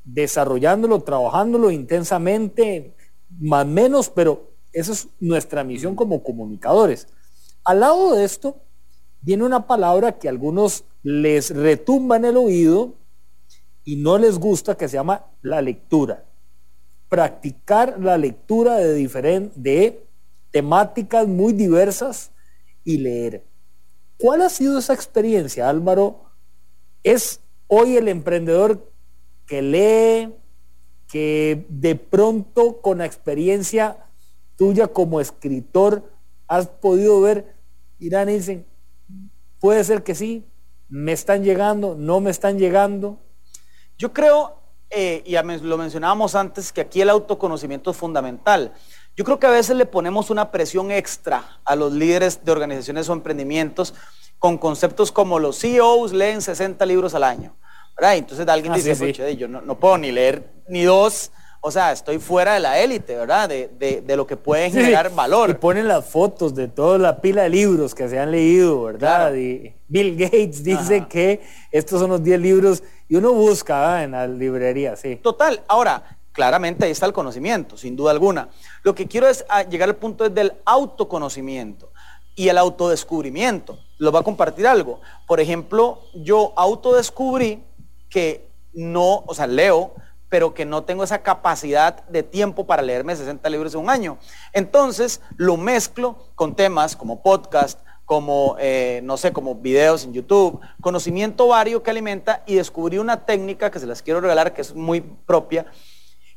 desarrollándolo, 0.03 1.01
trabajándolo 1.01 1.69
intensamente, 1.69 2.95
más 3.39 3.67
menos, 3.67 4.09
pero 4.09 4.55
esa 4.73 4.91
es 4.91 5.07
nuestra 5.19 5.63
misión 5.63 5.95
como 5.95 6.23
comunicadores. 6.23 7.07
Al 7.63 7.81
lado 7.81 8.15
de 8.15 8.25
esto, 8.25 8.64
viene 9.25 9.43
una 9.43 9.65
palabra 9.65 10.19
que 10.19 10.27
a 10.27 10.31
algunos 10.31 10.83
les 11.01 11.49
retumba 11.49 12.17
en 12.17 12.25
el 12.25 12.37
oído 12.37 12.93
y 13.83 13.95
no 13.95 14.19
les 14.19 14.37
gusta, 14.37 14.77
que 14.77 14.87
se 14.87 14.97
llama 14.97 15.25
la 15.41 15.63
lectura. 15.63 16.23
Practicar 17.09 17.99
la 17.99 18.19
lectura 18.19 18.75
de, 18.75 19.51
de 19.55 20.03
temáticas 20.51 21.27
muy 21.27 21.53
diversas 21.53 22.31
y 22.83 22.99
leer. 22.99 23.43
¿Cuál 24.19 24.43
ha 24.43 24.49
sido 24.49 24.77
esa 24.77 24.93
experiencia, 24.93 25.69
Álvaro? 25.69 26.25
¿Es 27.01 27.39
hoy 27.65 27.97
el 27.97 28.07
emprendedor 28.07 28.91
que 29.47 29.61
lee, 29.63 30.33
que 31.07 31.65
de 31.67 31.95
pronto 31.95 32.79
con 32.79 32.99
la 32.99 33.05
experiencia 33.05 33.97
tuya 34.55 34.87
como 34.87 35.19
escritor 35.19 36.03
has 36.47 36.67
podido 36.67 37.21
ver, 37.21 37.55
Irán 37.97 38.27
dicen, 38.27 38.65
Puede 39.65 39.83
ser 39.83 40.03
que 40.03 40.13
sí, 40.13 40.45
me 40.89 41.11
están 41.11 41.43
llegando, 41.43 41.95
no 41.97 42.19
me 42.19 42.29
están 42.29 42.59
llegando. 42.59 43.17
Yo 43.97 44.13
creo, 44.13 44.61
eh, 44.91 45.23
y 45.25 45.33
lo 45.63 45.77
mencionábamos 45.79 46.35
antes, 46.35 46.71
que 46.71 46.81
aquí 46.81 47.01
el 47.01 47.09
autoconocimiento 47.09 47.89
es 47.89 47.97
fundamental. 47.97 48.75
Yo 49.15 49.25
creo 49.25 49.39
que 49.39 49.47
a 49.47 49.49
veces 49.49 49.75
le 49.75 49.87
ponemos 49.87 50.29
una 50.29 50.51
presión 50.51 50.91
extra 50.91 51.61
a 51.65 51.75
los 51.75 51.93
líderes 51.93 52.45
de 52.45 52.51
organizaciones 52.51 53.09
o 53.09 53.13
emprendimientos 53.13 53.95
con 54.37 54.59
conceptos 54.59 55.11
como 55.11 55.39
los 55.39 55.57
CEOs 55.57 56.13
leen 56.13 56.43
60 56.43 56.85
libros 56.85 57.15
al 57.15 57.23
año. 57.23 57.55
Entonces 57.99 58.47
alguien 58.47 58.71
ah, 58.71 58.75
dice, 58.75 59.35
yo 59.35 59.47
no, 59.47 59.61
no, 59.61 59.79
puedo 59.79 59.97
ni 59.97 60.11
leer 60.11 60.47
ni 60.69 60.83
dos 60.83 61.31
o 61.67 61.71
sea, 61.71 61.91
estoy 61.91 62.19
fuera 62.19 62.53
de 62.53 62.59
la 62.59 62.77
élite, 62.77 63.15
¿verdad? 63.15 63.49
De, 63.49 64.03
lo 64.15 64.27
que 64.27 64.37
puede 64.37 64.69
generar 64.69 65.09
valor. 65.15 65.49
Y 65.49 65.53
ponen 65.55 65.87
las 65.87 66.05
fotos 66.05 66.53
de 66.53 66.67
toda 66.67 66.99
la 66.99 67.19
pila 67.19 67.41
de 67.41 67.49
libros 67.49 67.95
que 67.95 68.07
se 68.07 68.19
han 68.19 68.29
leído, 68.29 68.83
¿verdad? 68.83 69.33
Y 69.33 69.73
Bill 69.87 70.15
Gates 70.15 70.63
dice 70.63 71.07
que 71.09 71.41
estos 71.71 71.99
son 71.99 72.11
los 72.11 72.23
10 72.23 72.39
libros 72.39 72.83
y 73.09 73.15
uno 73.15 73.33
busca 73.33 74.03
en 74.03 74.11
la 74.11 74.27
librería, 74.27 74.95
sí. 74.95 75.15
Total. 75.15 75.63
Ahora, 75.67 76.19
claramente 76.31 76.85
ahí 76.85 76.91
está 76.91 77.07
el 77.07 77.13
conocimiento, 77.13 77.77
sin 77.77 77.95
duda 77.95 78.11
alguna. 78.11 78.49
Lo 78.83 78.93
que 78.93 79.07
quiero 79.07 79.27
es 79.27 79.43
ah, 79.49 79.63
llegar 79.63 79.89
al 79.89 79.95
punto 79.95 80.29
del 80.29 80.53
autoconocimiento 80.65 81.91
y 82.35 82.47
el 82.47 82.59
autodescubrimiento. 82.59 83.79
Lo 83.97 84.11
va 84.11 84.19
a 84.19 84.23
compartir 84.23 84.67
algo. 84.67 85.01
Por 85.25 85.39
ejemplo, 85.39 86.03
yo 86.13 86.53
autodescubrí 86.55 87.63
que 88.07 88.45
no, 88.75 89.23
o 89.25 89.33
sea, 89.33 89.47
leo 89.47 89.95
pero 90.29 90.53
que 90.53 90.65
no 90.65 90.83
tengo 90.83 91.03
esa 91.03 91.21
capacidad 91.21 92.03
de 92.07 92.23
tiempo 92.23 92.65
para 92.65 92.81
leerme 92.81 93.15
60 93.15 93.47
libros 93.49 93.73
en 93.73 93.81
un 93.81 93.89
año. 93.89 94.17
Entonces 94.53 95.21
lo 95.37 95.57
mezclo 95.57 96.17
con 96.35 96.55
temas 96.55 96.95
como 96.95 97.21
podcast, 97.21 97.79
como, 98.05 98.55
eh, 98.59 99.01
no 99.03 99.17
sé, 99.17 99.33
como 99.33 99.55
videos 99.55 100.03
en 100.03 100.13
YouTube, 100.13 100.59
conocimiento 100.81 101.47
vario 101.47 101.81
que 101.81 101.91
alimenta 101.91 102.43
y 102.45 102.55
descubrí 102.55 102.99
una 102.99 103.25
técnica 103.25 103.71
que 103.71 103.79
se 103.79 103.87
las 103.87 104.01
quiero 104.01 104.21
regalar, 104.21 104.53
que 104.53 104.61
es 104.61 104.75
muy 104.75 105.01
propia, 105.01 105.65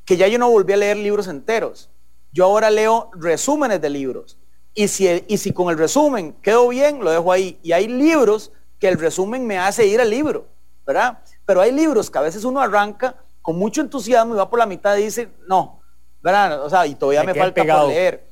que 0.04 0.16
ya 0.16 0.26
yo 0.28 0.38
no 0.38 0.50
volví 0.50 0.72
a 0.72 0.78
leer 0.78 0.96
libros 0.96 1.28
enteros. 1.28 1.90
Yo 2.32 2.44
ahora 2.44 2.70
leo 2.70 3.10
resúmenes 3.14 3.80
de 3.80 3.90
libros. 3.90 4.38
Y 4.74 4.88
si, 4.88 5.24
y 5.26 5.38
si 5.38 5.52
con 5.52 5.70
el 5.70 5.78
resumen 5.78 6.34
quedo 6.40 6.68
bien, 6.68 7.02
lo 7.02 7.10
dejo 7.10 7.32
ahí. 7.32 7.58
Y 7.62 7.72
hay 7.72 7.88
libros 7.88 8.52
que 8.78 8.88
el 8.88 8.98
resumen 8.98 9.46
me 9.46 9.58
hace 9.58 9.86
ir 9.86 10.00
al 10.00 10.10
libro, 10.10 10.46
¿verdad? 10.86 11.18
Pero 11.44 11.60
hay 11.60 11.72
libros 11.72 12.10
que 12.10 12.18
a 12.18 12.22
veces 12.22 12.44
uno 12.44 12.60
arranca 12.60 13.16
con 13.48 13.56
mucho 13.56 13.80
entusiasmo 13.80 14.34
y 14.34 14.36
va 14.36 14.50
por 14.50 14.58
la 14.58 14.66
mitad 14.66 14.94
y 14.98 15.04
dice, 15.04 15.30
no, 15.48 15.80
¿verdad? 16.20 16.62
O 16.62 16.68
sea, 16.68 16.86
y 16.86 16.94
todavía 16.94 17.22
me, 17.22 17.34
falta 17.34 17.64
por 17.64 17.88
leer. 17.88 18.28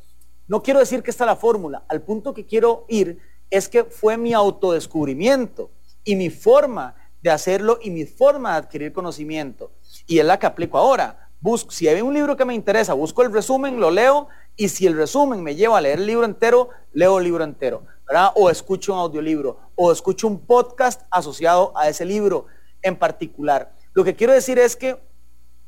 No 0.46 0.62
quiero 0.62 0.78
decir 0.78 1.02
que 1.02 1.10
está 1.10 1.24
la 1.24 1.36
fórmula, 1.36 1.84
al 1.88 2.02
punto 2.02 2.34
que 2.34 2.44
quiero 2.44 2.84
ir 2.86 3.18
es 3.48 3.66
que 3.70 3.84
fue 3.84 4.18
mi 4.18 4.34
autodescubrimiento 4.34 5.70
y 6.04 6.16
mi 6.16 6.28
forma 6.28 6.96
de 7.22 7.30
hacerlo 7.30 7.78
y 7.80 7.88
mi 7.88 8.04
forma 8.04 8.50
de 8.50 8.56
adquirir 8.58 8.92
conocimiento. 8.92 9.72
Y 10.06 10.18
es 10.18 10.24
la 10.26 10.38
que 10.38 10.44
aplico 10.44 10.76
ahora. 10.76 11.30
Busco, 11.40 11.70
si 11.70 11.88
hay 11.88 12.02
un 12.02 12.12
libro 12.12 12.36
que 12.36 12.44
me 12.44 12.52
interesa, 12.52 12.92
busco 12.92 13.22
el 13.22 13.32
resumen, 13.32 13.80
lo 13.80 13.90
leo 13.90 14.28
y 14.54 14.68
si 14.68 14.86
el 14.86 14.94
resumen 14.98 15.42
me 15.42 15.54
lleva 15.54 15.78
a 15.78 15.80
leer 15.80 15.98
el 15.98 16.06
libro 16.06 16.26
entero, 16.26 16.68
leo 16.92 17.16
el 17.16 17.24
libro 17.24 17.42
entero, 17.42 17.84
¿verdad? 18.06 18.32
O 18.34 18.50
escucho 18.50 18.92
un 18.92 18.98
audiolibro 18.98 19.70
o 19.76 19.90
escucho 19.90 20.26
un 20.26 20.40
podcast 20.40 21.06
asociado 21.10 21.72
a 21.74 21.88
ese 21.88 22.04
libro 22.04 22.48
en 22.82 22.96
particular. 22.96 23.72
Lo 23.96 24.04
que 24.04 24.14
quiero 24.14 24.34
decir 24.34 24.58
es 24.58 24.76
que 24.76 24.98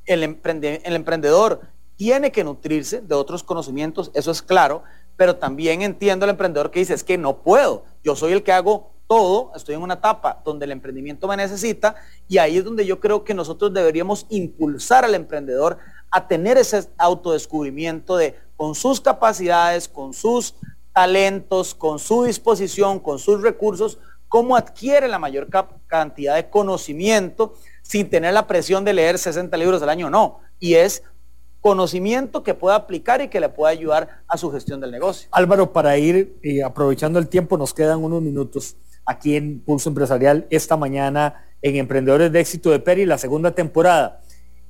el, 0.05 0.22
emprendedor 0.22 1.62
tiene 1.97 2.31
que 2.31 2.45
nutrirse 2.45 3.01
de 3.01 3.14
otros 3.14 3.43
conocimientos, 3.43 4.11
eso 4.12 4.31
es 4.31 4.43
claro, 4.43 4.83
pero 5.16 5.37
también 5.37 5.81
entiendo 5.81 6.24
al 6.24 6.31
emprendedor 6.31 6.70
que 6.70 6.81
dice, 6.81 6.93
es 6.93 7.03
que 7.03 7.16
no 7.16 7.39
puedo, 7.39 7.85
yo 8.05 8.14
soy 8.16 8.35
el 8.35 8.43
que 8.43 8.53
hago 8.53 8.93
todo, 9.07 9.51
estoy 9.57 9.76
en 9.76 9.81
una 9.81 9.95
etapa 9.95 10.43
donde 10.45 10.66
el 10.66 10.72
emprendimiento 10.72 11.26
me 11.26 11.39
necesita 11.39 11.97
y 12.29 12.37
ahí 12.37 12.59
es 12.59 12.64
donde 12.66 12.85
yo 12.85 13.01
creo 13.01 13.24
que 13.24 13.33
nosotros 13.33 13.72
deberíamos 13.72 14.26
impulsar 14.29 15.07
al 15.07 15.14
emprendedor 15.14 15.79
a 16.11 16.29
tener 16.29 16.59
ese 16.59 16.87
autodescubrimiento 16.99 18.18
de 18.18 18.39
con 18.59 18.74
sus 18.74 19.01
capacidades, 19.01 19.89
con 19.89 20.12
sus 20.12 20.55
talentos, 20.93 21.74
con 21.74 21.99
su 21.99 22.24
disposición, 22.24 23.01
con 23.01 23.18
sus 23.18 23.41
recursos, 23.41 23.97
cómo 24.29 24.55
adquiere 24.55 25.09
la 25.09 25.18
mayor 25.18 25.49
cantidad 25.87 26.35
de 26.35 26.51
conocimiento 26.51 27.55
sin 27.89 28.11
tener 28.11 28.34
la 28.34 28.47
presión 28.47 28.84
de 28.84 28.93
leer 28.93 29.18
60 29.18 29.57
libros 29.57 29.80
al 29.80 29.89
año, 29.89 30.11
no. 30.11 30.41
Y 30.61 30.74
es 30.74 31.03
conocimiento 31.62 32.43
que 32.43 32.53
pueda 32.53 32.76
aplicar 32.76 33.22
y 33.22 33.28
que 33.28 33.41
le 33.41 33.49
pueda 33.49 33.72
ayudar 33.72 34.22
a 34.28 34.36
su 34.36 34.53
gestión 34.53 34.78
del 34.80 34.91
negocio. 34.91 35.28
Álvaro, 35.32 35.72
para 35.72 35.97
ir 35.97 36.39
eh, 36.43 36.62
aprovechando 36.62 37.18
el 37.18 37.28
tiempo, 37.28 37.57
nos 37.57 37.72
quedan 37.72 38.05
unos 38.05 38.20
minutos 38.20 38.76
aquí 39.07 39.36
en 39.36 39.61
Pulso 39.61 39.89
Empresarial 39.89 40.47
esta 40.51 40.76
mañana 40.76 41.47
en 41.62 41.76
Emprendedores 41.76 42.30
de 42.30 42.41
Éxito 42.41 42.70
de 42.70 42.78
Peri, 42.78 43.07
la 43.07 43.16
segunda 43.16 43.53
temporada. 43.53 44.20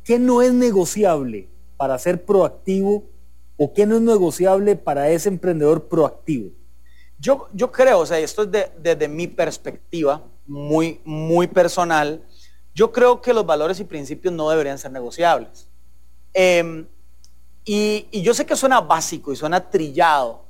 ¿Qué 0.05 0.21
no 0.21 0.41
es 0.41 0.53
negociable 0.55 1.49
para 1.77 1.99
ser 1.99 2.25
proactivo 2.25 3.05
o 3.57 3.73
qué 3.73 3.85
no 3.85 3.97
es 3.97 4.03
negociable 4.03 4.77
para 4.77 5.11
ese 5.11 5.29
emprendedor 5.29 5.89
proactivo? 5.89 6.51
Yo, 7.19 7.49
yo 7.53 7.73
creo, 7.73 7.99
o 7.99 8.07
sea, 8.07 8.21
esto 8.21 8.45
es 8.45 8.71
desde 8.81 9.09
mi 9.09 9.27
perspectiva, 9.27 10.23
muy, 10.47 11.01
muy 11.05 11.49
personal, 11.49 12.23
yo 12.79 12.93
creo 12.93 13.21
que 13.21 13.35
los 13.35 13.45
valores 13.45 13.81
y 13.81 13.85
principios 13.85 14.33
no 14.33 14.49
deberían 14.49 14.79
ser 14.79 14.93
negociables. 14.93 15.67
Em, 16.33 16.87
y, 17.65 18.23
yo 18.23 18.33
sé 18.33 18.47
que 18.47 18.55
suena 18.55 18.81
básico 18.81 19.33
y 19.33 19.37
suena 19.37 19.69
trillado, 19.69 20.45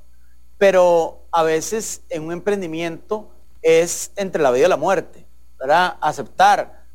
pero 0.59 1.23
a 1.31 1.41
veces 1.41 2.03
en 2.07 2.21
un 2.21 2.31
emprendimiento 2.31 3.31
es 3.63 4.11
entre 4.15 4.43
la 4.43 4.51
vida 4.51 4.67
y 4.67 4.69
la 4.69 4.77
muerte, 4.77 5.25
¿verdad? 5.57 5.97
Aceptar 6.01 6.85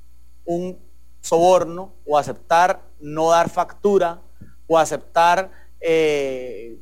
un 0.45 0.79
soborno 1.21 1.93
o 2.07 2.17
aceptar 2.17 2.81
no 3.01 3.31
dar 3.31 3.51
factura 3.51 4.21
o 4.69 4.79
aceptar 4.79 5.51
eh, 5.81 6.79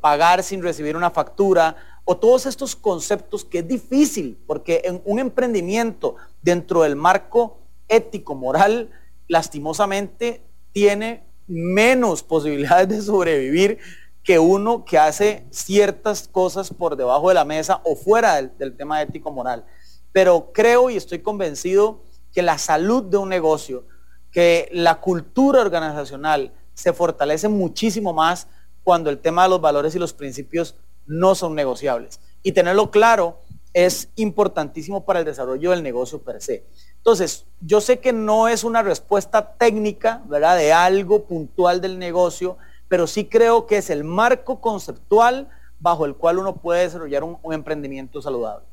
pagar 0.00 0.42
sin 0.42 0.62
recibir 0.62 0.96
una 0.96 1.10
factura 1.10 1.76
o 2.06 2.16
todos 2.16 2.46
estos 2.46 2.74
conceptos 2.74 3.44
que 3.44 3.58
es 3.58 3.68
difícil 3.68 4.42
porque 4.46 4.80
en 4.84 5.02
un 5.04 5.18
emprendimiento 5.18 6.16
dentro 6.40 6.80
del 6.82 6.96
marco 6.96 7.59
ético, 7.90 8.34
moral, 8.34 8.90
lastimosamente 9.28 10.42
tiene 10.72 11.24
menos 11.46 12.22
posibilidades 12.22 12.88
de 12.88 13.02
sobrevivir 13.02 13.78
que 14.22 14.38
uno 14.38 14.84
que 14.84 14.98
hace 14.98 15.44
ciertas 15.50 16.28
cosas 16.28 16.72
por 16.72 16.96
debajo 16.96 17.28
de 17.28 17.34
la 17.34 17.44
mesa 17.44 17.80
o 17.84 17.96
fuera 17.96 18.40
del, 18.40 18.76
tema 18.76 19.02
ético-moral. 19.02 19.64
Pero 20.12 20.52
creo 20.52 20.90
y 20.90 20.96
estoy 20.96 21.20
convencido 21.20 22.02
que 22.32 22.42
la 22.42 22.58
salud 22.58 23.04
de 23.04 23.16
un 23.16 23.28
negocio, 23.28 23.84
que 24.30 24.68
la 24.72 25.00
cultura 25.00 25.60
organizacional 25.60 26.52
se 26.74 26.92
fortalece 26.92 27.48
muchísimo 27.48 28.12
más 28.12 28.46
cuando 28.84 29.10
el 29.10 29.18
tema 29.18 29.44
de 29.44 29.50
los 29.50 29.60
valores 29.60 29.94
y 29.94 29.98
los 29.98 30.12
principios 30.12 30.76
no 31.06 31.34
son 31.34 31.54
negociables. 31.54 32.20
Y 32.42 32.52
tenerlo 32.52 32.90
claro 32.90 33.40
es 33.72 34.08
importantísimo 34.16 35.04
para 35.04 35.20
el 35.20 35.24
desarrollo 35.24 35.70
del 35.70 35.82
negocio 35.82 36.22
per 36.22 36.40
se. 36.40 36.64
Entonces, 37.00 37.46
yo 37.60 37.80
sé 37.80 37.98
que 37.98 38.12
no 38.12 38.48
es 38.48 38.62
una 38.62 38.82
respuesta 38.82 39.54
técnica, 39.54 40.22
¿verdad?, 40.26 40.56
de 40.56 40.72
algo 40.72 41.24
puntual 41.24 41.80
del 41.80 41.98
negocio, 41.98 42.58
pero 42.88 43.06
sí 43.06 43.24
creo 43.24 43.66
que 43.66 43.78
es 43.78 43.88
el 43.88 44.04
marco 44.04 44.60
conceptual 44.60 45.48
bajo 45.78 46.04
el 46.04 46.14
cual 46.14 46.38
uno 46.38 46.56
puede 46.56 46.82
desarrollar 46.82 47.24
un, 47.24 47.38
emprendimiento 47.52 48.20
saludable. 48.20 48.66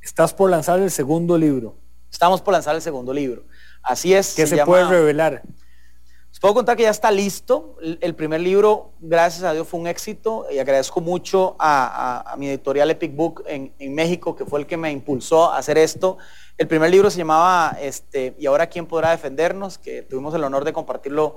Estás 0.00 0.34
por 0.34 0.50
lanzar 0.50 0.80
el 0.80 0.90
segundo 0.90 1.38
libro. 1.38 1.76
Estamos 2.10 2.42
por 2.42 2.52
lanzar 2.52 2.74
el 2.74 2.82
segundo 2.82 3.12
libro. 3.12 3.44
Así 3.80 4.12
es. 4.12 4.34
¿Qué 4.34 4.46
se, 4.46 4.64
puede 4.64 4.84
revelar? 4.84 5.42
Puedo 6.42 6.54
contar 6.54 6.76
que 6.76 6.82
ya 6.82 6.90
está 6.90 7.12
listo. 7.12 7.76
El, 8.00 8.16
primer 8.16 8.40
libro, 8.40 8.90
gracias 8.98 9.44
a 9.44 9.52
Dios, 9.52 9.68
fue 9.68 9.78
un 9.78 9.86
éxito 9.86 10.44
y 10.50 10.58
agradezco 10.58 11.00
mucho 11.00 11.54
a, 11.56 12.34
mi 12.36 12.48
editorial 12.48 12.90
Epic 12.90 13.14
Book 13.14 13.44
en, 13.46 13.72
en, 13.78 13.94
México, 13.94 14.34
que 14.34 14.44
fue 14.44 14.58
el 14.58 14.66
que 14.66 14.76
me 14.76 14.90
impulsó 14.90 15.52
a 15.52 15.58
hacer 15.58 15.78
esto. 15.78 16.18
El 16.58 16.66
primer 16.66 16.90
libro 16.90 17.10
se 17.10 17.18
llamaba 17.18 17.78
este, 17.80 18.34
¿Y 18.40 18.46
ahora 18.46 18.66
quién 18.66 18.86
podrá 18.86 19.12
defendernos? 19.12 19.78
que 19.78 20.02
tuvimos 20.02 20.34
el 20.34 20.42
honor 20.42 20.64
de 20.64 20.72
compartirlo 20.72 21.36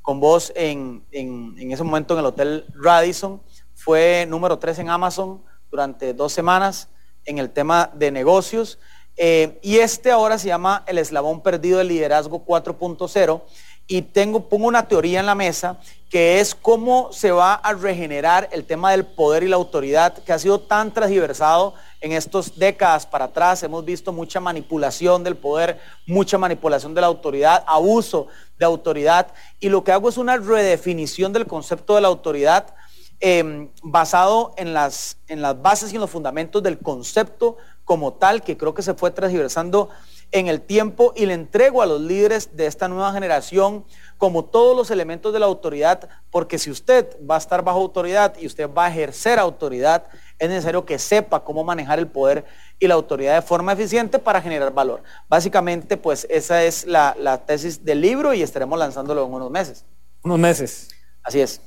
con 0.00 0.20
vos 0.20 0.50
en, 0.56 1.04
ese 1.12 1.84
momento 1.84 2.14
en 2.14 2.20
el 2.20 2.24
Hotel 2.24 2.64
Radisson. 2.82 3.42
Fue 3.74 4.24
número 4.26 4.58
3 4.58 4.78
en 4.78 4.88
Amazon 4.88 5.44
durante 5.70 6.14
dos 6.14 6.32
semanas 6.32 6.88
en 7.26 7.36
el 7.36 7.50
tema 7.50 7.90
de 7.92 8.10
negocios. 8.10 8.78
Eh, 9.18 9.58
y 9.62 9.78
este 9.78 10.10
ahora 10.10 10.38
se 10.38 10.48
llama 10.48 10.82
El 10.86 10.96
eslabón 10.96 11.42
perdido 11.42 11.78
del 11.78 11.88
liderazgo 11.88 12.44
4.0 12.44 13.42
y 13.88 14.02
tengo, 14.02 14.48
pongo 14.48 14.66
una 14.66 14.88
teoría 14.88 15.20
en 15.20 15.26
la 15.26 15.34
mesa 15.34 15.78
que 16.10 16.40
es 16.40 16.54
cómo 16.54 17.10
se 17.12 17.32
va 17.32 17.54
a 17.54 17.72
regenerar 17.72 18.48
el 18.52 18.64
tema 18.64 18.92
del 18.92 19.04
poder 19.04 19.42
y 19.42 19.48
la 19.48 19.56
autoridad 19.56 20.16
que 20.18 20.32
ha 20.32 20.38
sido 20.38 20.60
tan 20.60 20.92
transversado 20.94 21.74
en 22.00 22.12
estas 22.12 22.56
décadas 22.56 23.06
para 23.06 23.26
atrás. 23.26 23.62
Hemos 23.62 23.84
visto 23.84 24.12
mucha 24.12 24.38
manipulación 24.38 25.24
del 25.24 25.36
poder, 25.36 25.80
mucha 26.06 26.38
manipulación 26.38 26.94
de 26.94 27.00
la 27.00 27.08
autoridad, 27.08 27.64
abuso 27.66 28.28
de 28.58 28.64
autoridad 28.64 29.32
y 29.60 29.68
lo 29.68 29.82
que 29.82 29.92
hago 29.92 30.08
es 30.08 30.16
una 30.16 30.36
redefinición 30.36 31.32
del 31.32 31.46
concepto 31.46 31.96
de 31.96 32.00
la 32.00 32.08
autoridad 32.08 32.74
em, 33.20 33.68
basado 33.82 34.54
en 34.56 34.74
las, 34.74 35.18
en 35.26 35.42
las 35.42 35.60
bases 35.60 35.92
y 35.92 35.96
en 35.96 36.00
los 36.00 36.10
fundamentos 36.10 36.62
del 36.62 36.78
concepto 36.78 37.56
como 37.84 38.14
tal 38.14 38.42
que 38.42 38.56
creo 38.56 38.74
que 38.74 38.82
se 38.82 38.94
fue 38.94 39.10
transversando 39.10 39.90
en 40.38 40.48
el 40.48 40.60
tiempo 40.60 41.12
y 41.16 41.26
le 41.26 41.34
entrego 41.34 41.82
a 41.82 41.86
los 41.86 42.00
líderes 42.00 42.56
de 42.56 42.66
esta 42.66 42.88
nueva 42.88 43.12
generación 43.12 43.84
como 44.18 44.44
todos 44.44 44.76
los 44.76 44.90
elementos 44.90 45.32
de 45.32 45.38
la 45.38 45.46
autoridad, 45.46 46.08
porque 46.30 46.58
si 46.58 46.70
usted 46.70 47.16
va 47.28 47.36
a 47.36 47.38
estar 47.38 47.62
bajo 47.62 47.78
autoridad 47.78 48.34
y 48.38 48.46
usted 48.46 48.68
va 48.70 48.86
a 48.86 48.90
ejercer 48.90 49.38
autoridad, 49.38 50.04
es 50.38 50.48
necesario 50.48 50.84
que 50.84 50.98
sepa 50.98 51.42
cómo 51.42 51.64
manejar 51.64 51.98
el 51.98 52.06
poder 52.06 52.44
y 52.78 52.86
la 52.86 52.94
autoridad 52.94 53.34
de 53.34 53.42
forma 53.42 53.72
eficiente 53.72 54.18
para 54.18 54.40
generar 54.40 54.72
valor. 54.72 55.02
Básicamente, 55.28 55.96
pues 55.96 56.26
esa 56.30 56.62
es 56.64 56.86
la, 56.86 57.42
tesis 57.46 57.84
del 57.84 58.00
libro 58.00 58.34
y 58.34 58.42
estaremos 58.42 58.78
lanzándolo 58.78 59.24
en 59.26 59.32
unos 59.32 59.50
meses. 59.50 59.84
Unos 60.22 60.38
meses. 60.38 60.88
Así 61.22 61.40
es. 61.40 61.60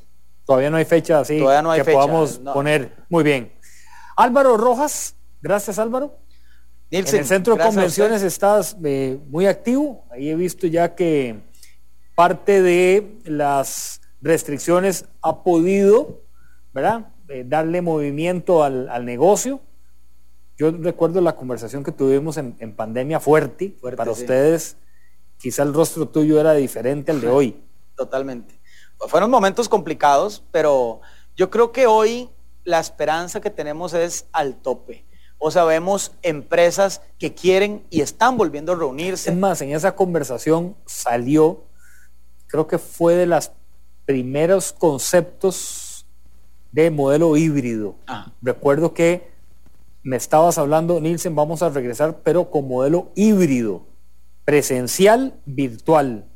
Todavía 0.45 0.71
no 0.71 0.77
hay 0.77 0.85
fecha 0.85 1.19
así 1.19 1.37
Todavía 1.37 1.61
no 1.61 1.71
hay 1.71 1.83
que 1.83 1.91
podamos 1.91 2.39
poner. 2.39 2.95
Muy 3.09 3.23
bien. 3.23 3.53
Álvaro 4.15 4.57
Rojas, 4.57 5.15
gracias 5.41 5.77
Álvaro 5.79 6.17
en 6.91 7.15
el 7.15 7.25
centro 7.25 7.55
de 7.55 7.63
convenciones 7.63 8.23
estás 8.23 8.75
eh, 8.83 9.19
muy 9.27 9.45
activo. 9.45 10.05
Ahí 10.09 10.29
he 10.29 10.35
visto 10.35 10.65
ya 10.67 10.95
que 10.95 11.39
parte 12.15 12.61
de 12.61 13.19
las 13.25 14.01
restricciones 14.21 15.05
ha 15.21 15.43
podido, 15.43 16.23
¿verdad? 16.73 17.11
Eh, 17.29 17.43
darle 17.45 17.81
movimiento 17.81 18.63
al, 18.63 19.05
negocio. 19.05 19.61
Yo 20.57 20.71
recuerdo 20.71 21.21
la 21.21 21.35
conversación 21.35 21.83
que 21.83 21.91
tuvimos 21.91 22.37
en, 22.37 22.75
pandemia 22.75 23.19
fuerte. 23.19 23.75
Para 23.95 24.11
ustedes, 24.11 24.75
quizá 25.37 25.63
el 25.63 25.73
rostro 25.73 26.07
tuyo 26.07 26.39
era 26.39 26.53
diferente 26.53 27.11
al 27.11 27.21
de 27.21 27.29
hoy. 27.29 27.63
Totalmente. 27.95 28.59
Fueron 29.07 29.29
momentos 29.29 29.69
complicados, 29.69 30.43
pero 30.51 31.01
yo 31.37 31.49
creo 31.49 31.71
que 31.71 31.85
hoy 31.85 32.29
la 32.63 32.79
esperanza 32.79 33.39
que 33.39 33.49
tenemos 33.49 33.93
es 33.93 34.25
al 34.33 34.55
tope 34.55 35.05
o 35.39 35.49
sabemos 35.49 36.11
empresas 36.21 37.01
que 37.17 37.33
quieren 37.33 37.83
y 37.89 38.01
están 38.01 38.37
volviendo 38.37 38.73
a 38.73 38.75
reunirse. 38.75 39.31
Es 39.31 39.35
más, 39.37 39.61
en 39.61 39.71
esa 39.71 39.95
conversación 39.95 40.75
salió, 40.85 41.63
creo 42.47 42.67
que 42.67 42.77
fue 42.77 43.15
de 43.15 43.25
los 43.25 43.51
primeros 44.05 44.73
conceptos 44.73 46.05
de 46.71 46.91
modelo 46.91 47.35
híbrido. 47.37 47.95
Ah. 48.05 48.31
Recuerdo 48.41 48.93
que 48.93 49.31
me 50.03 50.17
estabas 50.17 50.57
hablando, 50.57 50.99
Nielsen, 50.99 51.35
vamos 51.35 51.63
a 51.63 51.69
regresar, 51.69 52.19
pero 52.23 52.51
con 52.51 52.67
modelo 52.67 53.09
híbrido, 53.15 53.83
presencial, 54.45 55.39
virtual 55.45 56.28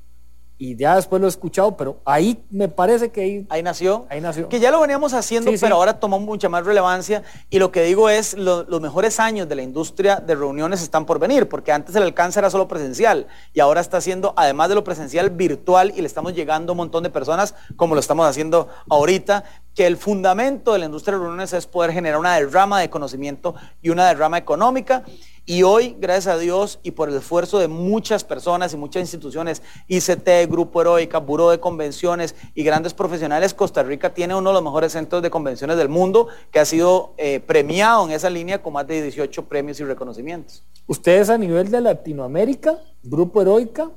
y 0.64 0.78
ya 0.78 0.96
después 0.96 1.20
lo 1.20 1.28
he 1.28 1.30
escuchado, 1.30 1.76
pero 1.76 1.98
ahí 2.06 2.42
me 2.50 2.70
parece 2.70 3.12
que 3.12 3.20
ahí, 3.20 3.46
ahí 3.50 3.62
nació. 3.62 4.06
Ahí 4.08 4.22
nació. 4.22 4.48
Que 4.48 4.62
ya 4.62 4.72
lo 4.72 4.80
veníamos 4.80 5.14
haciendo, 5.14 5.52
pero 5.60 5.76
ahora 5.76 6.00
tomó 6.00 6.22
mucha 6.22 6.48
más 6.48 6.66
relevancia. 6.66 7.22
Y 7.50 7.60
lo 7.60 7.70
que 7.70 7.84
digo 7.84 8.10
es, 8.10 8.34
los 8.38 8.80
mejores 8.80 9.20
años 9.20 9.50
de 9.50 9.56
la 9.56 9.62
industria 9.62 10.22
de 10.26 10.36
reuniones 10.36 10.82
están 10.82 11.06
por 11.06 11.20
venir, 11.20 11.50
porque 11.50 11.74
antes 11.74 11.94
el 11.98 12.04
alcance 12.04 12.40
era 12.40 12.50
solo 12.50 12.70
presencial 12.70 13.28
y 13.52 13.60
ahora 13.60 13.82
está 13.82 14.00
siendo, 14.00 14.34
además 14.38 14.70
de 14.70 14.76
lo 14.76 14.86
presencial, 14.86 15.32
virtual 15.32 15.92
y 15.98 16.00
le 16.00 16.08
estamos 16.08 16.34
llegando 16.34 16.72
a 16.72 16.74
un 16.76 16.78
montón 16.78 17.04
de 17.04 17.10
personas, 17.10 17.56
como 17.76 17.94
lo 17.94 18.00
estamos 18.00 18.26
haciendo 18.26 18.70
ahorita, 18.90 19.44
que 19.76 19.86
el 19.86 19.98
fundamento 19.98 20.72
de 20.72 20.80
la 20.80 20.86
industria 20.86 21.18
de 21.18 21.24
reuniones 21.24 21.52
es 21.52 21.68
poder 21.68 21.92
generar 21.92 22.20
una 22.20 22.36
derrama 22.36 22.80
de 22.80 22.90
conocimiento 22.90 23.54
y 23.82 23.90
una 23.90 24.08
derrama 24.08 24.38
económica. 24.38 25.04
Y 25.46 25.64
hoy, 25.64 25.98
gracias 26.00 26.34
a 26.34 26.38
Dios 26.38 26.80
y 26.84 26.92
por 26.92 27.10
el 27.10 27.16
esfuerzo 27.16 27.60
de 27.60 27.68
muchas 27.68 28.24
personas 28.24 28.74
y 28.74 28.78
muchas 28.78 29.02
instituciones, 29.02 29.62
ICT, 29.90 30.50
Grupo 30.50 30.80
Heroica, 30.80 31.18
Buró 31.18 31.50
de 31.50 31.60
Convenciones 31.60 32.34
y 32.56 32.64
grandes 32.64 32.94
profesionales, 32.94 33.54
Costa 33.54 33.84
Rica 33.84 34.14
tiene 34.14 34.36
uno 34.36 34.52
de 34.52 34.54
los 34.54 34.64
mejores 34.64 34.94
centros 34.94 35.22
de 35.22 35.30
convenciones 35.30 35.76
del 35.76 35.90
mundo 35.90 36.30
que 36.50 36.62
ha 36.62 36.66
sido 36.66 37.14
eh, 37.18 37.42
premiado 37.42 38.06
en 38.06 38.12
esa 38.12 38.30
línea 38.30 38.62
con 38.62 38.72
más 38.72 38.88
de 38.88 39.02
18 39.02 39.46
premios 39.46 39.82
y 39.82 39.84
reconocimientos. 39.84 40.64
Ustedes 40.88 41.30
a 41.30 41.38
nivel 41.38 41.70
de 41.70 41.82
Latinoamérica, 41.82 42.80
Grupo 43.04 43.42
Heroica, 43.42 43.92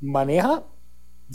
maneja 0.00 0.64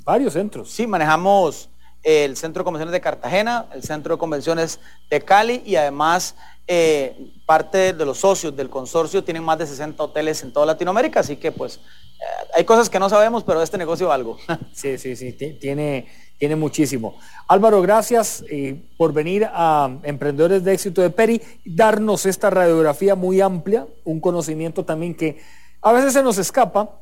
varios 0.04 0.34
centros. 0.34 0.72
Sí, 0.72 0.88
manejamos 0.88 1.70
el 2.04 2.36
Centro 2.36 2.62
de 2.62 2.66
Convenciones 2.66 2.92
de 2.92 3.00
Cartagena, 3.00 3.68
el 3.74 3.82
Centro 3.82 4.16
de 4.16 4.20
Convenciones 4.20 4.82
de 5.10 5.22
Cali 5.22 5.64
y 5.66 5.78
además 5.78 6.36
eh, 6.66 7.34
parte 7.46 7.92
de 7.94 8.06
los 8.06 8.20
socios 8.20 8.56
del 8.56 8.70
consorcio 8.70 9.24
tienen 9.24 9.44
más 9.44 9.58
de 9.58 9.68
60 9.68 10.02
hoteles 10.02 10.42
en 10.44 10.54
toda 10.54 10.66
Latinoamérica, 10.66 11.20
así 11.20 11.36
que 11.36 11.52
pues 11.52 11.76
eh, 11.76 12.48
hay 12.56 12.64
cosas 12.64 12.90
que 12.90 13.00
no 13.00 13.10
sabemos, 13.10 13.44
pero 13.44 13.62
este 13.62 13.78
negocio 13.78 14.12
algo. 14.12 14.38
Sí, 14.74 14.98
sí, 14.98 15.16
sí, 15.16 15.34
tiene, 15.34 16.08
tiene 16.38 16.56
muchísimo. 16.56 17.18
Álvaro, 17.48 17.82
gracias 17.82 18.46
eh, 18.50 18.82
por 18.98 19.12
venir 19.12 19.46
a 19.52 20.00
Emprendedores 20.04 20.64
de 20.64 20.74
Éxito 20.74 21.02
de 21.02 21.10
Peri, 21.10 21.42
darnos 21.66 22.26
esta 22.26 22.50
radiografía 22.50 23.16
muy 23.16 23.42
amplia, 23.42 23.86
un 24.06 24.22
conocimiento 24.22 24.86
también 24.86 25.16
que 25.16 25.42
a 25.82 25.92
veces 25.92 26.14
se 26.14 26.24
nos 26.24 26.38
escapa, 26.38 27.02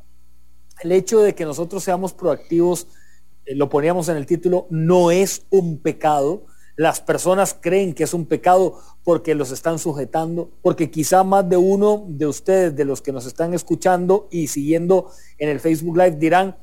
el 0.82 0.90
hecho 0.90 1.20
de 1.20 1.36
que 1.36 1.44
nosotros 1.44 1.84
seamos 1.84 2.12
proactivos, 2.12 2.88
lo 3.46 3.68
poníamos 3.68 4.08
en 4.08 4.16
el 4.16 4.26
título, 4.26 4.66
no 4.70 5.12
es 5.12 5.42
un 5.50 5.78
pecado 5.78 6.46
las 6.76 7.00
personas 7.00 7.56
creen 7.60 7.94
que 7.94 8.04
es 8.04 8.14
un 8.14 8.26
pecado 8.26 8.78
porque 9.04 9.34
los 9.34 9.50
están 9.50 9.78
sujetando, 9.78 10.50
porque 10.62 10.90
quizá 10.90 11.24
más 11.24 11.48
de 11.48 11.56
uno 11.56 12.04
de 12.08 12.26
ustedes, 12.26 12.74
de 12.74 12.84
los 12.84 13.02
que 13.02 13.12
nos 13.12 13.26
están 13.26 13.52
escuchando 13.54 14.28
y 14.30 14.48
siguiendo 14.48 15.10
en 15.38 15.48
el 15.48 15.60
Facebook 15.60 15.96
Live, 15.96 16.16
dirán, 16.16 16.56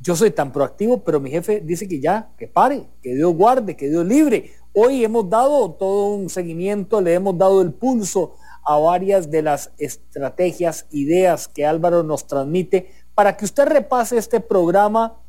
yo 0.00 0.16
soy 0.16 0.30
tan 0.30 0.52
proactivo, 0.52 1.02
pero 1.02 1.20
mi 1.20 1.30
jefe 1.30 1.60
dice 1.60 1.86
que 1.86 2.00
ya, 2.00 2.30
que 2.38 2.48
pare, 2.48 2.86
que 3.02 3.14
Dios 3.14 3.34
guarde, 3.34 3.76
que 3.76 3.88
Dios 3.88 4.06
libre. 4.06 4.52
Hoy 4.72 5.04
hemos 5.04 5.28
dado 5.28 5.72
todo 5.72 6.14
un 6.14 6.30
seguimiento, 6.30 7.00
le 7.00 7.14
hemos 7.14 7.36
dado 7.36 7.60
el 7.60 7.72
pulso 7.72 8.34
a 8.64 8.78
varias 8.78 9.30
de 9.30 9.42
las 9.42 9.72
estrategias, 9.78 10.86
ideas 10.90 11.48
que 11.48 11.66
Álvaro 11.66 12.02
nos 12.02 12.26
transmite 12.26 12.90
para 13.14 13.36
que 13.36 13.44
usted 13.44 13.66
repase 13.66 14.16
este 14.16 14.40
programa 14.40 15.20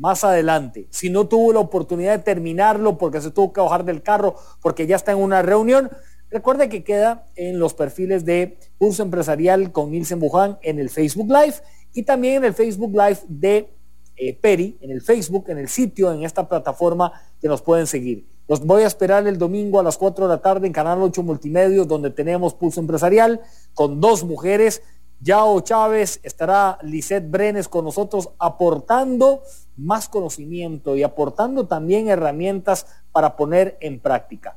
más 0.00 0.24
adelante. 0.24 0.88
Si 0.90 1.10
no 1.10 1.28
tuvo 1.28 1.52
la 1.52 1.60
oportunidad 1.60 2.16
de 2.16 2.24
terminarlo 2.24 2.96
porque 2.96 3.20
se 3.20 3.30
tuvo 3.30 3.52
que 3.52 3.60
bajar 3.60 3.84
del 3.84 4.02
carro, 4.02 4.34
porque 4.62 4.86
ya 4.86 4.96
está 4.96 5.12
en 5.12 5.18
una 5.18 5.42
reunión, 5.42 5.90
recuerde 6.30 6.70
que 6.70 6.82
queda 6.82 7.26
en 7.36 7.58
los 7.58 7.74
perfiles 7.74 8.24
de 8.24 8.58
Pulso 8.78 9.02
Empresarial 9.02 9.72
con 9.72 9.90
Nilsen 9.90 10.18
Buján 10.18 10.58
en 10.62 10.78
el 10.78 10.88
Facebook 10.88 11.28
Live 11.28 11.56
y 11.92 12.04
también 12.04 12.36
en 12.36 12.44
el 12.46 12.54
Facebook 12.54 12.92
Live 12.92 13.18
de 13.28 13.68
eh, 14.16 14.34
Peri, 14.34 14.78
en 14.80 14.90
el 14.90 15.02
Facebook, 15.02 15.44
en 15.48 15.58
el 15.58 15.68
sitio, 15.68 16.10
en 16.12 16.24
esta 16.24 16.48
plataforma 16.48 17.12
que 17.38 17.48
nos 17.48 17.60
pueden 17.60 17.86
seguir. 17.86 18.26
Los 18.48 18.64
voy 18.64 18.82
a 18.84 18.86
esperar 18.86 19.26
el 19.26 19.36
domingo 19.36 19.80
a 19.80 19.82
las 19.82 19.98
4 19.98 20.26
de 20.26 20.34
la 20.34 20.40
tarde 20.40 20.66
en 20.66 20.72
Canal 20.72 21.02
8 21.02 21.22
Multimedios, 21.22 21.86
donde 21.86 22.10
tenemos 22.10 22.54
Pulso 22.54 22.80
Empresarial 22.80 23.42
con 23.74 24.00
dos 24.00 24.24
mujeres 24.24 24.82
Yao 25.22 25.60
Chávez, 25.60 26.18
estará 26.22 26.78
Lisette 26.82 27.30
Brenes 27.30 27.68
con 27.68 27.84
nosotros 27.84 28.30
aportando 28.38 29.42
más 29.76 30.08
conocimiento 30.08 30.96
y 30.96 31.02
aportando 31.02 31.66
también 31.66 32.08
herramientas 32.08 32.86
para 33.12 33.36
poner 33.36 33.76
en 33.80 34.00
práctica. 34.00 34.56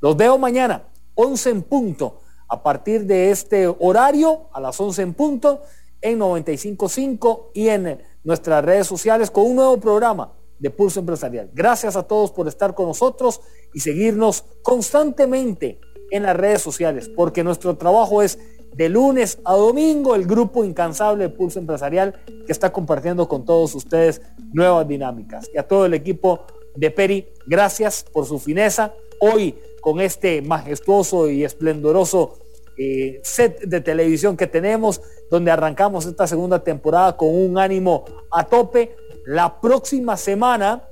Los 0.00 0.16
veo 0.16 0.36
mañana, 0.36 0.84
11 1.14 1.50
en 1.50 1.62
punto, 1.62 2.20
a 2.48 2.62
partir 2.62 3.06
de 3.06 3.30
este 3.30 3.66
horario, 3.68 4.48
a 4.52 4.60
las 4.60 4.78
11 4.78 5.02
en 5.02 5.14
punto, 5.14 5.62
en 6.02 6.18
95.5 6.18 7.50
y 7.54 7.68
en 7.68 8.02
nuestras 8.22 8.64
redes 8.64 8.86
sociales 8.86 9.30
con 9.30 9.44
un 9.44 9.56
nuevo 9.56 9.78
programa 9.78 10.32
de 10.58 10.70
Pulso 10.70 11.00
Empresarial. 11.00 11.50
Gracias 11.54 11.96
a 11.96 12.02
todos 12.02 12.32
por 12.32 12.48
estar 12.48 12.74
con 12.74 12.86
nosotros 12.86 13.40
y 13.72 13.80
seguirnos 13.80 14.44
constantemente 14.62 15.80
en 16.10 16.24
las 16.24 16.36
redes 16.36 16.60
sociales, 16.60 17.08
porque 17.08 17.44
nuestro 17.44 17.76
trabajo 17.76 18.20
es 18.20 18.38
de 18.74 18.88
lunes 18.88 19.38
a 19.44 19.54
domingo 19.54 20.14
el 20.14 20.26
grupo 20.26 20.64
incansable 20.64 21.24
de 21.24 21.30
Pulso 21.30 21.58
Empresarial 21.58 22.14
que 22.46 22.52
está 22.52 22.72
compartiendo 22.72 23.28
con 23.28 23.44
todos 23.44 23.74
ustedes 23.74 24.22
nuevas 24.52 24.86
dinámicas. 24.86 25.50
Y 25.52 25.58
a 25.58 25.66
todo 25.66 25.86
el 25.86 25.94
equipo 25.94 26.46
de 26.74 26.90
Peri, 26.90 27.26
gracias 27.46 28.04
por 28.12 28.26
su 28.26 28.38
fineza. 28.38 28.94
Hoy 29.20 29.54
con 29.80 30.00
este 30.00 30.42
majestuoso 30.42 31.28
y 31.30 31.44
esplendoroso 31.44 32.38
eh, 32.76 33.20
set 33.22 33.60
de 33.60 33.80
televisión 33.80 34.36
que 34.36 34.46
tenemos, 34.46 35.02
donde 35.30 35.50
arrancamos 35.50 36.06
esta 36.06 36.26
segunda 36.26 36.64
temporada 36.64 37.16
con 37.16 37.28
un 37.28 37.58
ánimo 37.58 38.04
a 38.30 38.44
tope. 38.44 38.96
La 39.26 39.60
próxima 39.60 40.16
semana 40.16 40.84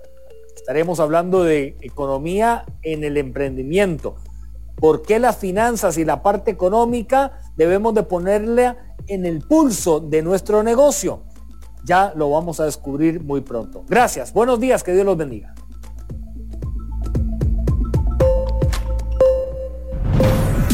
estaremos 0.54 1.00
hablando 1.00 1.44
de 1.44 1.76
economía 1.80 2.66
en 2.82 3.04
el 3.04 3.16
emprendimiento 3.16 4.16
¿Por 4.80 5.02
qué 5.02 5.18
las 5.18 5.36
finanzas 5.36 5.98
y 5.98 6.04
la 6.04 6.22
parte 6.22 6.50
económica 6.50 7.40
debemos 7.56 7.94
de 7.94 8.04
ponerle 8.04 8.76
en 9.06 9.26
el 9.26 9.40
pulso 9.40 10.00
de 10.00 10.22
nuestro 10.22 10.62
negocio? 10.62 11.22
Ya 11.84 12.12
lo 12.14 12.30
vamos 12.30 12.60
a 12.60 12.64
descubrir 12.64 13.22
muy 13.22 13.40
pronto. 13.40 13.84
Gracias, 13.88 14.32
buenos 14.32 14.60
días, 14.60 14.84
que 14.84 14.92
Dios 14.92 15.04
los 15.04 15.16
bendiga. 15.16 15.54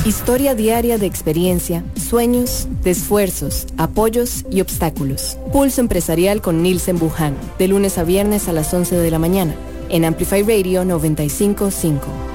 Historia 0.04 0.54
diaria 0.54 0.98
de 0.98 1.06
experiencia, 1.06 1.82
sueños, 1.96 2.68
de 2.82 2.90
esfuerzos, 2.90 3.66
apoyos 3.78 4.44
y 4.50 4.60
obstáculos. 4.60 5.38
Pulso 5.50 5.80
empresarial 5.80 6.42
con 6.42 6.62
Nielsen 6.62 6.98
Buján, 6.98 7.34
de 7.58 7.68
lunes 7.68 7.96
a 7.96 8.04
viernes 8.04 8.48
a 8.48 8.52
las 8.52 8.74
11 8.74 8.96
de 8.96 9.10
la 9.10 9.18
mañana, 9.18 9.54
en 9.88 10.04
Amplify 10.04 10.42
Radio 10.42 10.84
955. 10.84 12.33